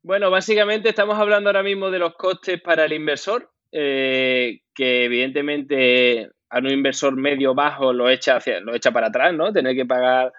Bueno, 0.02 0.30
básicamente 0.30 0.88
estamos 0.88 1.18
hablando 1.18 1.48
ahora 1.48 1.62
mismo 1.62 1.90
de 1.90 1.98
los 1.98 2.14
costes 2.14 2.60
para 2.60 2.84
el 2.84 2.92
inversor, 2.92 3.50
eh, 3.70 4.60
que 4.74 5.04
evidentemente 5.04 6.30
a 6.48 6.58
un 6.58 6.70
inversor 6.70 7.16
medio 7.16 7.54
bajo 7.54 7.92
lo 7.92 8.08
echa, 8.08 8.36
hacia, 8.36 8.60
lo 8.60 8.74
echa 8.74 8.90
para 8.90 9.08
atrás, 9.08 9.34
¿no? 9.34 9.52
Tener 9.52 9.74
que 9.76 9.84
pagar 9.84 10.32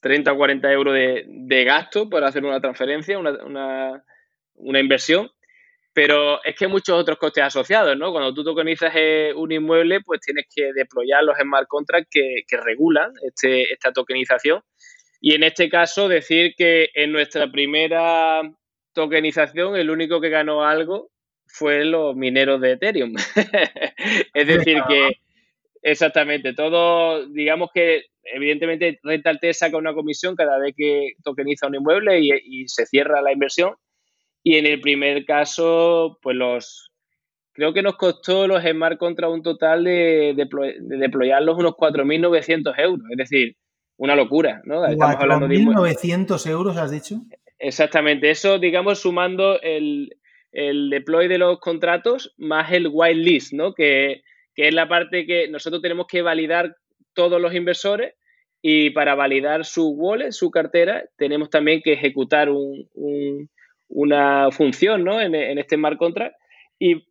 30 0.00 0.32
o 0.32 0.36
40 0.36 0.72
euros 0.72 0.94
de, 0.94 1.64
gasto 1.64 2.08
para 2.08 2.28
hacer 2.28 2.44
una 2.44 2.60
transferencia, 2.60 3.18
una, 3.18 4.04
una 4.54 4.80
inversión. 4.80 5.30
Pero 5.98 6.40
es 6.44 6.54
que 6.54 6.66
hay 6.66 6.70
muchos 6.70 6.96
otros 6.96 7.18
costes 7.18 7.42
asociados, 7.42 7.98
¿no? 7.98 8.12
Cuando 8.12 8.32
tú 8.32 8.44
tokenizas 8.44 8.92
eh, 8.94 9.32
un 9.34 9.50
inmueble, 9.50 10.00
pues 10.00 10.20
tienes 10.20 10.46
que 10.48 10.72
deployar 10.72 11.24
los 11.24 11.36
smart 11.36 11.66
contracts 11.66 12.08
que, 12.08 12.56
regulan 12.56 13.10
este, 13.26 13.72
esta 13.72 13.92
tokenización. 13.92 14.62
Y 15.20 15.34
en 15.34 15.42
este 15.42 15.68
caso, 15.68 16.06
decir 16.06 16.54
que 16.56 16.90
en 16.94 17.10
nuestra 17.10 17.50
primera 17.50 18.42
tokenización, 18.92 19.74
el 19.74 19.90
único 19.90 20.20
que 20.20 20.28
ganó 20.28 20.64
algo 20.64 21.10
fue 21.46 21.84
los 21.84 22.14
mineros 22.14 22.60
de 22.60 22.74
Ethereum. 22.74 23.16
es 24.34 24.46
decir, 24.46 24.80
que 24.88 25.18
exactamente, 25.82 26.54
todo, 26.54 27.26
digamos 27.26 27.70
que 27.74 28.04
evidentemente 28.22 29.00
Rental 29.02 29.40
saca 29.52 29.76
una 29.76 29.94
comisión 29.94 30.36
cada 30.36 30.60
vez 30.60 30.74
que 30.76 31.14
tokeniza 31.24 31.66
un 31.66 31.74
inmueble 31.74 32.20
y 32.20 32.68
se 32.68 32.86
cierra 32.86 33.20
la 33.20 33.32
inversión 33.32 33.74
y 34.48 34.56
en 34.56 34.64
el 34.64 34.80
primer 34.80 35.26
caso, 35.26 36.18
pues 36.22 36.34
los. 36.34 36.90
Creo 37.52 37.74
que 37.74 37.82
nos 37.82 37.96
costó 37.96 38.46
los 38.46 38.62
Smart 38.62 38.96
contra 38.96 39.28
un 39.28 39.42
total 39.42 39.84
de, 39.84 40.34
deployarlos 40.78 41.58
unos 41.58 41.72
4.900 41.72 42.78
euros. 42.78 43.06
Es 43.10 43.18
decir, 43.18 43.56
una 43.98 44.16
locura, 44.16 44.62
¿no? 44.64 44.86
Estamos 44.86 45.16
hablando 45.16 45.48
de. 45.48 45.56
¿1.900 45.56 46.50
euros 46.50 46.78
has 46.78 46.90
dicho? 46.90 47.16
Exactamente. 47.58 48.30
Eso, 48.30 48.58
digamos, 48.58 49.00
sumando 49.00 49.60
el, 49.60 50.16
el 50.50 50.88
deploy 50.88 51.28
de 51.28 51.36
los 51.36 51.60
contratos 51.60 52.32
más 52.38 52.72
el 52.72 52.88
whitelist, 52.90 53.52
¿no? 53.52 53.74
Que, 53.74 54.22
que 54.54 54.68
es 54.68 54.72
la 54.72 54.88
parte 54.88 55.26
que 55.26 55.48
nosotros 55.50 55.82
tenemos 55.82 56.06
que 56.06 56.22
validar 56.22 56.74
todos 57.12 57.38
los 57.38 57.54
inversores 57.54 58.14
y 58.62 58.88
para 58.90 59.14
validar 59.14 59.66
su 59.66 59.90
wallet, 59.90 60.32
su 60.32 60.50
cartera, 60.50 61.04
tenemos 61.18 61.50
también 61.50 61.82
que 61.84 61.92
ejecutar 61.92 62.48
un, 62.48 63.50
una 63.88 64.50
función 64.50 65.04
¿no? 65.04 65.20
en, 65.20 65.34
este 65.34 65.76
smart 65.76 65.98
contract 65.98 66.36
y, 66.78 67.04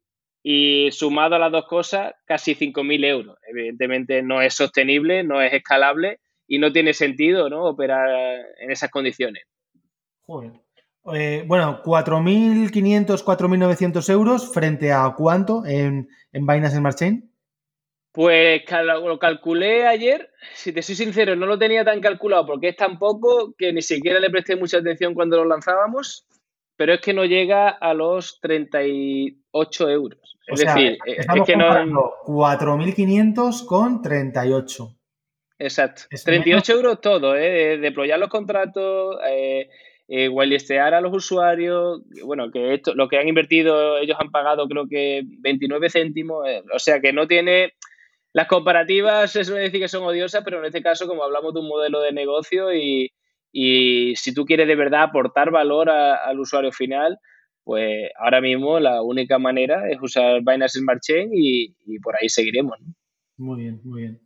sumado 0.91 1.35
a 1.35 1.39
las 1.39 1.51
dos 1.51 1.65
cosas, 1.67 2.13
casi 2.25 2.55
5.000 2.55 3.05
euros. 3.05 3.37
Evidentemente 3.49 4.21
no 4.21 4.41
es 4.41 4.53
sostenible, 4.53 5.23
no 5.23 5.41
es 5.41 5.53
escalable 5.53 6.21
y 6.47 6.59
no 6.59 6.71
tiene 6.71 6.93
sentido 6.93 7.49
¿no? 7.49 7.65
operar 7.65 8.07
en 8.61 8.71
esas 8.71 8.89
condiciones. 8.89 9.43
Joder. 10.25 10.53
Eh, 11.13 11.43
bueno, 11.45 11.81
4.500, 11.83 13.23
4.900 13.23 14.09
euros 14.09 14.53
frente 14.53 14.91
a 14.91 15.13
cuánto 15.17 15.65
en, 15.65 16.07
en 16.31 16.45
Binance 16.45 16.77
Smart 16.77 16.97
Chain? 16.97 17.31
Pues 18.11 18.63
lo 18.81 19.19
calculé 19.19 19.85
ayer, 19.85 20.31
si 20.55 20.73
te 20.73 20.81
soy 20.81 20.95
sincero, 20.95 21.35
no 21.35 21.45
lo 21.45 21.59
tenía 21.59 21.85
tan 21.85 22.01
calculado 22.01 22.47
porque 22.47 22.69
es 22.69 22.75
tan 22.75 22.97
poco 22.97 23.53
que 23.55 23.71
ni 23.71 23.81
siquiera 23.81 24.19
le 24.19 24.31
presté 24.31 24.55
mucha 24.55 24.79
atención 24.79 25.13
cuando 25.13 25.37
lo 25.37 25.45
lanzábamos 25.45 26.25
pero 26.77 26.93
es 26.93 27.01
que 27.01 27.13
no 27.13 27.25
llega 27.25 27.69
a 27.69 27.93
los 27.93 28.39
38 28.39 29.89
euros. 29.89 30.37
Es 30.45 30.61
decir, 30.61 30.97
es 31.05 31.27
que 31.45 31.57
no. 31.57 31.67
4.500 32.25 33.65
con 33.65 34.01
38. 34.01 34.95
Exacto. 35.59 36.03
38 36.23 36.73
euros 36.73 37.01
todo, 37.01 37.35
¿eh? 37.35 37.79
Deployar 37.79 38.19
los 38.19 38.29
contratos, 38.29 39.17
eh, 39.27 39.69
eh 40.07 40.29
a 40.29 41.01
los 41.01 41.13
usuarios. 41.13 42.01
Bueno, 42.23 42.51
que 42.51 42.75
esto, 42.75 42.93
lo 42.93 43.09
que 43.09 43.17
han 43.17 43.27
invertido, 43.27 43.97
ellos 43.97 44.17
han 44.19 44.31
pagado 44.31 44.67
creo 44.67 44.87
que 44.87 45.23
29 45.25 45.89
céntimos. 45.89 46.47
Eh, 46.47 46.63
o 46.73 46.79
sea 46.79 47.01
que 47.01 47.11
no 47.11 47.27
tiene. 47.27 47.73
las 48.33 48.47
comparativas 48.47 49.31
se 49.31 49.43
suele 49.43 49.63
decir 49.63 49.81
que 49.81 49.89
son 49.89 50.03
odiosas, 50.03 50.43
pero 50.45 50.59
en 50.59 50.65
este 50.65 50.83
caso, 50.83 51.07
como 51.07 51.23
hablamos 51.23 51.53
de 51.55 51.59
un 51.59 51.67
modelo 51.67 51.99
de 52.01 52.13
negocio 52.13 52.71
y, 52.73 53.11
si 53.51 54.33
tú 54.33 54.45
quieres 54.45 54.67
de 54.67 54.75
verdad 54.75 55.03
aportar 55.03 55.51
valor 55.51 55.89
al 55.89 56.39
usuario 56.39 56.71
final, 56.71 57.19
pues 57.67 58.09
ahora 58.17 58.39
mismo 58.39 58.79
la 58.79 59.01
única 59.01 59.37
manera 59.39 59.89
es 59.89 59.97
usar 60.01 60.39
Binance 60.39 60.79
Smart 60.79 61.01
Chain 61.01 61.31
y, 61.33 61.99
por 61.99 62.15
ahí 62.15 62.29
seguiremos. 62.29 62.77
Muy 63.35 63.63
bien, 63.63 63.81
muy 63.83 64.01
bien. 64.03 64.21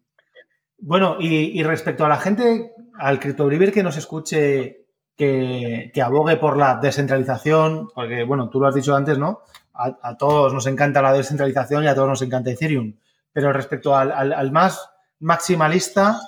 Bueno, 0.78 1.18
y, 1.20 1.62
respecto 1.64 2.06
a 2.06 2.10
la 2.10 2.18
gente, 2.18 2.72
al 3.00 3.20
CryptoBriver 3.20 3.72
que 3.72 3.82
nos 3.82 3.98
escuche 3.98 4.86
que, 5.18 5.92
abogue 6.04 6.38
por 6.38 6.56
la 6.56 6.80
descentralización, 6.80 7.88
porque 7.96 8.24
bueno, 8.24 8.50
tú 8.50 8.60
lo 8.60 8.68
has 8.68 8.76
dicho 8.76 8.96
antes, 8.96 9.18
¿no? 9.18 9.40
A, 9.74 10.18
todos 10.18 10.54
nos 10.54 10.68
encanta 10.68 11.02
la 11.02 11.14
descentralización 11.14 11.84
y 11.84 11.88
a 11.88 11.96
todos 11.96 12.10
nos 12.10 12.22
encanta 12.22 12.52
Ethereum. 12.52 12.94
Pero 13.34 13.52
respecto 13.54 13.96
al, 13.96 14.52
más 14.52 14.88
maximalista, 15.20 16.20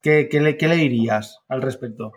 ¿qué, 0.00 0.28
le, 0.32 0.56
¿qué, 0.56 0.68
le, 0.68 0.76
dirías 0.76 1.40
al 1.48 1.62
respecto? 1.62 2.12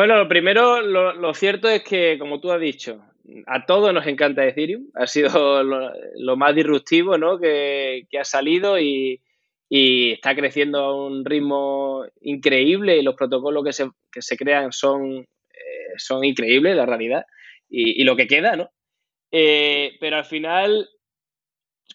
Bueno, 0.00 0.16
lo 0.16 0.28
primero, 0.28 0.80
lo, 0.80 1.34
cierto 1.34 1.68
es 1.68 1.82
que, 1.82 2.16
como 2.18 2.40
tú 2.40 2.50
has 2.50 2.58
dicho, 2.58 3.02
a 3.46 3.66
todos 3.66 3.92
nos 3.92 4.06
encanta 4.06 4.46
Ethereum. 4.46 4.86
Ha 4.94 5.06
sido 5.06 5.62
lo, 6.16 6.36
más 6.38 6.54
disruptivo 6.54 7.18
¿no? 7.18 7.38
que, 7.38 8.06
ha 8.18 8.24
salido 8.24 8.78
y, 8.80 9.20
está 9.68 10.34
creciendo 10.34 10.78
a 10.78 11.06
un 11.06 11.22
ritmo 11.22 12.06
increíble 12.22 12.96
y 12.96 13.02
los 13.02 13.14
protocolos 13.14 13.62
que 13.62 13.74
se, 13.74 13.90
que 14.10 14.22
se 14.22 14.38
crean 14.38 14.72
son, 14.72 15.18
eh, 15.18 15.92
son 15.98 16.24
increíbles, 16.24 16.76
la 16.76 16.86
realidad, 16.86 17.26
y, 17.68 18.02
lo 18.04 18.16
que 18.16 18.26
queda, 18.26 18.56
¿no? 18.56 18.70
Eh, 19.30 19.98
pero 20.00 20.16
al 20.16 20.24
final, 20.24 20.88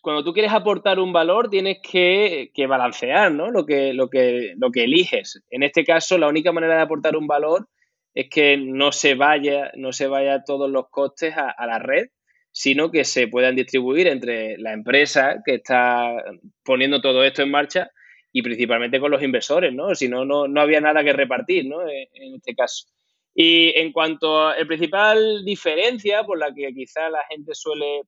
cuando 0.04 0.24
tú 0.24 0.32
quieres 0.32 0.54
aportar 0.54 1.00
un 1.00 1.12
valor, 1.12 1.50
tienes 1.50 1.80
que, 1.82 2.52
que 2.54 2.68
balancear 2.68 3.32
¿no? 3.32 3.50
lo, 3.50 3.66
que, 3.66 3.94
lo, 3.94 4.12
que, 4.12 4.54
lo 4.58 4.70
que 4.70 4.84
eliges. 4.84 5.44
En 5.50 5.64
este 5.64 5.84
caso, 5.84 6.20
la 6.20 6.28
única 6.28 6.52
manera 6.52 6.76
de 6.76 6.84
aportar 6.84 7.18
un 7.18 7.26
valor 7.26 7.68
es 8.16 8.30
que 8.30 8.56
no 8.58 8.94
se 8.94 9.14
vaya, 9.14 9.72
no 9.76 9.92
se 9.92 10.08
vaya 10.08 10.44
todos 10.44 10.72
los 10.72 10.90
costes 10.90 11.36
a, 11.36 11.68
la 11.68 11.80
red, 11.80 12.08
sino 12.50 12.90
que 12.90 13.04
se 13.04 13.28
puedan 13.28 13.58
distribuir 13.58 14.08
entre 14.08 14.58
la 14.58 14.72
empresa 14.72 15.42
que 15.46 15.56
está 15.56 16.24
poniendo 16.64 17.02
todo 17.02 17.26
esto 17.26 17.44
en 17.44 17.52
marcha 17.52 17.92
y 18.32 18.42
principalmente 18.42 19.02
con 19.02 19.12
los 19.12 19.22
inversores, 19.22 19.74
¿no? 19.74 19.94
Si 19.96 20.08
no, 20.08 20.24
no, 20.24 20.62
había 20.62 20.80
nada 20.80 21.04
que 21.04 21.12
repartir, 21.12 21.68
¿no? 21.68 21.82
En, 21.82 22.36
este 22.36 22.56
caso. 22.56 22.86
Y 23.34 23.78
en 23.78 23.92
cuanto 23.92 24.48
a 24.48 24.58
la 24.58 24.66
principal 24.66 25.44
diferencia 25.44 26.24
por 26.24 26.40
la 26.40 26.54
que 26.54 26.74
quizá 26.74 27.10
la 27.10 27.24
gente 27.30 27.54
suele 27.54 28.04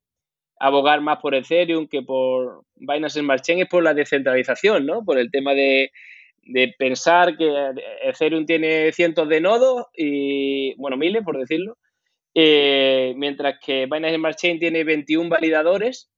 abogar 0.58 1.02
más 1.02 1.20
por 1.20 1.36
Ethereum 1.36 1.88
que 1.88 2.02
por 2.02 2.64
Binance 2.76 3.20
Smart 3.20 3.44
Chain 3.44 3.60
es 3.60 3.68
por 3.68 3.84
la 3.84 3.94
descentralización, 3.94 4.86
¿no? 4.86 5.04
Por 5.04 5.18
el 5.18 5.30
tema 5.30 5.54
de, 5.54 5.92
de 6.48 6.74
pensar 6.78 7.38
que 7.38 7.52
Ethereum 8.04 8.46
tiene 8.46 8.92
cientos 8.92 9.28
de 9.30 9.42
nodos 9.42 9.86
y, 9.94 10.76
bueno, 10.76 10.98
miles 10.98 11.24
por 11.24 11.38
decirlo, 11.38 11.78
eh, 12.34 13.14
mientras 13.18 13.56
que 13.64 13.86
Binance 13.86 14.16
Smart 14.16 14.38
Chain 14.38 14.60
tiene 14.60 14.84
21 14.84 15.30
validadores. 15.30 16.10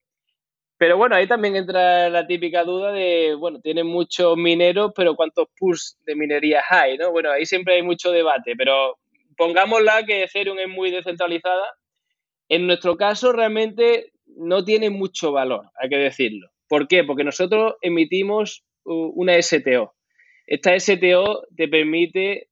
Pero 0.78 0.98
bueno, 0.98 1.16
ahí 1.16 1.28
también 1.28 1.56
entra 1.56 2.10
la 2.10 2.26
típica 2.26 2.64
duda 2.64 2.94
de, 2.94 3.36
bueno, 3.36 3.60
tiene 3.60 3.84
muchos 3.84 4.38
mineros, 4.38 4.92
pero 4.96 5.16
¿cuántos 5.16 5.48
pools 5.58 5.98
de 6.06 6.16
minería 6.16 6.62
hay? 6.70 6.98
¿no? 6.98 7.12
Bueno, 7.12 7.32
ahí 7.32 7.46
siempre 7.46 7.76
hay 7.76 7.84
mucho 7.84 8.12
debate, 8.12 8.54
pero 8.58 8.98
pongámosla 9.36 10.06
que 10.06 10.24
Ethereum 10.24 10.60
es 10.60 10.70
muy 10.70 10.92
descentralizada. 10.92 11.74
En 12.48 12.66
nuestro 12.66 12.96
caso, 12.96 13.32
realmente 13.32 14.12
no 14.26 14.64
tiene 14.64 14.90
mucho 14.90 15.32
valor, 15.32 15.66
hay 15.82 15.90
que 15.90 15.98
decirlo. 15.98 16.50
¿Por 16.68 16.88
qué? 16.88 17.04
Porque 17.04 17.24
nosotros 17.24 17.76
emitimos 17.82 18.64
una 18.84 19.42
STO. 19.42 19.94
Esta 20.50 20.74
STO 20.80 21.46
te 21.56 21.68
permite, 21.68 22.48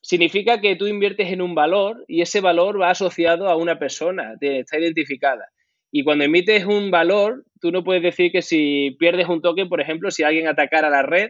significa 0.00 0.58
que 0.58 0.74
tú 0.74 0.86
inviertes 0.86 1.30
en 1.30 1.42
un 1.42 1.54
valor 1.54 2.02
y 2.08 2.22
ese 2.22 2.40
valor 2.40 2.80
va 2.80 2.88
asociado 2.88 3.50
a 3.50 3.56
una 3.56 3.78
persona, 3.78 4.36
está 4.40 4.78
identificada. 4.78 5.46
Y 5.92 6.02
cuando 6.02 6.24
emites 6.24 6.64
un 6.64 6.90
valor, 6.90 7.44
tú 7.60 7.72
no 7.72 7.84
puedes 7.84 8.02
decir 8.02 8.32
que 8.32 8.40
si 8.40 8.96
pierdes 8.98 9.28
un 9.28 9.42
token, 9.42 9.68
por 9.68 9.82
ejemplo, 9.82 10.10
si 10.10 10.22
alguien 10.22 10.48
atacara 10.48 10.88
la 10.88 11.02
red, 11.02 11.28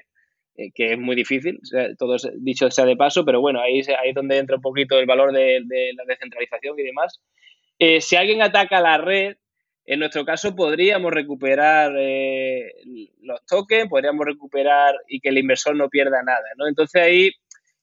eh, 0.57 0.71
que 0.73 0.93
es 0.93 0.99
muy 0.99 1.17
difícil, 1.17 1.59
todo 1.99 2.17
dicho 2.37 2.71
sea 2.71 2.85
de 2.85 2.95
paso, 2.95 3.25
pero 3.25 3.41
bueno, 3.41 3.61
ahí, 3.61 3.81
ahí 3.81 4.11
es 4.11 4.15
donde 4.15 4.39
entra 4.39 4.57
un 4.57 4.63
poquito 4.63 5.01
el 5.01 5.07
valor 5.07 5.33
de, 5.33 5.61
la 5.61 6.05
descentralización 6.07 6.79
y 6.79 6.85
demás. 6.85 7.21
Eh, 7.81 8.01
si 8.01 8.15
alguien 8.15 8.43
ataca 8.43 8.81
la 8.81 8.99
red, 8.99 9.39
en 9.87 10.01
nuestro 10.01 10.25
caso 10.25 10.55
podríamos 10.55 11.13
recuperar 11.13 11.93
eh, 11.97 12.73
los 13.23 13.45
tokens, 13.47 13.89
podríamos 13.89 14.27
recuperar 14.27 14.95
y 15.09 15.21
que 15.21 15.29
el 15.29 15.39
inversor 15.39 15.77
no 15.77 15.89
pierda 15.89 16.23
nada, 16.23 16.45
¿no? 16.57 16.67
Entonces 16.67 17.01
ahí, 17.01 17.31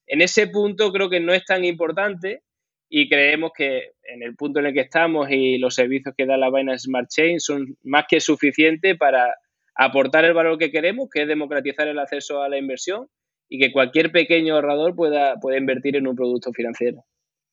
en 0.06 0.22
ese 0.22 0.48
punto 0.48 0.92
creo 0.92 1.10
que 1.10 1.22
no 1.22 1.34
es 1.34 1.46
tan 1.46 1.64
importante 1.64 2.44
y 2.90 3.08
creemos 3.08 3.52
que 3.58 3.94
en 4.04 4.22
el 4.22 4.36
punto 4.36 4.60
en 4.60 4.68
el 4.68 4.74
que 4.74 4.82
estamos 4.82 5.32
y 5.32 5.58
los 5.58 5.76
servicios 5.76 6.14
que 6.16 6.26
da 6.26 6.38
la 6.38 6.52
Binance 6.52 6.86
Smart 6.86 7.08
Chain 7.10 7.40
son 7.40 7.78
más 7.84 8.06
que 8.10 8.20
suficientes 8.20 8.98
para 8.98 9.34
aportar 9.74 10.26
el 10.26 10.34
valor 10.34 10.58
que 10.58 10.72
queremos, 10.72 11.10
que 11.10 11.22
es 11.22 11.28
democratizar 11.28 11.88
el 11.88 12.00
acceso 12.00 12.44
a 12.44 12.50
la 12.50 12.58
inversión 12.58 13.08
y 13.48 13.60
que 13.60 13.72
cualquier 13.72 14.12
pequeño 14.12 14.56
ahorrador 14.56 14.94
pueda, 14.94 15.40
pueda 15.40 15.58
invertir 15.58 15.96
en 15.96 16.08
un 16.08 16.16
producto 16.16 16.52
financiero. 16.52 17.06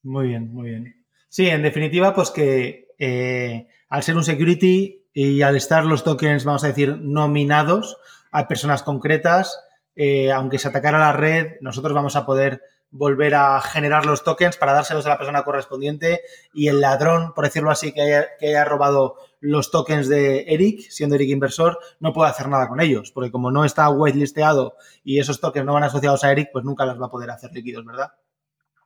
Muy 0.03 0.29
bien, 0.29 0.53
muy 0.53 0.71
bien. 0.71 0.95
Sí, 1.29 1.49
en 1.49 1.63
definitiva, 1.63 2.13
pues 2.13 2.31
que 2.31 2.89
eh, 2.99 3.67
al 3.91 4.03
ser 4.03 4.17
un 4.17 4.25
security 4.25 5.05
y 5.13 5.43
al 5.43 5.57
estar 5.57 5.85
los 5.85 6.05
tokens, 6.05 6.45
vamos 6.45 6.65
a 6.65 6.69
decir, 6.69 6.97
nominados 7.03 7.99
a 8.31 8.49
personas 8.49 8.83
concretas, 8.83 9.61
eh, 9.97 10.33
aunque 10.33 10.59
se 10.59 10.69
atacara 10.69 10.99
la 10.99 11.13
red, 11.13 11.57
nosotros 11.61 11.93
vamos 11.93 12.17
a 12.17 12.25
poder 12.25 12.63
volver 12.93 13.35
a 13.35 13.61
generar 13.61 14.07
los 14.07 14.25
tokens 14.25 14.57
para 14.57 14.73
dárselos 14.73 15.07
a 15.07 15.11
la 15.11 15.19
persona 15.19 15.43
correspondiente 15.43 16.23
y 16.53 16.69
el 16.69 16.81
ladrón, 16.81 17.35
por 17.35 17.45
decirlo 17.45 17.71
así, 17.71 17.93
que 17.93 18.27
haya, 18.41 18.65
robado 18.65 19.17
los 19.41 19.71
tokens 19.71 20.09
de 20.09 20.45
Eric, 20.49 20.81
siendo 20.89 21.17
Eric 21.17 21.31
inversor, 21.31 21.79
no 21.99 22.13
puede 22.13 22.31
hacer 22.31 22.49
nada 22.49 22.69
con 22.69 22.81
ellos, 22.81 23.11
porque 23.13 23.31
como 23.31 23.51
no 23.51 23.65
está 23.65 23.91
whitelisteado 23.91 24.75
y 25.05 25.19
esos 25.19 25.41
tokens 25.41 25.67
no 25.67 25.75
van 25.75 25.85
asociados 25.85 26.25
a 26.25 26.33
Eric, 26.33 26.51
pues 26.53 26.65
nunca 26.65 26.85
los 26.85 27.01
va 27.01 27.07
a 27.07 27.11
poder 27.11 27.31
hacer 27.31 27.53
líquidos, 27.53 27.85
¿verdad? 27.85 28.13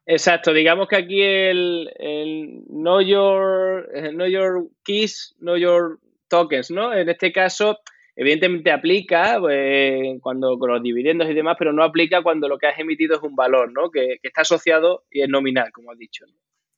Exacto, 0.06 0.52
digamos 0.52 0.86
que 0.88 0.96
aquí 0.96 1.22
el, 1.22 1.90
el 1.98 2.62
know, 2.68 3.00
your, 3.00 3.88
know 4.12 4.26
your 4.26 4.68
keys, 4.84 5.34
know 5.38 5.56
your 5.56 5.98
tokens, 6.28 6.70
¿no? 6.70 6.92
En 6.92 7.08
este 7.08 7.32
caso, 7.32 7.78
evidentemente 8.14 8.70
aplica 8.70 9.38
pues, 9.40 10.20
cuando 10.20 10.58
con 10.58 10.70
los 10.70 10.82
dividendos 10.82 11.28
y 11.30 11.34
demás, 11.34 11.56
pero 11.58 11.72
no 11.72 11.82
aplica 11.82 12.22
cuando 12.22 12.48
lo 12.48 12.58
que 12.58 12.66
has 12.66 12.78
emitido 12.78 13.16
es 13.16 13.22
un 13.22 13.34
valor, 13.34 13.72
¿no? 13.72 13.90
Que, 13.90 14.18
está 14.22 14.42
asociado 14.42 15.04
y 15.10 15.22
es 15.22 15.28
nominal, 15.28 15.72
como 15.72 15.90
has 15.90 15.98
dicho. 15.98 16.26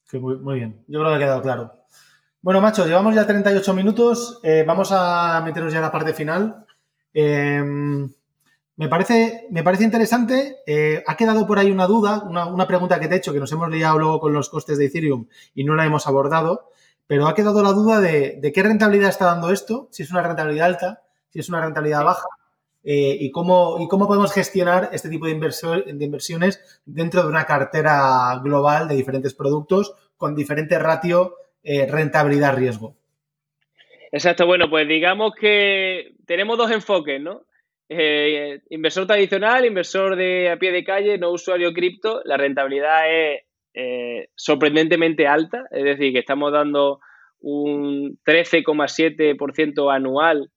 Sí, 0.04 0.20
muy, 0.20 0.58
bien. 0.58 0.84
Yo 0.86 1.00
creo 1.00 1.10
que 1.10 1.16
ha 1.16 1.26
quedado 1.26 1.42
claro. 1.42 1.72
Bueno, 2.40 2.60
macho, 2.60 2.86
llevamos 2.86 3.12
ya 3.12 3.26
38 3.26 3.74
minutos. 3.74 4.40
Eh, 4.44 4.62
vamos 4.64 4.90
a 4.92 5.42
meternos 5.44 5.72
ya 5.72 5.80
en 5.80 5.84
la 5.84 5.90
parte 5.90 6.14
final. 6.14 6.64
Eh, 7.12 7.60
me 8.76 8.88
parece, 8.88 9.46
me 9.50 9.62
parece 9.62 9.84
interesante. 9.84 10.58
Eh, 10.66 11.02
ha 11.06 11.16
quedado 11.16 11.46
por 11.46 11.58
ahí 11.58 11.70
una 11.70 11.86
duda, 11.86 12.22
una, 12.24 12.66
pregunta 12.66 13.00
que 13.00 13.08
te 13.08 13.14
he 13.14 13.18
hecho, 13.18 13.32
que 13.32 13.40
nos 13.40 13.50
hemos 13.52 13.70
liado 13.70 13.98
luego 13.98 14.20
con 14.20 14.32
los 14.32 14.48
costes 14.48 14.78
de 14.78 14.86
Ethereum 14.86 15.26
y 15.54 15.64
no 15.64 15.74
la 15.74 15.86
hemos 15.86 16.06
abordado, 16.06 16.70
pero 17.06 17.26
ha 17.26 17.34
quedado 17.34 17.62
la 17.62 17.72
duda 17.72 18.00
de, 18.00 18.52
qué 18.54 18.62
rentabilidad 18.62 19.08
está 19.08 19.26
dando 19.26 19.50
esto, 19.50 19.88
si 19.90 20.02
es 20.02 20.10
una 20.10 20.22
rentabilidad 20.22 20.66
alta, 20.66 21.02
si 21.30 21.40
es 21.40 21.48
una 21.48 21.60
rentabilidad 21.62 22.04
baja, 22.04 22.28
eh, 22.84 23.16
y, 23.18 23.32
cómo, 23.32 23.78
y 23.80 23.88
cómo 23.88 24.06
podemos 24.06 24.32
gestionar 24.32 24.90
este 24.92 25.08
tipo 25.08 25.26
de, 25.26 25.34
de 25.34 26.04
inversiones 26.04 26.82
dentro 26.84 27.22
de 27.22 27.28
una 27.28 27.44
cartera 27.44 28.40
global 28.44 28.86
de 28.86 28.94
diferentes 28.94 29.34
productos 29.34 29.94
con 30.16 30.36
diferente 30.36 30.78
ratio 30.78 31.34
eh, 31.64 31.86
rentabilidad-riesgo. 31.86 32.94
Exacto, 34.12 34.46
bueno, 34.46 34.70
pues 34.70 34.86
digamos 34.86 35.34
que 35.34 36.14
tenemos 36.26 36.56
dos 36.56 36.70
enfoques, 36.70 37.20
¿no? 37.20 37.42
Eh, 37.88 38.60
inversor 38.70 39.06
tradicional, 39.06 39.64
inversor 39.64 40.16
de 40.16 40.50
a 40.50 40.56
pie 40.56 40.72
de 40.72 40.82
calle, 40.82 41.18
no 41.18 41.30
usuario 41.30 41.72
cripto, 41.72 42.20
la 42.24 42.36
rentabilidad 42.36 43.02
es 43.08 43.42
eh, 43.74 44.28
sorprendentemente 44.34 45.28
alta, 45.28 45.66
es 45.70 45.84
decir, 45.84 46.12
que 46.12 46.18
estamos 46.18 46.52
dando 46.52 46.98
un 47.38 48.18
13,7% 48.26 49.94
anual 49.94 50.50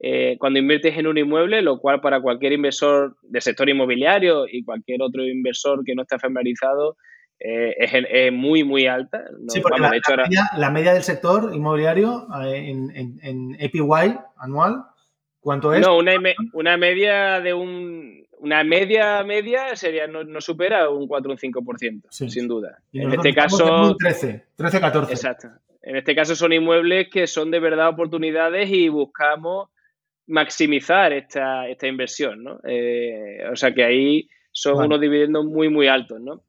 eh, 0.00 0.36
cuando 0.40 0.58
inviertes 0.58 0.98
en 0.98 1.06
un 1.06 1.18
inmueble, 1.18 1.62
lo 1.62 1.78
cual 1.78 2.00
para 2.00 2.20
cualquier 2.20 2.52
inversor 2.52 3.16
del 3.22 3.42
sector 3.42 3.68
inmobiliario 3.68 4.46
y 4.50 4.64
cualquier 4.64 5.02
otro 5.02 5.24
inversor 5.24 5.84
que 5.84 5.94
no 5.94 6.02
está 6.02 6.18
familiarizado 6.18 6.96
es, 7.44 8.32
muy, 8.32 8.62
muy 8.62 8.86
alta. 8.86 9.24
sí, 9.48 9.60
porque 9.60 9.80
la, 9.80 9.90
media, 9.90 10.50
la, 10.56 10.70
media, 10.70 10.94
del 10.94 11.02
sector 11.02 11.50
inmobiliario 11.52 12.28
en, 12.44 12.90
en, 12.94 13.18
en 13.20 13.54
APY 13.56 14.16
anual 14.36 14.84
¿Cuánto 15.42 15.74
es? 15.74 15.80
No, 15.80 15.98
una, 15.98 16.12
una 16.52 16.76
media 16.76 17.40
de 17.40 17.52
un. 17.52 18.22
Una 18.38 18.64
media 18.64 19.22
media 19.22 19.76
sería 19.76 20.08
no, 20.08 20.40
supera 20.40 20.88
un 20.88 21.06
4 21.06 21.30
o 21.30 21.34
un 21.34 21.38
5%, 21.38 22.02
sin 22.10 22.48
duda. 22.48 22.80
en 22.92 23.12
este 23.12 23.34
caso. 23.34 23.90
Un 23.90 23.96
13, 23.96 24.46
13, 24.56 24.80
14. 24.80 25.12
Exacto. 25.12 25.48
En 25.82 25.96
este 25.96 26.14
caso 26.14 26.34
son 26.34 26.52
inmuebles 26.52 27.08
que 27.08 27.26
son 27.26 27.50
de 27.50 27.60
verdad 27.60 27.88
oportunidades 27.88 28.70
y 28.70 28.88
buscamos 28.88 29.68
maximizar 30.26 31.12
esta, 31.12 31.68
esta 31.68 31.86
inversión, 31.86 32.42
¿no? 32.42 32.60
Eh, 32.64 33.44
o 33.50 33.56
sea 33.56 33.74
que 33.74 33.84
ahí 33.84 34.28
son 34.52 34.84
unos 34.86 35.00
dividendos 35.00 35.44
muy, 35.44 35.68
muy 35.68 35.88
altos, 35.88 36.20
¿no? 36.20 36.42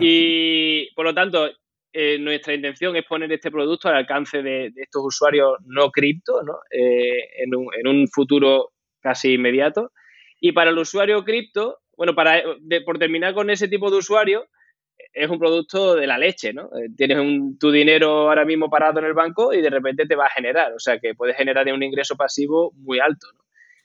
Y 0.00 0.90
por 0.94 1.04
lo 1.04 1.14
tanto, 1.14 1.48
eh, 1.92 2.18
nuestra 2.18 2.54
intención 2.54 2.96
es 2.96 3.04
poner 3.04 3.32
este 3.32 3.50
producto 3.50 3.88
al 3.88 3.96
alcance 3.96 4.42
de, 4.42 4.72
estos 4.76 5.02
usuarios 5.04 5.56
no 5.64 5.90
cripto, 5.90 6.42
¿no? 6.42 6.58
Eh, 6.70 7.42
en, 7.42 7.54
un, 7.54 7.68
en, 7.74 7.86
un, 7.86 8.08
futuro 8.08 8.72
casi 9.00 9.34
inmediato. 9.34 9.92
Y 10.40 10.52
para 10.52 10.70
el 10.70 10.78
usuario 10.78 11.24
cripto, 11.24 11.78
bueno, 11.96 12.14
para, 12.14 12.42
por 12.84 12.98
terminar 12.98 13.34
con 13.34 13.50
ese 13.50 13.68
tipo 13.68 13.90
de 13.90 13.96
usuario, 13.96 14.46
es 15.12 15.30
un 15.30 15.38
producto 15.38 15.94
de 15.94 16.06
la 16.06 16.18
leche, 16.18 16.52
¿no? 16.52 16.64
Eh, 16.76 16.88
tienes 16.96 17.18
tu 17.58 17.70
dinero 17.70 18.28
ahora 18.28 18.44
mismo 18.44 18.70
parado 18.70 19.00
en 19.00 19.06
el 19.06 19.14
banco 19.14 19.52
y 19.52 19.60
de 19.60 19.70
repente 19.70 20.06
te 20.06 20.16
va 20.16 20.26
a 20.26 20.30
generar, 20.30 20.72
o 20.72 20.78
sea 20.78 20.98
que 20.98 21.14
puedes 21.14 21.36
generar 21.36 21.72
un 21.72 21.82
ingreso 21.82 22.16
pasivo 22.16 22.72
muy 22.76 23.00
alto, 23.00 23.26
¿no? 23.34 23.44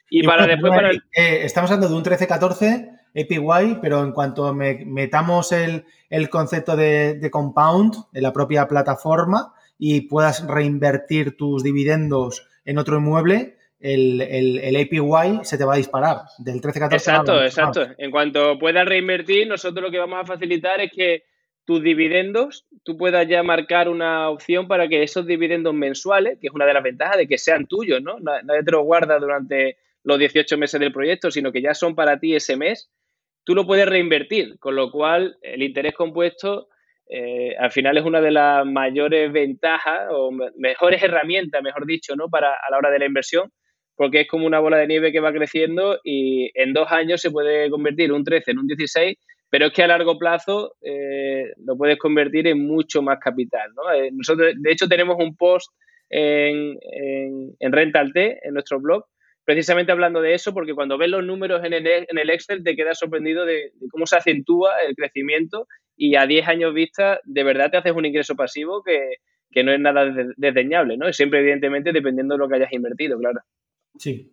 Y, 0.09 0.23
para 0.23 0.45
después... 0.45 0.71
Para 0.71 0.91
eh, 0.91 1.43
estamos 1.43 1.71
hablando 1.71 1.89
de 1.89 1.95
un 1.95 2.03
13-14 2.03 3.02
APY, 3.16 3.80
pero 3.82 4.03
en 4.03 4.11
cuanto 4.11 4.53
metamos 4.53 5.51
el, 5.51 5.86
concepto 6.30 6.76
de, 6.76 7.16
de, 7.16 7.32
compound 7.32 7.95
en 8.14 8.24
la 8.24 8.34
propia 8.34 8.68
plataforma 8.68 9.53
y 9.78 10.01
puedas 10.01 10.47
reinvertir 10.47 11.38
tus 11.38 11.64
dividendos 11.64 12.47
en 12.66 12.78
otro 12.78 12.97
inmueble, 12.97 13.57
el, 13.80 14.22
el, 14.22 14.76
APY 14.78 15.43
se 15.43 15.57
te 15.57 15.66
va 15.66 15.74
a 15.74 15.78
disparar 15.78 16.22
del 16.38 16.61
13-14. 16.61 16.93
Exacto, 16.93 17.43
exacto. 17.43 17.88
En 17.97 18.11
cuanto 18.11 18.57
puedas 18.57 18.86
reinvertir, 18.86 19.47
nosotros 19.47 19.84
lo 19.84 19.91
que 19.91 19.99
vamos 19.99 20.22
a 20.22 20.26
facilitar 20.26 20.80
es 20.80 20.89
que 20.91 21.24
tus 21.66 21.84
dividendos, 21.84 22.66
tú 22.84 22.97
puedas 22.97 23.28
ya 23.28 23.43
marcar 23.43 23.89
una 23.89 24.30
opción 24.30 24.68
para 24.68 24.88
que 24.88 25.03
esos 25.03 25.28
dividendos 25.28 25.74
mensuales, 25.74 26.38
que 26.39 26.47
es 26.47 26.53
una 26.53 26.66
de 26.66 26.74
las 26.74 26.84
ventajas 26.84 27.18
de 27.18 27.28
que 27.28 27.38
sean 27.38 27.68
tuyos, 27.68 28.01
¿no? 28.01 28.20
Nadie 28.20 28.64
te 28.64 28.72
los 28.72 28.84
guarda 28.84 29.20
durante 29.20 29.78
los 30.03 30.18
18 30.18 30.57
meses 30.57 30.80
del 30.80 30.93
proyecto, 30.93 31.30
sino 31.30 31.51
que 31.51 31.61
ya 31.61 31.74
son 31.74 31.93
para 31.93 32.20
ti 32.20 32.36
ese 32.36 32.55
mes, 32.55 32.89
tú 33.43 33.55
lo 33.55 33.65
puedes 33.65 33.87
reinvertir, 33.87 34.57
con 34.59 34.75
lo 34.75 34.91
cual 34.91 35.37
el 35.41 35.63
interés 35.63 35.93
compuesto 35.93 36.67
eh, 37.09 37.55
al 37.59 37.71
final 37.71 37.97
es 37.97 38.05
una 38.05 38.21
de 38.21 38.31
las 38.31 38.65
mayores 38.65 39.31
ventajas 39.31 40.07
o 40.11 40.31
mejores 40.57 41.03
herramientas, 41.03 41.61
mejor 41.61 41.85
dicho, 41.85 42.15
¿no? 42.15 42.29
Para 42.29 42.53
a 42.53 42.71
la 42.71 42.77
hora 42.77 42.89
de 42.89 42.99
la 42.99 43.05
inversión, 43.05 43.51
porque 43.95 44.21
es 44.21 44.27
como 44.27 44.47
una 44.47 44.59
bola 44.59 44.77
de 44.77 44.87
nieve 44.87 45.11
que 45.11 45.19
va 45.19 45.33
creciendo 45.33 45.99
y 46.03 46.49
en 46.55 46.73
dos 46.73 46.91
años 46.91 47.21
se 47.21 47.31
puede 47.31 47.69
convertir 47.69 48.11
un 48.11 48.23
13 48.23 48.51
en 48.51 48.59
un 48.59 48.67
16, 48.67 49.17
pero 49.49 49.67
es 49.67 49.73
que 49.73 49.83
a 49.83 49.87
largo 49.87 50.17
plazo 50.17 50.75
eh, 50.81 51.51
lo 51.63 51.77
puedes 51.77 51.99
convertir 51.99 52.47
en 52.47 52.65
mucho 52.65 53.01
más 53.01 53.19
capital. 53.19 53.71
¿no? 53.75 53.93
Eh, 53.93 54.09
nosotros, 54.11 54.53
de 54.57 54.71
hecho, 54.71 54.87
tenemos 54.87 55.17
un 55.19 55.35
post 55.35 55.71
en, 56.09 56.77
en, 56.91 57.55
en 57.59 57.71
Rental 57.71 58.11
T, 58.13 58.39
en 58.41 58.53
nuestro 58.53 58.79
blog, 58.79 59.05
precisamente 59.45 59.91
hablando 59.91 60.21
de 60.21 60.33
eso, 60.33 60.53
porque 60.53 60.73
cuando 60.73 60.97
ves 60.97 61.09
los 61.09 61.23
números 61.23 61.63
en 61.63 61.73
el, 61.73 61.85
en 61.87 62.17
el 62.17 62.29
Excel 62.29 62.63
te 62.63 62.75
quedas 62.75 62.99
sorprendido 62.99 63.45
de, 63.45 63.71
cómo 63.91 64.05
se 64.05 64.17
acentúa 64.17 64.81
el 64.87 64.95
crecimiento 64.95 65.67
y 65.95 66.15
a 66.15 66.25
10 66.25 66.47
años 66.47 66.73
vista 66.73 67.19
de 67.23 67.43
verdad 67.43 67.71
te 67.71 67.77
haces 67.77 67.93
un 67.93 68.05
ingreso 68.05 68.35
pasivo 68.35 68.83
que, 68.83 69.17
que 69.51 69.63
no 69.63 69.71
es 69.71 69.79
nada 69.79 70.11
desdeñable, 70.37 70.97
¿no? 70.97 71.11
Siempre, 71.13 71.39
evidentemente, 71.39 71.91
dependiendo 71.91 72.35
de 72.35 72.39
lo 72.39 72.49
que 72.49 72.55
hayas 72.55 72.73
invertido, 72.73 73.17
claro. 73.19 73.41
Sí. 73.97 74.31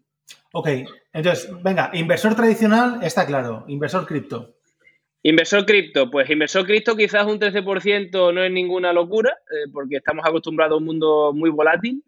Ok, 0.53 0.69
entonces, 1.13 1.51
venga, 1.63 1.91
inversor 1.93 2.35
tradicional 2.35 3.01
está 3.03 3.27
claro, 3.27 3.65
inversor 3.69 4.07
cripto. 4.07 4.57
Inversor 5.23 5.67
cripto, 5.67 6.11
pues 6.11 6.31
inversor 6.31 6.65
cripto 6.65 6.97
quizás 6.97 7.27
un 7.27 7.39
13% 7.39 8.33
no 8.33 8.43
es 8.43 8.51
ninguna 8.51 8.93
locura, 8.93 9.31
eh, 9.51 9.71
porque 9.73 9.97
estamos 9.97 10.25
acostumbrados 10.27 10.75
a 10.75 10.79
un 10.79 10.85
mundo 10.85 11.33
muy 11.35 11.51
volátil, 11.51 12.03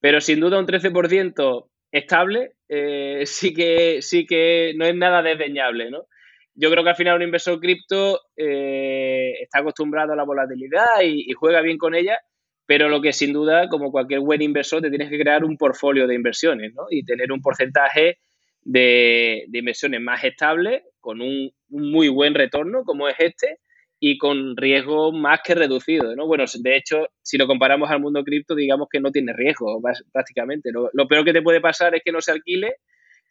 pero 0.00 0.20
sin 0.20 0.38
duda 0.38 0.60
un 0.60 0.66
13% 0.66 1.66
estable 1.92 2.54
eh, 2.68 3.22
sí, 3.26 3.54
que, 3.54 4.02
sí 4.02 4.26
que 4.26 4.72
no 4.76 4.86
es 4.86 4.94
nada 4.94 5.22
desdeñable, 5.22 5.90
¿no? 5.90 6.06
Yo 6.54 6.70
creo 6.70 6.84
que 6.84 6.90
al 6.90 6.96
final 6.96 7.16
un 7.16 7.22
inversor 7.22 7.58
cripto 7.60 8.20
eh, 8.36 9.32
está 9.40 9.60
acostumbrado 9.60 10.12
a 10.12 10.16
la 10.16 10.24
volatilidad 10.24 11.00
y, 11.02 11.32
juega 11.32 11.62
bien 11.62 11.78
con 11.78 11.94
ella, 11.94 12.18
pero 12.66 12.90
lo 12.90 13.00
que 13.00 13.14
sin 13.14 13.32
duda, 13.32 13.68
como 13.68 13.90
cualquier 13.90 14.20
buen 14.20 14.42
inversor, 14.42 14.82
te 14.82 14.90
tienes 14.90 15.08
que 15.08 15.18
crear 15.18 15.44
un 15.44 15.56
portfolio 15.56 16.06
de 16.06 16.14
inversiones 16.14 16.74
¿no? 16.74 16.84
y 16.90 17.04
tener 17.04 17.32
un 17.32 17.40
porcentaje 17.40 18.18
de, 18.60 19.46
inversiones 19.50 20.02
más 20.02 20.22
estable, 20.24 20.84
con 21.00 21.22
un, 21.22 21.52
muy 21.68 22.08
buen 22.08 22.34
retorno, 22.34 22.84
como 22.84 23.08
es 23.08 23.16
este, 23.18 23.58
y 24.04 24.18
con 24.18 24.56
riesgo 24.56 25.12
más 25.12 25.42
que 25.44 25.54
reducido. 25.54 26.16
¿no? 26.16 26.26
Bueno, 26.26 26.42
de 26.52 26.76
hecho, 26.76 27.06
si 27.22 27.38
lo 27.38 27.46
comparamos 27.46 27.88
al 27.88 28.00
mundo 28.00 28.24
cripto, 28.24 28.56
digamos 28.56 28.88
que 28.90 28.98
no 28.98 29.12
tiene 29.12 29.32
riesgo 29.32 29.80
prácticamente. 30.10 30.72
Lo, 30.72 31.06
peor 31.06 31.24
que 31.24 31.32
te 31.32 31.40
puede 31.40 31.60
pasar 31.60 31.94
es 31.94 32.02
que 32.04 32.10
no 32.10 32.20
se 32.20 32.32
alquile. 32.32 32.78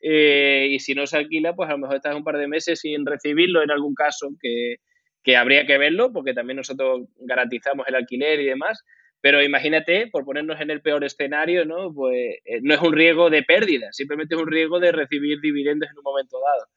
Eh, 0.02 0.70
y 0.70 0.80
si 0.80 0.96
no 0.96 1.06
se 1.08 1.18
alquila, 1.18 1.54
pues 1.58 1.68
a 1.68 1.74
lo 1.74 1.80
mejor 1.80 1.98
estás 1.98 2.16
un 2.16 2.24
par 2.24 2.38
de 2.38 2.48
meses 2.48 2.80
sin 2.80 3.06
recibirlo 3.06 3.62
en 3.62 3.70
algún 3.70 3.94
caso 3.94 4.30
que, 4.40 4.78
que 5.22 5.36
habría 5.36 5.66
que 5.66 5.78
verlo, 5.78 6.14
porque 6.14 6.34
también 6.34 6.56
nosotros 6.56 7.02
garantizamos 7.18 7.86
el 7.90 7.96
alquiler 7.96 8.40
y 8.40 8.46
demás. 8.46 8.82
Pero 9.20 9.44
imagínate, 9.44 10.08
por 10.08 10.24
ponernos 10.24 10.62
en 10.62 10.72
el 10.72 10.82
peor 10.82 11.04
escenario, 11.04 11.66
¿no? 11.66 11.94
Pues 11.94 12.38
eh, 12.46 12.60
no 12.62 12.76
es 12.76 12.82
un 12.82 12.94
riesgo 12.94 13.30
de 13.30 13.44
pérdida, 13.44 13.90
simplemente 13.92 14.36
es 14.36 14.42
un 14.42 14.48
riesgo 14.48 14.80
de 14.80 14.94
recibir 14.94 15.42
dividendos 15.42 15.90
en 15.92 15.98
un 15.98 16.04
momento 16.04 16.38
dado. 16.40 16.68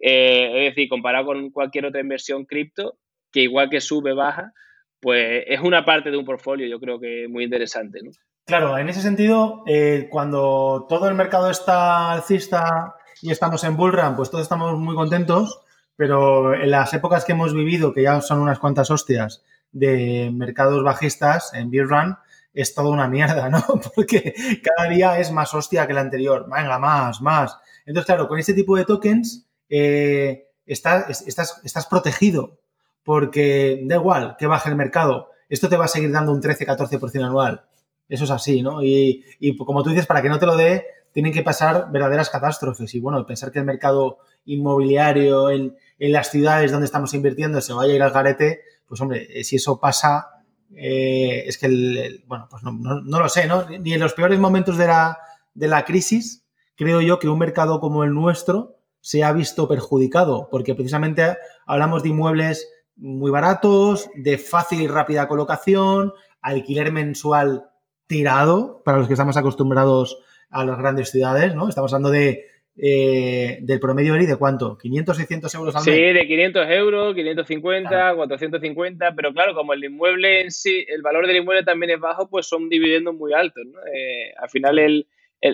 Eh, 0.00 0.66
es 0.66 0.74
decir, 0.74 0.88
comparado 0.88 1.26
con 1.26 1.50
cualquier 1.50 1.84
otra 1.84 2.00
inversión 2.00 2.46
cripto, 2.46 2.96
que 3.34 3.42
igual 3.42 3.68
que 3.68 3.80
sube, 3.80 4.14
baja, 4.14 4.52
pues 5.00 5.44
es 5.46 5.60
una 5.60 5.84
parte 5.84 6.10
de 6.10 6.16
un 6.16 6.24
portfolio, 6.24 6.66
yo 6.66 6.80
creo 6.80 6.98
que 6.98 7.26
muy 7.28 7.44
interesante, 7.44 8.00
¿no? 8.02 8.12
Claro, 8.46 8.78
en 8.78 8.88
ese 8.88 9.00
sentido, 9.00 9.64
eh, 9.66 10.08
cuando 10.10 10.86
todo 10.88 11.08
el 11.08 11.14
mercado 11.14 11.50
está 11.50 12.12
alcista 12.12 12.94
y 13.20 13.30
estamos 13.30 13.64
en 13.64 13.76
bullrun, 13.76 14.16
pues 14.16 14.30
todos 14.30 14.42
estamos 14.42 14.78
muy 14.78 14.94
contentos, 14.94 15.60
pero 15.96 16.54
en 16.54 16.70
las 16.70 16.94
épocas 16.94 17.24
que 17.24 17.32
hemos 17.32 17.54
vivido, 17.54 17.92
que 17.92 18.02
ya 18.02 18.20
son 18.20 18.40
unas 18.40 18.58
cuantas 18.58 18.90
hostias, 18.90 19.42
de 19.72 20.30
mercados 20.32 20.82
bajistas 20.84 21.52
en 21.52 21.70
Beer 21.70 21.88
Run 21.88 22.16
es 22.54 22.72
toda 22.74 22.90
una 22.90 23.08
mierda, 23.08 23.50
¿no? 23.50 23.62
Porque 23.94 24.34
cada 24.62 24.88
día 24.88 25.18
es 25.18 25.32
más 25.32 25.52
hostia 25.52 25.86
que 25.86 25.92
el 25.92 25.98
anterior. 25.98 26.46
Venga, 26.48 26.78
más, 26.78 27.20
más. 27.20 27.58
Entonces, 27.84 28.06
claro, 28.06 28.28
con 28.28 28.38
este 28.38 28.54
tipo 28.54 28.76
de 28.76 28.84
tokens 28.84 29.46
eh, 29.68 30.48
estás, 30.64 31.86
protegido 31.90 32.60
porque 33.04 33.82
da 33.84 33.96
igual 33.96 34.36
que 34.38 34.46
baje 34.46 34.70
el 34.70 34.76
mercado, 34.76 35.28
esto 35.48 35.68
te 35.68 35.76
va 35.76 35.84
a 35.84 35.88
seguir 35.88 36.10
dando 36.10 36.32
un 36.32 36.42
13-14% 36.42 37.24
anual. 37.24 37.64
Eso 38.08 38.24
es 38.24 38.30
así, 38.30 38.62
¿no? 38.62 38.82
Y, 38.82 39.24
y, 39.40 39.56
como 39.56 39.82
tú 39.82 39.90
dices, 39.90 40.06
para 40.06 40.22
que 40.22 40.28
no 40.28 40.38
te 40.38 40.46
lo 40.46 40.56
dé, 40.56 40.86
tienen 41.12 41.32
que 41.32 41.42
pasar 41.42 41.90
verdaderas 41.90 42.28
catástrofes. 42.28 42.94
Y 42.94 43.00
bueno, 43.00 43.24
pensar 43.24 43.52
que 43.52 43.60
el 43.60 43.64
mercado 43.64 44.18
inmobiliario 44.46 45.50
en, 45.50 45.76
en 45.98 46.12
las 46.12 46.30
ciudades 46.30 46.72
donde 46.72 46.86
estamos 46.86 47.14
invirtiendo 47.14 47.60
se 47.60 47.72
vaya 47.72 47.92
a 47.92 47.96
ir 47.96 48.02
al 48.02 48.10
garete, 48.10 48.62
pues 48.86 49.00
hombre, 49.00 49.26
eh, 49.30 49.44
si 49.44 49.56
eso 49.56 49.78
pasa, 49.78 50.42
eh, 50.74 51.44
es 51.46 51.56
que, 51.56 51.66
el, 51.66 52.24
bueno, 52.26 52.48
pues 52.50 52.62
no, 52.62 52.72
no, 52.72 53.20
lo 53.20 53.28
sé, 53.28 53.46
¿no? 53.46 53.68
Ni 53.68 53.94
en 53.94 54.00
los 54.00 54.12
peores 54.12 54.38
momentos 54.38 54.76
de 54.76 54.86
la, 54.86 55.18
de 55.54 55.68
la 55.68 55.84
crisis, 55.84 56.44
creo 56.76 57.00
yo 57.00 57.18
que 57.18 57.28
un 57.28 57.38
mercado 57.38 57.80
como 57.80 58.04
el 58.04 58.12
nuestro 58.12 58.76
se 59.00 59.22
ha 59.22 59.32
visto 59.32 59.68
perjudicado, 59.68 60.48
porque 60.50 60.74
precisamente 60.74 61.36
hablamos 61.66 62.02
de 62.02 62.08
inmuebles 62.08 62.68
muy 62.96 63.30
baratos, 63.30 64.10
de 64.14 64.38
fácil 64.38 64.80
y 64.80 64.86
rápida 64.86 65.28
colocación, 65.28 66.12
alquiler 66.40 66.92
mensual 66.92 67.64
tirado, 68.06 68.82
para 68.84 68.98
los 68.98 69.06
que 69.06 69.14
estamos 69.14 69.36
acostumbrados 69.36 70.18
a 70.50 70.64
las 70.64 70.78
grandes 70.78 71.10
ciudades, 71.10 71.54
¿no? 71.54 71.68
Estamos 71.68 71.92
hablando 71.92 72.10
de 72.10 72.46
eh, 72.76 73.58
del 73.60 73.78
promedio 73.78 74.16
ERI 74.16 74.26
de 74.26 74.36
cuánto? 74.36 74.76
¿500, 74.76 75.14
600 75.14 75.54
euros 75.54 75.76
al 75.76 75.84
mes? 75.84 75.94
Sí, 75.94 76.00
de 76.00 76.26
500 76.26 76.70
euros, 76.70 77.14
550, 77.14 78.14
450, 78.16 79.14
pero 79.14 79.32
claro, 79.32 79.54
como 79.54 79.74
el 79.74 79.84
inmueble 79.84 80.40
en 80.40 80.50
sí, 80.50 80.84
el 80.88 81.02
valor 81.02 81.26
del 81.26 81.36
inmueble 81.36 81.62
también 81.62 81.92
es 81.92 82.00
bajo, 82.00 82.28
pues 82.28 82.46
son 82.46 82.68
dividendos 82.68 83.14
muy 83.14 83.32
altos. 83.32 83.64
¿no? 83.64 83.78
Eh, 83.80 84.34
al 84.36 84.50
final 84.50 84.78
el, 84.80 85.06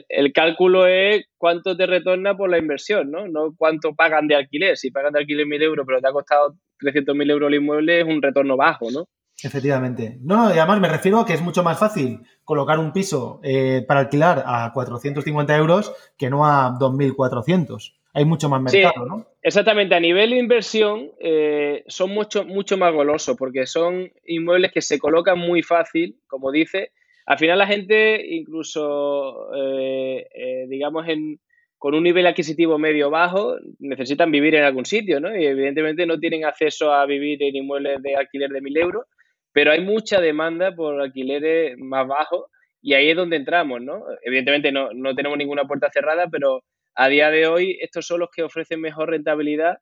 el, 0.08 0.32
cálculo 0.32 0.86
es 0.86 1.26
cuánto 1.36 1.76
te 1.76 1.86
retorna 1.86 2.36
por 2.36 2.48
la 2.48 2.58
inversión, 2.58 3.10
¿no? 3.10 3.26
No 3.26 3.54
cuánto 3.56 3.94
pagan 3.94 4.28
de 4.28 4.36
alquiler. 4.36 4.76
Si 4.76 4.90
pagan 4.90 5.12
de 5.12 5.20
alquiler 5.20 5.46
1.000 5.46 5.62
euros, 5.62 5.86
pero 5.86 6.00
te 6.00 6.08
ha 6.08 6.12
costado 6.12 6.54
300.000 6.80 7.30
euros 7.30 7.48
el 7.48 7.56
inmueble, 7.56 8.00
es 8.00 8.06
un 8.06 8.22
retorno 8.22 8.56
bajo, 8.56 8.90
¿no? 8.90 9.08
Efectivamente. 9.42 10.18
No, 10.20 10.54
y 10.54 10.58
además 10.58 10.80
me 10.80 10.88
refiero 10.88 11.18
a 11.18 11.26
que 11.26 11.32
es 11.32 11.42
mucho 11.42 11.62
más 11.62 11.78
fácil 11.78 12.20
colocar 12.44 12.78
un 12.78 12.92
piso 12.92 13.40
eh, 13.42 13.84
para 13.86 14.00
alquilar 14.00 14.44
a 14.46 14.70
450 14.72 15.56
euros 15.56 15.92
que 16.16 16.30
no 16.30 16.46
a 16.46 16.72
2.400. 16.78 17.94
Hay 18.12 18.24
mucho 18.24 18.48
más 18.48 18.60
mercado, 18.60 19.06
¿no? 19.06 19.26
Exactamente. 19.42 19.94
A 19.94 20.00
nivel 20.00 20.30
de 20.30 20.36
inversión 20.36 21.10
eh, 21.20 21.84
son 21.86 22.10
mucho, 22.10 22.44
mucho 22.44 22.76
más 22.76 22.92
golosos 22.92 23.36
porque 23.36 23.66
son 23.66 24.12
inmuebles 24.24 24.72
que 24.72 24.82
se 24.82 24.98
colocan 24.98 25.38
muy 25.38 25.62
fácil, 25.62 26.20
como 26.26 26.52
dice. 26.52 26.92
Al 27.30 27.38
final 27.38 27.58
la 27.58 27.66
gente, 27.66 28.26
incluso, 28.26 29.54
eh, 29.54 30.66
digamos, 30.68 31.06
en, 31.06 31.38
con 31.78 31.94
un 31.94 32.02
nivel 32.02 32.26
adquisitivo 32.26 32.76
medio 32.76 33.08
bajo, 33.08 33.56
necesitan 33.78 34.32
vivir 34.32 34.56
en 34.56 34.64
algún 34.64 34.84
sitio, 34.84 35.20
¿no? 35.20 35.36
Y 35.36 35.46
evidentemente 35.46 36.06
no 36.06 36.18
tienen 36.18 36.44
acceso 36.44 36.92
a 36.92 37.06
vivir 37.06 37.40
en 37.42 37.54
inmuebles 37.54 38.02
de 38.02 38.16
alquiler 38.16 38.50
de 38.50 38.60
1.000 38.60 38.78
euros 38.78 39.04
pero 39.52 39.72
hay 39.72 39.80
mucha 39.80 40.20
demanda 40.20 40.74
por 40.74 41.00
alquileres 41.00 41.76
más 41.78 42.06
bajos 42.06 42.46
y 42.82 42.94
ahí 42.94 43.10
es 43.10 43.16
donde 43.16 43.36
entramos, 43.36 43.80
¿no? 43.82 44.04
Evidentemente 44.22 44.72
no, 44.72 44.90
no 44.94 45.14
tenemos 45.14 45.36
ninguna 45.38 45.64
puerta 45.64 45.90
cerrada, 45.90 46.28
pero 46.30 46.62
a 46.94 47.08
día 47.08 47.30
de 47.30 47.46
hoy 47.46 47.78
estos 47.80 48.06
son 48.06 48.20
los 48.20 48.30
que 48.30 48.42
ofrecen 48.42 48.80
mejor 48.80 49.10
rentabilidad 49.10 49.78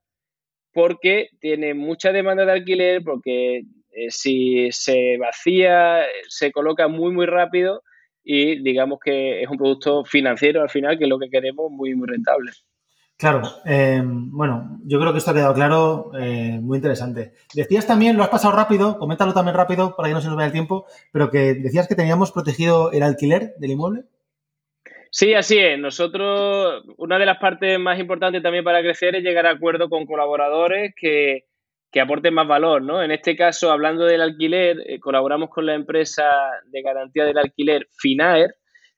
porque 0.72 1.28
tienen 1.40 1.78
mucha 1.78 2.12
demanda 2.12 2.44
de 2.44 2.52
alquiler, 2.52 3.02
porque 3.02 3.62
eh, 3.98 4.10
si 4.10 4.68
se 4.70 5.16
vacía, 5.18 6.02
se 6.28 6.52
coloca 6.52 6.88
muy, 6.88 7.12
muy 7.12 7.26
rápido 7.26 7.82
y 8.22 8.62
digamos 8.62 8.98
que 9.02 9.42
es 9.42 9.48
un 9.48 9.56
producto 9.56 10.04
financiero 10.04 10.62
al 10.62 10.70
final, 10.70 10.98
que 10.98 11.04
es 11.04 11.10
lo 11.10 11.18
que 11.18 11.30
queremos, 11.30 11.70
muy, 11.70 11.94
muy 11.94 12.06
rentable. 12.06 12.52
Claro, 13.16 13.42
eh, 13.66 14.00
bueno, 14.04 14.78
yo 14.84 15.00
creo 15.00 15.10
que 15.10 15.18
esto 15.18 15.32
ha 15.32 15.34
quedado 15.34 15.54
claro, 15.54 16.12
eh, 16.16 16.60
muy 16.62 16.76
interesante. 16.76 17.32
Decías 17.52 17.84
también, 17.84 18.16
lo 18.16 18.22
has 18.22 18.28
pasado 18.28 18.54
rápido, 18.54 18.96
coméntalo 18.96 19.34
también 19.34 19.56
rápido 19.56 19.96
para 19.96 20.08
que 20.08 20.14
no 20.14 20.20
se 20.20 20.28
nos 20.28 20.36
vaya 20.36 20.46
el 20.46 20.52
tiempo, 20.52 20.86
pero 21.10 21.28
que 21.28 21.54
decías 21.54 21.88
que 21.88 21.96
teníamos 21.96 22.30
protegido 22.30 22.92
el 22.92 23.02
alquiler 23.02 23.54
del 23.58 23.72
inmueble. 23.72 24.04
Sí, 25.10 25.34
así 25.34 25.58
es. 25.58 25.78
Nosotros, 25.80 26.84
una 26.96 27.18
de 27.18 27.26
las 27.26 27.38
partes 27.38 27.76
más 27.80 27.98
importantes 27.98 28.40
también 28.40 28.62
para 28.62 28.82
crecer 28.82 29.16
es 29.16 29.24
llegar 29.24 29.46
a 29.46 29.50
acuerdo 29.50 29.88
con 29.88 30.06
colaboradores 30.06 30.94
que, 30.94 31.47
que 31.90 32.00
aporten 32.00 32.34
más 32.34 32.46
valor, 32.46 32.82
¿no? 32.82 33.02
En 33.02 33.10
este 33.10 33.36
caso, 33.36 33.70
hablando 33.70 34.04
del 34.04 34.20
alquiler, 34.20 34.78
eh, 34.86 35.00
colaboramos 35.00 35.48
con 35.50 35.66
la 35.66 35.74
empresa 35.74 36.24
de 36.66 36.82
garantía 36.82 37.24
del 37.24 37.38
alquiler 37.38 37.86
Finaer, 37.98 38.54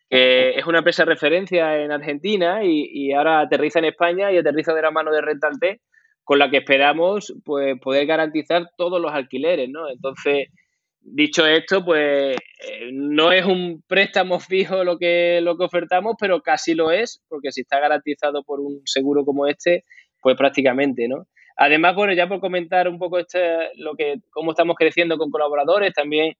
que 0.09 0.59
es 0.59 0.66
una 0.66 0.78
empresa 0.78 1.05
de 1.05 1.11
referencia 1.11 1.78
en 1.78 1.93
Argentina 1.93 2.64
y, 2.64 3.12
ahora 3.12 3.41
aterriza 3.41 3.78
en 3.78 3.84
España 3.86 4.32
y 4.32 4.38
aterriza 4.38 4.74
de 4.74 4.82
la 4.82 4.91
mano 4.91 5.12
de 5.12 5.20
Rental-T, 5.20 5.80
con 6.24 6.38
la 6.38 6.51
que 6.51 6.59
esperamos 6.59 7.32
pues, 7.45 7.78
poder 7.80 8.07
garantizar 8.07 8.70
todos 8.76 9.01
los 9.01 9.12
alquileres, 9.12 9.68
¿no? 9.70 9.88
Entonces, 9.88 10.49
dicho 11.01 11.47
esto, 11.47 11.84
pues 11.84 12.36
eh, 12.36 12.91
no 12.93 13.30
es 13.32 13.45
un 13.45 13.82
préstamo 13.86 14.41
fijo 14.41 14.82
lo 14.84 14.99
que, 14.99 15.41
lo 15.43 15.57
que 15.57 15.64
ofertamos, 15.64 16.16
pero 16.18 16.41
casi 16.43 16.74
lo 16.74 16.91
es, 16.91 17.22
porque 17.28 17.53
si 17.53 17.61
está 17.62 17.78
garantizado 17.78 18.43
por 18.43 18.61
un 18.61 18.82
seguro 18.84 19.24
como 19.24 19.47
este, 19.47 19.84
pues 20.20 20.36
prácticamente, 20.36 21.07
¿no? 21.09 21.26
Además, 21.62 21.94
bueno, 21.94 22.14
ya 22.14 22.26
por 22.26 22.40
comentar 22.40 22.88
un 22.88 22.98
poco 22.98 23.18
este, 23.18 23.68
lo 23.76 23.94
que, 23.94 24.14
cómo 24.30 24.52
estamos 24.52 24.76
creciendo 24.76 25.18
con 25.18 25.30
colaboradores, 25.30 25.92
también 25.92 26.32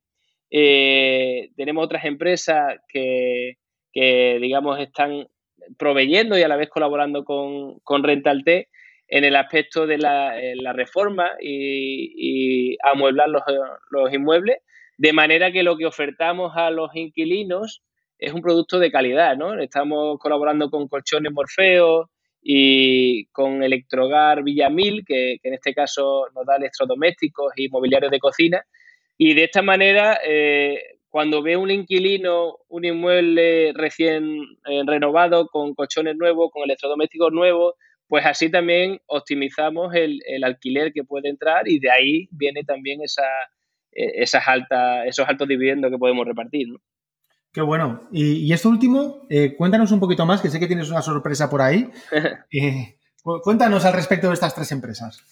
eh, 0.51 1.51
tenemos 1.59 1.85
otras 1.85 2.07
empresas 2.07 2.79
que, 2.89 3.59
digamos, 3.93 4.81
están 4.81 5.29
proveyendo 5.77 6.39
y 6.39 6.43
a 6.43 6.49
la 6.49 6.57
vez 6.57 6.71
colaborando 6.71 7.23
con, 7.25 7.81
con 7.81 8.03
Rental-T 8.03 8.69
en 9.09 9.25
el 9.25 9.37
aspecto 9.37 9.87
de 9.87 9.99
la, 9.99 10.73
reforma 10.73 11.33
y, 11.39 12.79
amueblar 12.91 13.29
los, 13.29 13.43
los, 13.91 14.15
inmuebles, 14.15 14.57
de 14.97 15.13
manera 15.13 15.53
que 15.53 15.63
lo 15.63 15.77
que 15.77 15.85
ofertamos 15.85 16.57
a 16.57 16.71
los 16.71 16.97
inquilinos 16.97 17.83
es 18.19 18.33
un 18.33 18.41
producto 18.41 18.79
de 18.79 18.91
calidad, 18.91 19.37
¿no? 19.37 19.53
Estamos 19.61 20.19
colaborando 20.19 20.71
con 20.71 20.89
Colchones 20.89 21.31
Morfeo, 21.31 22.09
y 22.43 23.27
con 23.27 23.63
Electrogar 23.63 24.43
Villamil, 24.43 25.05
que, 25.07 25.39
que 25.43 25.49
en 25.49 25.55
este 25.55 25.75
caso 25.75 26.27
nos 26.35 26.47
da 26.47 26.57
electrodomésticos 26.57 27.53
y 27.57 27.69
mobiliarios 27.69 28.11
de 28.11 28.19
cocina. 28.19 28.65
Y 29.19 29.35
de 29.35 29.45
esta 29.45 29.63
manera, 29.63 30.19
eh, 30.27 30.79
cuando 31.11 31.43
ve 31.43 31.57
un 31.57 31.71
inquilino 31.71 32.57
un 32.69 32.85
inmueble 32.85 33.73
recién 33.75 34.41
eh, 34.67 34.83
renovado, 34.87 35.49
con 35.49 35.75
colchones 35.75 36.17
nuevos, 36.17 36.51
con 36.53 36.63
electrodomésticos 36.63 37.33
nuevos, 37.33 37.75
pues 38.09 38.25
así 38.27 38.51
también 38.51 38.99
optimizamos 39.07 39.95
el, 39.95 40.21
el, 40.27 40.43
alquiler 40.43 40.93
que 40.93 41.05
puede 41.05 41.29
entrar 41.29 41.69
y 41.69 41.79
de 41.79 41.91
ahí 41.91 42.29
viene 42.33 42.65
también 42.65 43.03
esa, 43.03 43.27
eh, 43.93 44.23
esas 44.23 44.47
altas, 44.49 45.07
esos 45.07 45.29
altos 45.29 45.47
dividendos 45.47 45.91
que 45.91 45.99
podemos 45.99 46.27
repartir. 46.27 46.69
Qué 47.53 47.61
bueno. 47.61 48.09
Y, 48.13 48.53
esto 48.53 48.69
último, 48.69 49.27
eh, 49.29 49.57
cuéntanos 49.57 49.91
un 49.91 49.99
poquito 49.99 50.25
más, 50.25 50.41
que 50.41 50.51
sé 50.51 50.61
que 50.61 50.69
tienes 50.69 50.91
una 50.91 51.03
sorpresa 51.03 51.51
por 51.51 51.63
ahí. 51.63 51.91
Eh, 52.53 52.97
cuéntanos 53.23 53.85
al 53.85 53.93
respecto 53.93 54.29
de 54.29 54.35
estas 54.35 54.55
tres 54.55 54.73
empresas. 54.73 55.23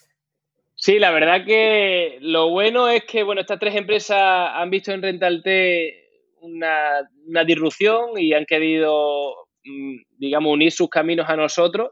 Sí, 0.75 0.99
la 0.99 1.11
verdad 1.11 1.45
que 1.45 2.19
lo 2.21 2.51
bueno 2.51 2.89
es 2.89 3.05
que, 3.05 3.23
bueno, 3.23 3.41
estas 3.41 3.59
tres 3.59 3.75
empresas 3.75 4.51
han 4.55 4.71
visto 4.71 4.93
en 4.93 5.03
Rental-T 5.03 5.95
una, 6.43 7.09
una 7.27 7.45
disrupción 7.45 8.11
y 8.19 8.35
han 8.35 8.45
querido, 8.45 9.49
mm, 9.65 9.97
digamos, 10.19 10.53
unir 10.53 10.71
sus 10.71 10.89
caminos 10.89 11.29
a 11.29 11.37
nosotros. 11.37 11.91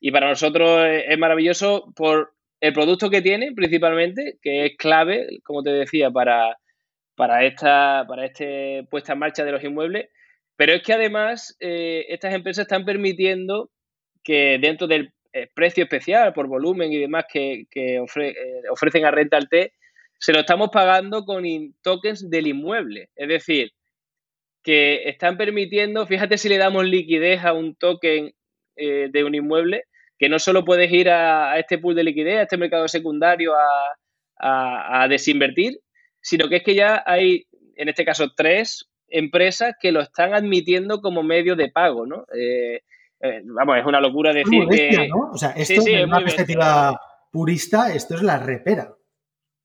Y 0.00 0.10
para 0.10 0.28
nosotros 0.28 0.86
es 0.86 1.18
maravilloso 1.18 1.92
por 1.96 2.34
el 2.60 2.72
producto 2.72 3.10
que 3.10 3.22
tienen, 3.22 3.54
principalmente, 3.54 4.38
que 4.42 4.66
es 4.66 4.76
clave, 4.76 5.26
como 5.44 5.62
te 5.62 5.70
decía, 5.70 6.10
para, 6.10 6.56
para 7.18 7.44
esta 7.44 8.04
para 8.06 8.24
este 8.26 8.86
puesta 8.88 9.12
en 9.12 9.18
marcha 9.18 9.44
de 9.44 9.50
los 9.50 9.64
inmuebles. 9.64 10.08
Pero 10.56 10.72
es 10.72 10.82
que 10.82 10.92
además 10.92 11.56
eh, 11.58 12.06
estas 12.08 12.32
empresas 12.32 12.62
están 12.62 12.84
permitiendo 12.84 13.70
que 14.22 14.58
dentro 14.60 14.86
del 14.86 15.12
eh, 15.32 15.48
precio 15.52 15.82
especial 15.82 16.32
por 16.32 16.46
volumen 16.46 16.92
y 16.92 16.98
demás 16.98 17.24
que, 17.30 17.66
eh, 17.74 18.00
ofrecen 18.70 19.04
a 19.04 19.10
Rental 19.10 19.48
T, 19.48 19.72
se 20.20 20.32
lo 20.32 20.40
estamos 20.40 20.70
pagando 20.72 21.24
con 21.24 21.44
tokens 21.82 22.30
del 22.30 22.46
inmueble. 22.46 23.10
Es 23.16 23.28
decir, 23.28 23.72
que 24.62 25.08
están 25.08 25.36
permitiendo, 25.36 26.06
fíjate 26.06 26.38
si 26.38 26.48
le 26.48 26.58
damos 26.58 26.84
liquidez 26.86 27.44
a 27.44 27.52
un 27.52 27.74
token 27.74 28.32
de 28.76 29.24
un 29.24 29.34
inmueble, 29.34 29.84
que 30.18 30.28
no 30.28 30.38
solo 30.38 30.64
puedes 30.64 30.92
ir 30.92 31.10
a, 31.10 31.58
este 31.58 31.78
pool 31.78 31.96
de 31.96 32.04
liquidez, 32.04 32.38
a 32.38 32.42
este 32.42 32.56
mercado 32.56 32.86
secundario 32.86 33.54
a 34.40 35.06
desinvertir, 35.08 35.80
sino 36.28 36.48
que 36.50 36.56
es 36.56 36.62
que 36.62 36.74
ya 36.74 37.02
hay, 37.06 37.46
en 37.76 37.88
este 37.88 38.04
caso, 38.04 38.34
tres 38.36 38.90
empresas 39.08 39.76
que 39.80 39.92
lo 39.92 40.02
están 40.02 40.34
admitiendo 40.34 41.00
como 41.00 41.22
medio 41.22 41.56
de 41.56 41.70
pago, 41.70 42.04
¿no? 42.04 42.26
Eh, 42.34 42.82
eh, 43.20 43.40
vamos, 43.44 43.78
es 43.78 43.86
una 43.86 43.98
locura 43.98 44.34
decir 44.34 44.66
que... 44.68 45.08
¿no? 45.08 45.30
O 45.32 45.38
sea, 45.38 45.52
esto 45.52 45.80
sí, 45.80 45.94
una 45.94 46.20
perspectiva 46.20 47.00
purista, 47.32 47.94
esto 47.94 48.14
es 48.14 48.22
la 48.22 48.38
repera. 48.38 48.94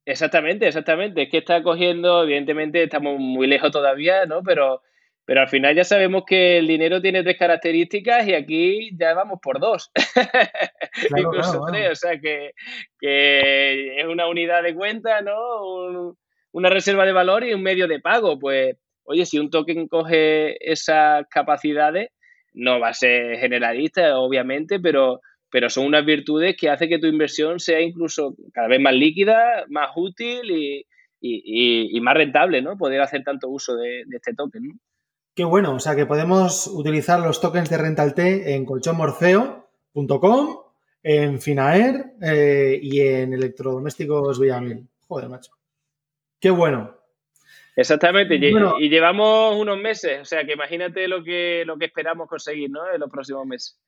Exactamente, 0.06 0.68
exactamente. 0.68 1.24
Es 1.24 1.30
que 1.30 1.40
está 1.40 1.62
cogiendo, 1.62 2.24
evidentemente 2.24 2.84
estamos 2.84 3.20
muy 3.20 3.48
lejos 3.48 3.70
todavía, 3.70 4.26
¿no? 4.26 4.42
Pero, 4.42 4.84
pero 5.26 5.42
al 5.42 5.50
final 5.50 5.76
ya 5.76 5.84
sabemos 5.84 6.24
que 6.26 6.60
el 6.60 6.68
dinero 6.68 7.02
tiene 7.02 7.24
tres 7.24 7.38
características 7.38 8.26
y 8.26 8.36
aquí 8.36 8.98
ya 8.98 9.14
vamos 9.14 9.40
por 9.42 9.60
dos. 9.60 9.92
Incluso 11.18 11.66
tres. 11.70 11.92
O 11.92 11.96
sea 11.96 12.18
que, 12.22 12.52
que, 12.98 14.00
es 14.00 14.06
una 14.06 14.28
unidad 14.28 14.64
de 14.64 14.74
cuenta, 14.74 15.22
¿no? 15.22 15.66
Un, 15.66 16.18
una 16.54 16.70
reserva 16.70 17.06
de 17.06 17.12
valor 17.12 17.44
y 17.44 17.54
un 17.54 17.62
medio 17.62 17.88
de 17.88 18.00
pago. 18.00 18.40
Pues, 18.40 18.78
oye, 19.04 19.26
si 19.26 19.38
un 19.38 19.50
token 19.50 19.88
coge 19.88 20.56
esas 20.72 21.26
capacidades, 21.30 22.10
no 22.54 22.80
va 22.80 22.90
a 22.90 22.94
ser 22.94 23.38
generalista, 23.38 24.18
obviamente, 24.20 24.80
pero, 24.80 25.20
pero 25.52 25.70
son 25.70 25.86
unas 25.86 26.06
virtudes 26.06 26.56
que 26.58 26.70
hacen 26.70 26.88
que 26.90 27.00
tu 27.00 27.08
inversión 27.08 27.60
sea 27.60 27.82
incluso 27.82 28.36
cada 28.54 28.68
vez 28.68 28.80
más 28.80 28.94
líquida, 28.94 29.66
más 29.70 29.90
útil 29.96 30.86
y, 31.20 32.00
más 32.02 32.16
rentable, 32.16 32.62
¿no? 32.62 32.78
Poder 32.78 33.02
hacer 33.02 33.24
tanto 33.24 33.50
uso 33.50 33.76
de, 33.76 34.04
este 34.12 34.34
token. 34.34 34.80
Qué 35.36 35.44
bueno, 35.44 35.74
o 35.74 35.80
sea 35.80 35.96
que 35.96 36.06
podemos 36.06 36.68
utilizar 36.68 37.20
los 37.20 37.42
tokens 37.42 37.70
de 37.70 37.78
Rental 37.78 38.14
T 38.14 38.54
en 38.54 38.66
colchonmorfeo.com, 38.66 40.58
en 41.02 41.42
Finaer 41.42 42.14
eh, 42.22 42.80
y 42.80 43.02
en 43.02 43.34
electrodomésticos 43.34 44.40
Villamil. 44.40 44.88
Joder, 45.08 45.30
macho. 45.30 45.52
Qué 46.44 46.52
bueno. 46.52 47.00
Exactamente, 47.74 48.36
y 48.36 48.90
llevamos 48.90 49.56
unos 49.56 49.78
meses, 49.78 50.20
o 50.20 50.26
sea 50.26 50.46
que 50.46 50.52
imagínate 50.52 51.08
lo 51.08 51.24
que, 51.24 51.64
lo 51.66 51.78
que 51.78 51.86
esperamos 51.86 52.28
conseguir 52.28 52.70
¿no? 52.70 52.82
en 52.94 53.00
los 53.00 53.10
próximos 53.10 53.46
meses. 53.46 53.80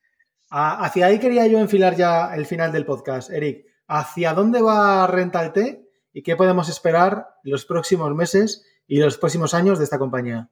Hacia 0.50 1.08
ahí 1.08 1.20
quería 1.20 1.46
yo 1.48 1.60
enfilar 1.60 1.98
ya 1.98 2.34
el 2.34 2.46
final 2.46 2.72
del 2.72 2.86
podcast, 2.86 3.30
Eric. 3.30 3.66
¿Hacia 3.90 4.34
dónde 4.34 4.62
va 4.62 5.06
Rental 5.06 5.52
T 5.52 5.86
y 6.14 6.24
qué 6.24 6.38
podemos 6.38 6.70
esperar 6.70 7.28
los 7.44 7.66
próximos 7.66 8.16
meses 8.16 8.66
y 8.88 9.00
los 9.00 9.18
próximos 9.18 9.54
años 9.54 9.78
de 9.78 9.84
esta 9.84 10.00
compañía? 10.00 10.50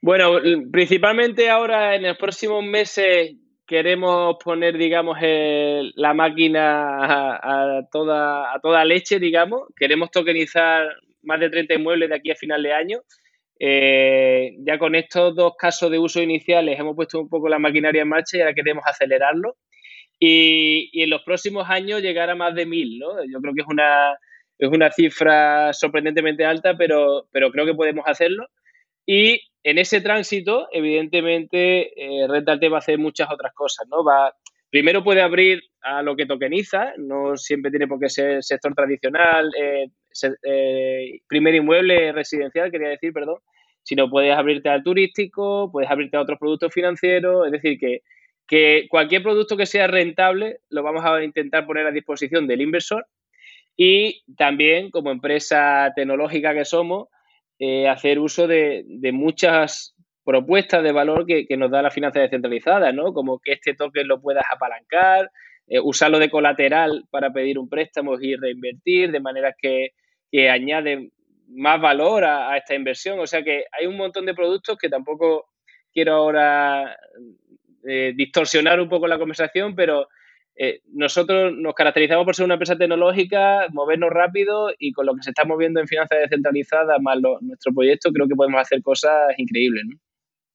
Bueno, 0.00 0.34
principalmente 0.70 1.50
ahora 1.50 1.96
en 1.96 2.04
los 2.04 2.16
próximos 2.16 2.62
meses 2.62 3.32
queremos 3.68 4.36
poner, 4.42 4.78
digamos, 4.78 5.18
la 5.20 6.14
máquina 6.14 7.36
a, 7.36 7.82
toda, 7.92 8.52
a 8.54 8.58
toda 8.60 8.84
leche, 8.84 9.20
digamos. 9.20 9.68
Queremos 9.76 10.10
tokenizar 10.10 10.88
más 11.22 11.38
de 11.38 11.50
30 11.50 11.74
inmuebles 11.74 12.08
de 12.08 12.16
aquí 12.16 12.30
a 12.30 12.34
final 12.34 12.62
de 12.62 12.72
año. 12.72 13.00
Eh, 13.60 14.56
ya 14.60 14.78
con 14.78 14.94
estos 14.94 15.34
dos 15.34 15.52
casos 15.58 15.90
de 15.90 15.98
uso 15.98 16.22
iniciales 16.22 16.78
hemos 16.78 16.94
puesto 16.96 17.20
un 17.20 17.28
poco 17.28 17.48
la 17.48 17.58
maquinaria 17.58 18.02
en 18.02 18.08
marcha 18.08 18.38
y 18.38 18.40
ahora 18.40 18.54
queremos 18.54 18.84
acelerarlo. 18.86 19.56
Y, 20.18 20.90
en 21.02 21.10
los 21.10 21.22
próximos 21.22 21.68
años 21.68 22.02
llegar 22.02 22.30
a 22.30 22.34
más 22.34 22.54
de 22.54 22.66
mil, 22.66 22.98
¿no? 22.98 23.22
Yo 23.30 23.40
creo 23.40 23.54
que 23.54 23.60
es 23.60 23.68
una, 23.68 24.16
es 24.58 24.68
una 24.68 24.90
cifra 24.90 25.72
sorprendentemente 25.74 26.44
alta, 26.44 26.76
pero, 26.76 27.28
pero 27.32 27.50
creo 27.50 27.66
que 27.66 27.74
podemos 27.74 28.04
hacerlo. 28.06 28.46
Y 29.06 29.42
en 29.62 29.78
ese 29.78 30.00
tránsito, 30.00 30.68
evidentemente, 30.72 31.92
eh, 31.96 32.26
Rental 32.28 32.60
va 32.72 32.76
a 32.76 32.78
hacer 32.78 32.98
muchas 32.98 33.30
otras 33.30 33.52
cosas, 33.54 33.86
¿no? 33.88 34.04
Va, 34.04 34.34
primero 34.70 35.02
puede 35.02 35.22
abrir 35.22 35.62
a 35.82 36.02
lo 36.02 36.16
que 36.16 36.26
tokeniza, 36.26 36.92
no 36.96 37.36
siempre 37.36 37.70
tiene 37.70 37.86
por 37.86 37.98
qué 37.98 38.08
ser 38.08 38.42
sector 38.42 38.74
tradicional, 38.74 39.50
eh, 39.60 39.88
eh, 40.42 41.20
primer 41.26 41.54
inmueble 41.54 42.12
residencial, 42.12 42.70
quería 42.70 42.88
decir, 42.88 43.12
perdón, 43.12 43.38
sino 43.82 44.10
puedes 44.10 44.36
abrirte 44.36 44.68
al 44.68 44.82
turístico, 44.82 45.70
puedes 45.72 45.90
abrirte 45.90 46.16
a 46.16 46.20
otros 46.20 46.38
productos 46.38 46.72
financieros, 46.72 47.46
es 47.46 47.52
decir, 47.52 47.78
que, 47.78 48.02
que 48.46 48.86
cualquier 48.88 49.22
producto 49.22 49.56
que 49.56 49.66
sea 49.66 49.86
rentable 49.86 50.58
lo 50.68 50.82
vamos 50.82 51.04
a 51.04 51.22
intentar 51.22 51.66
poner 51.66 51.86
a 51.86 51.92
disposición 51.92 52.46
del 52.46 52.60
inversor 52.60 53.06
y 53.76 54.24
también 54.36 54.90
como 54.90 55.10
empresa 55.10 55.92
tecnológica 55.94 56.52
que 56.52 56.64
somos, 56.64 57.08
eh, 57.58 57.88
hacer 57.88 58.18
uso 58.18 58.46
de, 58.46 58.84
muchas 59.12 59.94
propuestas 60.24 60.82
de 60.82 60.92
valor 60.92 61.26
que, 61.26 61.46
nos 61.56 61.70
da 61.70 61.82
la 61.82 61.90
finanza 61.90 62.20
descentralizada, 62.20 62.92
¿no? 62.92 63.12
Como 63.12 63.38
que 63.38 63.52
este 63.52 63.74
token 63.74 64.06
lo 64.06 64.20
puedas 64.20 64.44
apalancar, 64.52 65.30
eh, 65.66 65.80
usarlo 65.80 66.18
de 66.18 66.30
colateral 66.30 67.04
para 67.10 67.32
pedir 67.32 67.58
un 67.58 67.68
préstamo 67.68 68.18
y 68.20 68.36
reinvertir, 68.36 69.10
de 69.10 69.20
manera 69.20 69.54
que, 69.58 69.90
que 70.30 70.50
añade 70.50 71.10
más 71.48 71.80
valor 71.80 72.24
a, 72.24 72.56
esta 72.56 72.74
inversión. 72.74 73.18
O 73.20 73.26
sea 73.26 73.42
que 73.42 73.64
hay 73.72 73.86
un 73.86 73.96
montón 73.96 74.26
de 74.26 74.34
productos 74.34 74.76
que 74.78 74.88
tampoco 74.88 75.46
quiero 75.92 76.14
ahora 76.14 76.96
eh, 77.86 78.12
distorsionar 78.14 78.80
un 78.80 78.88
poco 78.88 79.06
la 79.06 79.18
conversación, 79.18 79.74
pero 79.74 80.08
eh, 80.60 80.80
nosotros 80.92 81.52
nos 81.56 81.72
caracterizamos 81.72 82.24
por 82.24 82.34
ser 82.34 82.44
una 82.44 82.54
empresa 82.54 82.76
tecnológica, 82.76 83.68
movernos 83.70 84.10
rápido 84.10 84.70
y 84.76 84.92
con 84.92 85.06
lo 85.06 85.14
que 85.14 85.22
se 85.22 85.30
está 85.30 85.44
moviendo 85.44 85.78
en 85.78 85.86
finanzas 85.86 86.18
descentralizadas 86.22 87.00
más 87.00 87.18
nuestro 87.40 87.72
proyecto, 87.72 88.10
creo 88.12 88.26
que 88.26 88.34
podemos 88.34 88.60
hacer 88.60 88.82
cosas 88.82 89.28
increíbles. 89.36 89.84
¿no? 89.88 89.96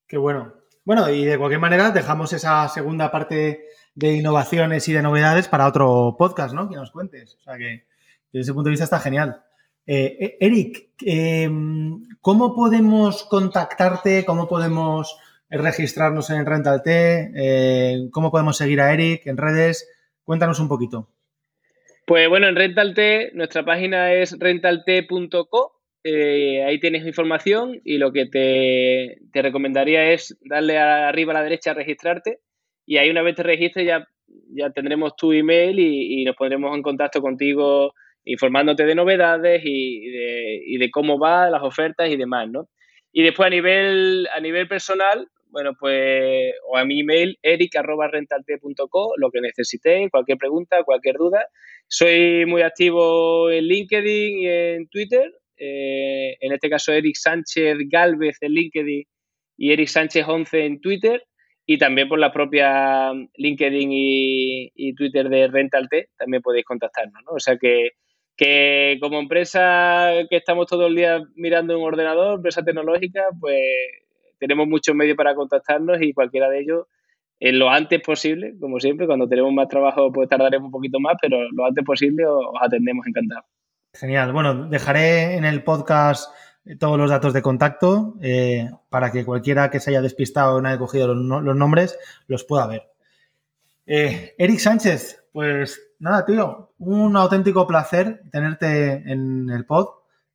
Qué 0.06 0.18
bueno. 0.18 0.54
Bueno, 0.84 1.10
y 1.10 1.24
de 1.24 1.38
cualquier 1.38 1.62
manera 1.62 1.92
dejamos 1.92 2.34
esa 2.34 2.68
segunda 2.68 3.10
parte 3.10 3.64
de 3.96 4.14
innovaciones 4.18 4.90
y 4.90 4.94
de 4.94 5.02
novedades 5.02 5.48
para 5.48 5.68
otro 5.68 6.16
podcast, 6.20 6.54
¿no? 6.54 6.70
Que 6.70 6.76
nos 6.76 6.92
cuentes. 6.92 7.36
O 7.36 7.42
sea 7.42 7.58
que 7.58 7.86
desde 8.34 8.42
ese 8.42 8.54
punto 8.54 8.66
de 8.66 8.72
vista 8.72 8.84
está 8.84 9.00
genial. 9.00 9.42
Eh, 9.86 10.18
eh, 10.20 10.38
Eric, 10.42 10.90
em, 11.06 12.04
¿cómo 12.20 12.54
podemos 12.54 13.24
contactarte? 13.24 14.26
¿Cómo 14.26 14.50
podemos 14.50 15.18
registrarnos 15.50 16.30
en 16.30 16.46
Rental 16.46 16.82
T? 16.84 18.10
¿Cómo 18.12 18.32
podemos 18.32 18.58
seguir 18.58 18.82
a 18.82 18.94
Eric 18.94 19.28
en 19.28 19.38
redes? 19.38 19.90
Cuéntanos 20.24 20.60
un 20.60 20.68
poquito. 20.68 21.10
Pues 22.06 22.28
bueno, 22.28 22.48
en 22.48 22.56
Rental 22.56 22.94
T, 22.94 23.32
nuestra 23.34 23.64
página 23.64 24.14
es 24.14 24.38
rentalt.co. 24.38 25.80
Eh, 26.04 26.62
ahí 26.66 26.80
tienes 26.80 27.06
información 27.06 27.80
y 27.86 27.98
lo 27.98 28.12
que 28.12 28.26
te, 28.26 29.20
recomendaría 29.32 30.12
es 30.12 30.38
darle 30.42 30.78
arriba 30.78 31.32
a 31.32 31.36
la 31.36 31.44
derecha 31.44 31.72
a 31.72 31.76
registrarte 31.76 32.40
y 32.86 32.98
ahí 32.98 33.10
una 33.10 33.22
vez 33.22 33.36
te 33.36 33.44
registres 33.44 33.88
ya, 33.88 34.06
ya 34.50 34.70
tendremos 34.72 35.16
tu 35.16 35.32
email 35.32 35.80
y, 35.80 36.26
nos 36.26 36.36
pondremos 36.36 36.76
en 36.76 36.82
contacto 36.82 37.22
contigo 37.22 37.94
informándote 38.26 38.86
de 38.86 38.96
novedades 38.96 39.62
y 39.64 40.10
de, 40.10 40.62
y 40.66 40.78
de, 40.78 40.92
cómo 40.92 41.18
va 41.18 41.50
las 41.50 41.64
ofertas 41.64 42.10
y 42.10 42.18
demás, 42.18 42.50
¿no? 42.50 42.68
Y 43.14 43.24
después 43.24 43.48
a 43.48 43.50
nivel, 43.50 44.28
a 44.36 44.42
nivel 44.42 44.68
personal, 44.68 45.30
bueno, 45.54 45.74
pues, 45.80 46.52
o 46.68 46.78
a 46.78 46.84
mi 46.84 47.02
email, 47.02 47.38
eric.rentalte.co, 47.44 49.14
lo 49.18 49.30
que 49.30 49.40
necesitéis, 49.40 50.10
cualquier 50.10 50.40
pregunta, 50.40 50.84
cualquier 50.84 51.16
duda. 51.16 51.46
Soy 51.88 52.48
muy 52.48 52.64
activo 52.64 53.52
en 53.52 53.66
LinkedIn 53.66 54.40
y 54.40 54.48
en 54.48 54.88
Twitter. 54.90 55.32
Eh, 55.56 56.38
en 56.40 56.54
este 56.54 56.72
caso, 56.72 56.92
Eric 56.92 57.16
Sánchez 57.16 57.78
Galvez 57.88 58.38
en 58.42 58.52
LinkedIn 58.52 59.04
y 59.58 59.72
Eric 59.72 59.90
Sánchez 59.90 60.26
11 60.28 60.66
en 60.66 60.82
Twitter. 60.82 61.24
Y 61.68 61.78
también 61.78 62.10
por 62.10 62.18
la 62.18 62.34
propia 62.34 63.14
LinkedIn 63.36 63.90
y, 63.94 64.96
Twitter 64.96 65.30
de 65.30 65.48
Rentalte 65.48 66.10
también 66.18 66.42
podéis 66.42 66.66
contactarnos, 66.66 67.22
¿no? 67.26 67.34
O 67.34 67.40
sea 67.40 67.58
que, 67.58 67.92
que 68.36 68.98
como 69.00 69.20
empresa 69.20 70.10
que 70.32 70.38
estamos 70.38 70.66
todo 70.66 70.88
el 70.88 70.96
día 70.96 71.22
mirando 71.36 71.78
un 71.78 71.86
ordenador, 71.86 72.38
empresa 72.38 72.64
tecnológica, 72.64 73.28
pues 73.40 73.62
tenemos 74.44 74.68
muchos 74.68 74.94
medios 74.96 75.16
para 75.16 75.34
contactarnos 75.34 76.02
y 76.02 76.14
cualquiera 76.14 76.50
de 76.50 76.60
ellos 76.60 76.88
lo 77.52 77.70
antes 77.70 78.02
posible, 78.02 78.54
como 78.60 78.80
siempre, 78.80 79.06
cuando 79.06 79.28
tenemos 79.28 79.52
más 79.54 79.68
trabajo 79.68 80.12
pues 80.12 80.30
tardaremos 80.30 80.68
un 80.68 80.72
poquito 80.72 81.00
más, 81.00 81.16
pero 81.22 81.50
lo 81.52 81.66
antes 81.66 81.84
posible 81.84 82.26
os, 82.26 82.46
atendemos 82.62 83.06
encantados. 83.06 83.46
Genial. 83.94 84.32
Bueno, 84.32 84.70
dejaré 84.70 85.36
en 85.36 85.46
el 85.46 85.64
podcast 85.64 86.34
todos 86.80 86.98
los 86.98 87.10
datos 87.10 87.34
de 87.34 87.42
contacto 87.42 88.16
eh, 88.22 88.70
para 88.90 89.12
que 89.12 89.26
cualquiera 89.26 89.70
que 89.70 89.80
se 89.80 89.90
haya 89.90 90.02
despistado 90.02 90.56
o 90.56 90.62
no 90.62 90.70
haya 90.70 90.80
cogido 90.80 91.14
los, 91.14 91.56
nombres 91.56 92.00
los 92.28 92.46
pueda 92.46 92.66
ver. 92.66 92.84
Eh, 93.86 94.34
Eric 94.38 94.60
Sánchez, 94.60 95.26
pues 95.34 95.82
nada, 96.00 96.26
tío, 96.26 96.72
un 96.80 97.18
auténtico 97.18 97.68
placer 97.68 98.22
tenerte 98.32 99.04
en 99.12 99.50
el 99.50 99.66
pod. 99.66 99.88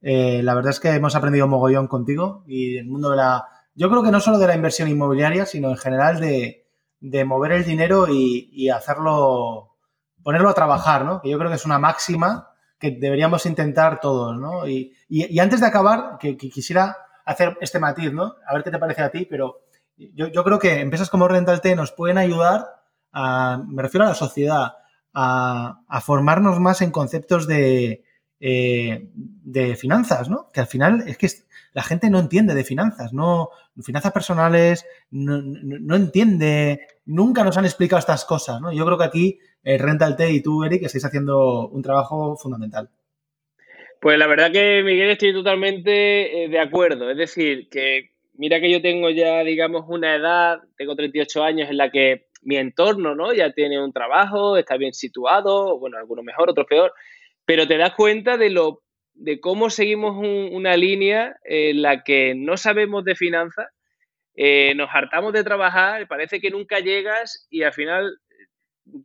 Eh, 0.02 0.42
la 0.42 0.54
verdad 0.54 0.70
es 0.70 0.80
que 0.80 0.90
hemos 0.90 1.16
aprendido 1.16 1.48
mogollón 1.48 1.88
contigo 1.88 2.44
y 2.46 2.76
el 2.76 2.86
mundo 2.86 3.10
de 3.10 3.16
la 3.16 3.48
yo 3.78 3.88
creo 3.88 4.02
que 4.02 4.10
no 4.10 4.18
solo 4.18 4.38
de 4.38 4.48
la 4.48 4.56
inversión 4.56 4.88
inmobiliaria, 4.88 5.46
sino 5.46 5.70
en 5.70 5.76
general 5.76 6.18
de, 6.18 6.66
mover 7.24 7.52
el 7.52 7.64
dinero 7.64 8.06
y, 8.10 8.68
hacerlo, 8.70 9.76
ponerlo 10.24 10.48
a 10.48 10.54
trabajar, 10.54 11.04
¿no? 11.04 11.20
Que 11.22 11.30
yo 11.30 11.38
creo 11.38 11.48
que 11.48 11.56
es 11.56 11.64
una 11.64 11.78
máxima 11.78 12.50
que 12.80 12.90
deberíamos 12.90 13.46
intentar 13.46 14.00
todos, 14.00 14.36
¿no? 14.36 14.66
Y, 14.66 14.92
antes 15.38 15.60
de 15.60 15.66
acabar, 15.68 16.18
que, 16.18 16.36
quisiera 16.36 16.96
hacer 17.24 17.56
este 17.60 17.78
matiz, 17.78 18.12
¿no? 18.12 18.34
A 18.48 18.54
ver 18.54 18.64
qué 18.64 18.72
te 18.72 18.80
parece 18.80 19.02
a 19.02 19.10
ti, 19.10 19.26
pero 19.30 19.60
yo, 19.96 20.42
creo 20.42 20.58
que 20.58 20.80
empresas 20.80 21.08
como 21.08 21.28
Rental 21.28 21.60
T 21.60 21.76
nos 21.76 21.92
pueden 21.92 22.18
ayudar, 22.18 22.66
a, 23.12 23.62
me 23.64 23.82
refiero 23.82 24.06
a 24.06 24.08
la 24.08 24.14
sociedad, 24.14 24.72
a, 25.14 26.00
formarnos 26.04 26.58
más 26.58 26.82
en 26.82 26.90
conceptos 26.90 27.46
de, 27.46 28.02
eh, 28.40 29.08
de 29.14 29.76
finanzas, 29.76 30.28
¿no? 30.28 30.48
Que 30.52 30.60
al 30.60 30.66
final 30.66 31.04
es 31.06 31.18
que 31.18 31.28
la 31.72 31.82
gente 31.82 32.10
no 32.10 32.18
entiende 32.18 32.54
de 32.54 32.64
finanzas, 32.64 33.12
no, 33.12 33.50
finanzas 33.82 34.12
personales, 34.12 34.86
no, 35.10 35.96
entiende, 35.96 36.86
nunca 37.04 37.44
nos 37.44 37.56
han 37.56 37.64
explicado 37.64 37.98
estas 37.98 38.24
cosas, 38.24 38.60
¿no? 38.60 38.72
Yo 38.72 38.84
creo 38.84 38.98
que 38.98 39.04
aquí 39.04 39.38
eh, 39.64 39.78
Rental 39.78 40.16
T 40.16 40.30
y 40.30 40.42
tú, 40.42 40.64
Eric, 40.64 40.82
estáis 40.82 41.04
haciendo 41.04 41.68
un 41.68 41.82
trabajo 41.82 42.36
fundamental. 42.36 42.88
Pues 44.00 44.18
la 44.18 44.28
verdad 44.28 44.52
que, 44.52 44.82
Miguel, 44.84 45.10
estoy 45.10 45.32
totalmente 45.32 46.44
eh, 46.44 46.48
de 46.48 46.60
acuerdo. 46.60 47.10
Es 47.10 47.16
decir, 47.16 47.68
que 47.68 48.12
mira 48.34 48.60
que 48.60 48.70
yo 48.70 48.80
tengo 48.80 49.10
ya, 49.10 49.42
digamos, 49.42 49.84
una 49.88 50.14
edad, 50.14 50.60
tengo 50.76 50.94
38 50.94 51.42
años 51.42 51.70
en 51.70 51.76
la 51.76 51.90
que 51.90 52.28
mi 52.42 52.56
entorno, 52.56 53.14
¿no? 53.14 53.32
Ya 53.32 53.52
tiene 53.52 53.82
un 53.82 53.92
trabajo, 53.92 54.56
está 54.56 54.76
bien 54.76 54.94
situado, 54.94 55.78
bueno, 55.78 55.98
algunos 55.98 56.24
mejor, 56.24 56.50
otros 56.50 56.66
peor, 56.66 56.92
pero 57.48 57.66
te 57.66 57.78
das 57.78 57.94
cuenta 57.94 58.36
de 58.36 58.50
lo 58.50 58.82
de 59.14 59.40
cómo 59.40 59.70
seguimos 59.70 60.18
una 60.18 60.76
línea 60.76 61.34
en 61.44 61.80
la 61.80 62.04
que 62.04 62.34
no 62.36 62.58
sabemos 62.58 63.04
de 63.04 63.16
finanzas, 63.16 63.68
eh, 64.36 64.74
nos 64.74 64.90
hartamos 64.92 65.32
de 65.32 65.42
trabajar, 65.42 66.06
parece 66.08 66.42
que 66.42 66.50
nunca 66.50 66.80
llegas 66.80 67.46
y 67.48 67.62
al 67.62 67.72
final 67.72 68.18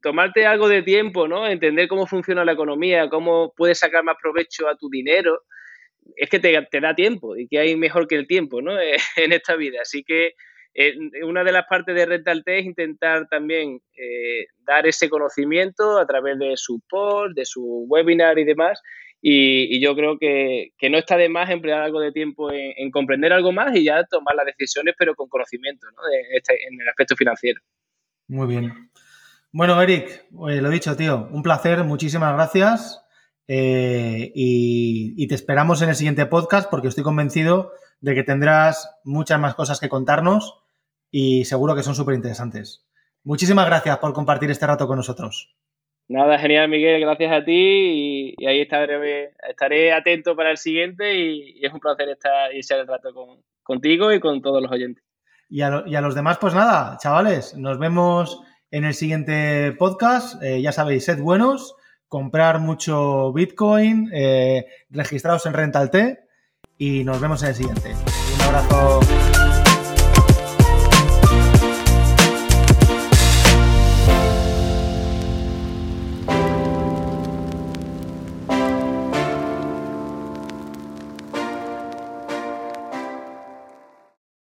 tomarte 0.02 0.46
algo 0.46 0.68
de 0.68 0.82
tiempo, 0.82 1.26
¿no? 1.26 1.48
Entender 1.48 1.88
cómo 1.88 2.06
funciona 2.06 2.44
la 2.44 2.52
economía, 2.52 3.08
cómo 3.08 3.54
puedes 3.56 3.80
sacar 3.80 4.04
más 4.04 4.18
provecho 4.22 4.68
a 4.68 4.76
tu 4.76 4.90
dinero, 4.90 5.40
es 6.18 6.30
que 6.30 6.40
te, 6.40 6.82
da 6.82 6.96
tiempo 6.96 7.38
y 7.38 7.48
que 7.48 7.60
hay 7.60 7.78
mejor 7.78 8.10
que 8.10 8.16
el 8.16 8.28
tiempo, 8.28 8.62
¿no? 8.62 8.74
en 9.16 9.32
esta 9.32 9.56
vida. 9.56 9.80
Así 9.84 10.04
que 10.04 10.34
una 11.24 11.44
de 11.44 11.52
las 11.52 11.66
partes 11.68 11.96
de 11.96 12.06
Rental 12.06 12.44
T 12.44 12.60
es 12.60 12.66
intentar 12.66 13.28
también 13.28 13.80
eh, 13.96 14.48
dar 14.66 14.88
ese 14.88 15.10
conocimiento 15.10 16.00
a 16.00 16.08
través 16.08 16.40
de 16.40 16.54
su 16.56 16.82
post, 16.90 17.36
de 17.36 17.46
su 17.46 17.86
webinar 17.88 18.40
y 18.40 18.44
demás, 18.44 18.82
y, 19.26 19.80
yo 19.80 19.96
creo 19.96 20.18
que, 20.20 20.74
no 20.92 20.98
está 20.98 21.16
de 21.16 21.30
más 21.30 21.50
emplear 21.50 21.82
algo 21.82 22.02
de 22.02 22.12
tiempo 22.12 22.52
en, 22.52 22.92
comprender 22.92 23.32
algo 23.32 23.54
más 23.54 23.74
y 23.74 23.86
ya 23.86 24.04
tomar 24.04 24.36
las 24.36 24.48
decisiones, 24.48 24.96
pero 24.98 25.16
con 25.16 25.30
conocimiento 25.30 25.88
¿no? 25.92 26.02
Este, 26.34 26.54
en 26.68 26.82
el 26.82 26.90
aspecto 26.90 27.16
financiero. 27.16 27.62
Muy 28.28 28.48
bien. 28.48 28.90
Bueno, 29.54 29.82
Eric, 29.82 30.26
eh, 30.50 30.62
lo 30.62 30.70
dicho, 30.70 30.98
tío, 30.98 31.30
un 31.32 31.42
placer, 31.42 31.86
muchísimas 31.86 32.34
gracias. 32.34 33.02
Eh, 33.48 34.32
y, 34.36 35.26
te 35.28 35.36
esperamos 35.36 35.82
en 35.82 35.90
el 35.90 35.96
siguiente 35.96 36.26
podcast 36.26 36.70
porque 36.70 36.90
estoy 36.90 37.06
convencido 37.06 37.72
de 38.02 38.16
que 38.16 38.24
tendrás 38.24 38.90
muchas 39.06 39.40
más 39.40 39.56
cosas 39.56 39.80
que 39.80 39.88
contarnos 39.88 40.63
y 41.16 41.46
seguro 41.46 41.76
que 41.76 41.84
son 41.84 41.94
súper 41.94 42.16
interesantes. 42.16 42.88
Muchísimas 43.24 43.68
gracias 43.68 44.00
por 44.00 44.14
compartir 44.14 44.50
este 44.50 44.66
rato 44.66 44.88
con 44.88 44.98
nosotros. 44.98 45.56
Nada, 46.10 46.40
genial, 46.40 46.68
Miguel, 46.68 47.00
gracias 47.02 47.32
a 47.32 47.46
ti 47.46 48.34
y, 48.36 48.46
ahí 48.48 48.62
estaré, 48.62 49.32
estaré 49.48 49.94
atento 49.94 50.36
para 50.36 50.50
el 50.50 50.58
siguiente 50.58 51.16
y, 51.16 51.64
es 51.64 51.72
un 51.72 51.80
placer 51.80 52.10
estar 52.10 52.54
y 52.54 52.58
echar 52.58 52.80
el 52.80 52.88
rato 52.88 53.14
contigo 53.62 54.12
y 54.12 54.20
con 54.20 54.42
todos 54.42 54.62
los 54.62 54.72
oyentes. 54.72 55.04
Y 55.50 55.62
a, 55.62 55.70
los 56.02 56.16
demás, 56.16 56.40
pues 56.42 56.56
nada, 56.56 56.98
chavales, 56.98 57.56
nos 57.56 57.78
vemos 57.78 58.42
en 58.72 58.84
el 58.84 58.96
siguiente 58.96 59.72
podcast. 59.78 60.42
Eh, 60.42 60.64
ya 60.64 60.72
sabéis, 60.72 61.06
sed 61.06 61.20
buenos, 61.20 61.76
comprar 62.08 62.60
mucho 62.60 63.32
Bitcoin, 63.34 64.10
eh, 64.12 64.66
registrados 64.90 65.46
en 65.46 65.54
Rental 65.54 65.92
T 65.92 66.20
y 66.80 67.04
nos 67.04 67.22
vemos 67.22 67.44
en 67.44 67.50
el 67.50 67.56
siguiente. 67.56 67.92
Un 68.36 68.42
abrazo. 68.42 69.00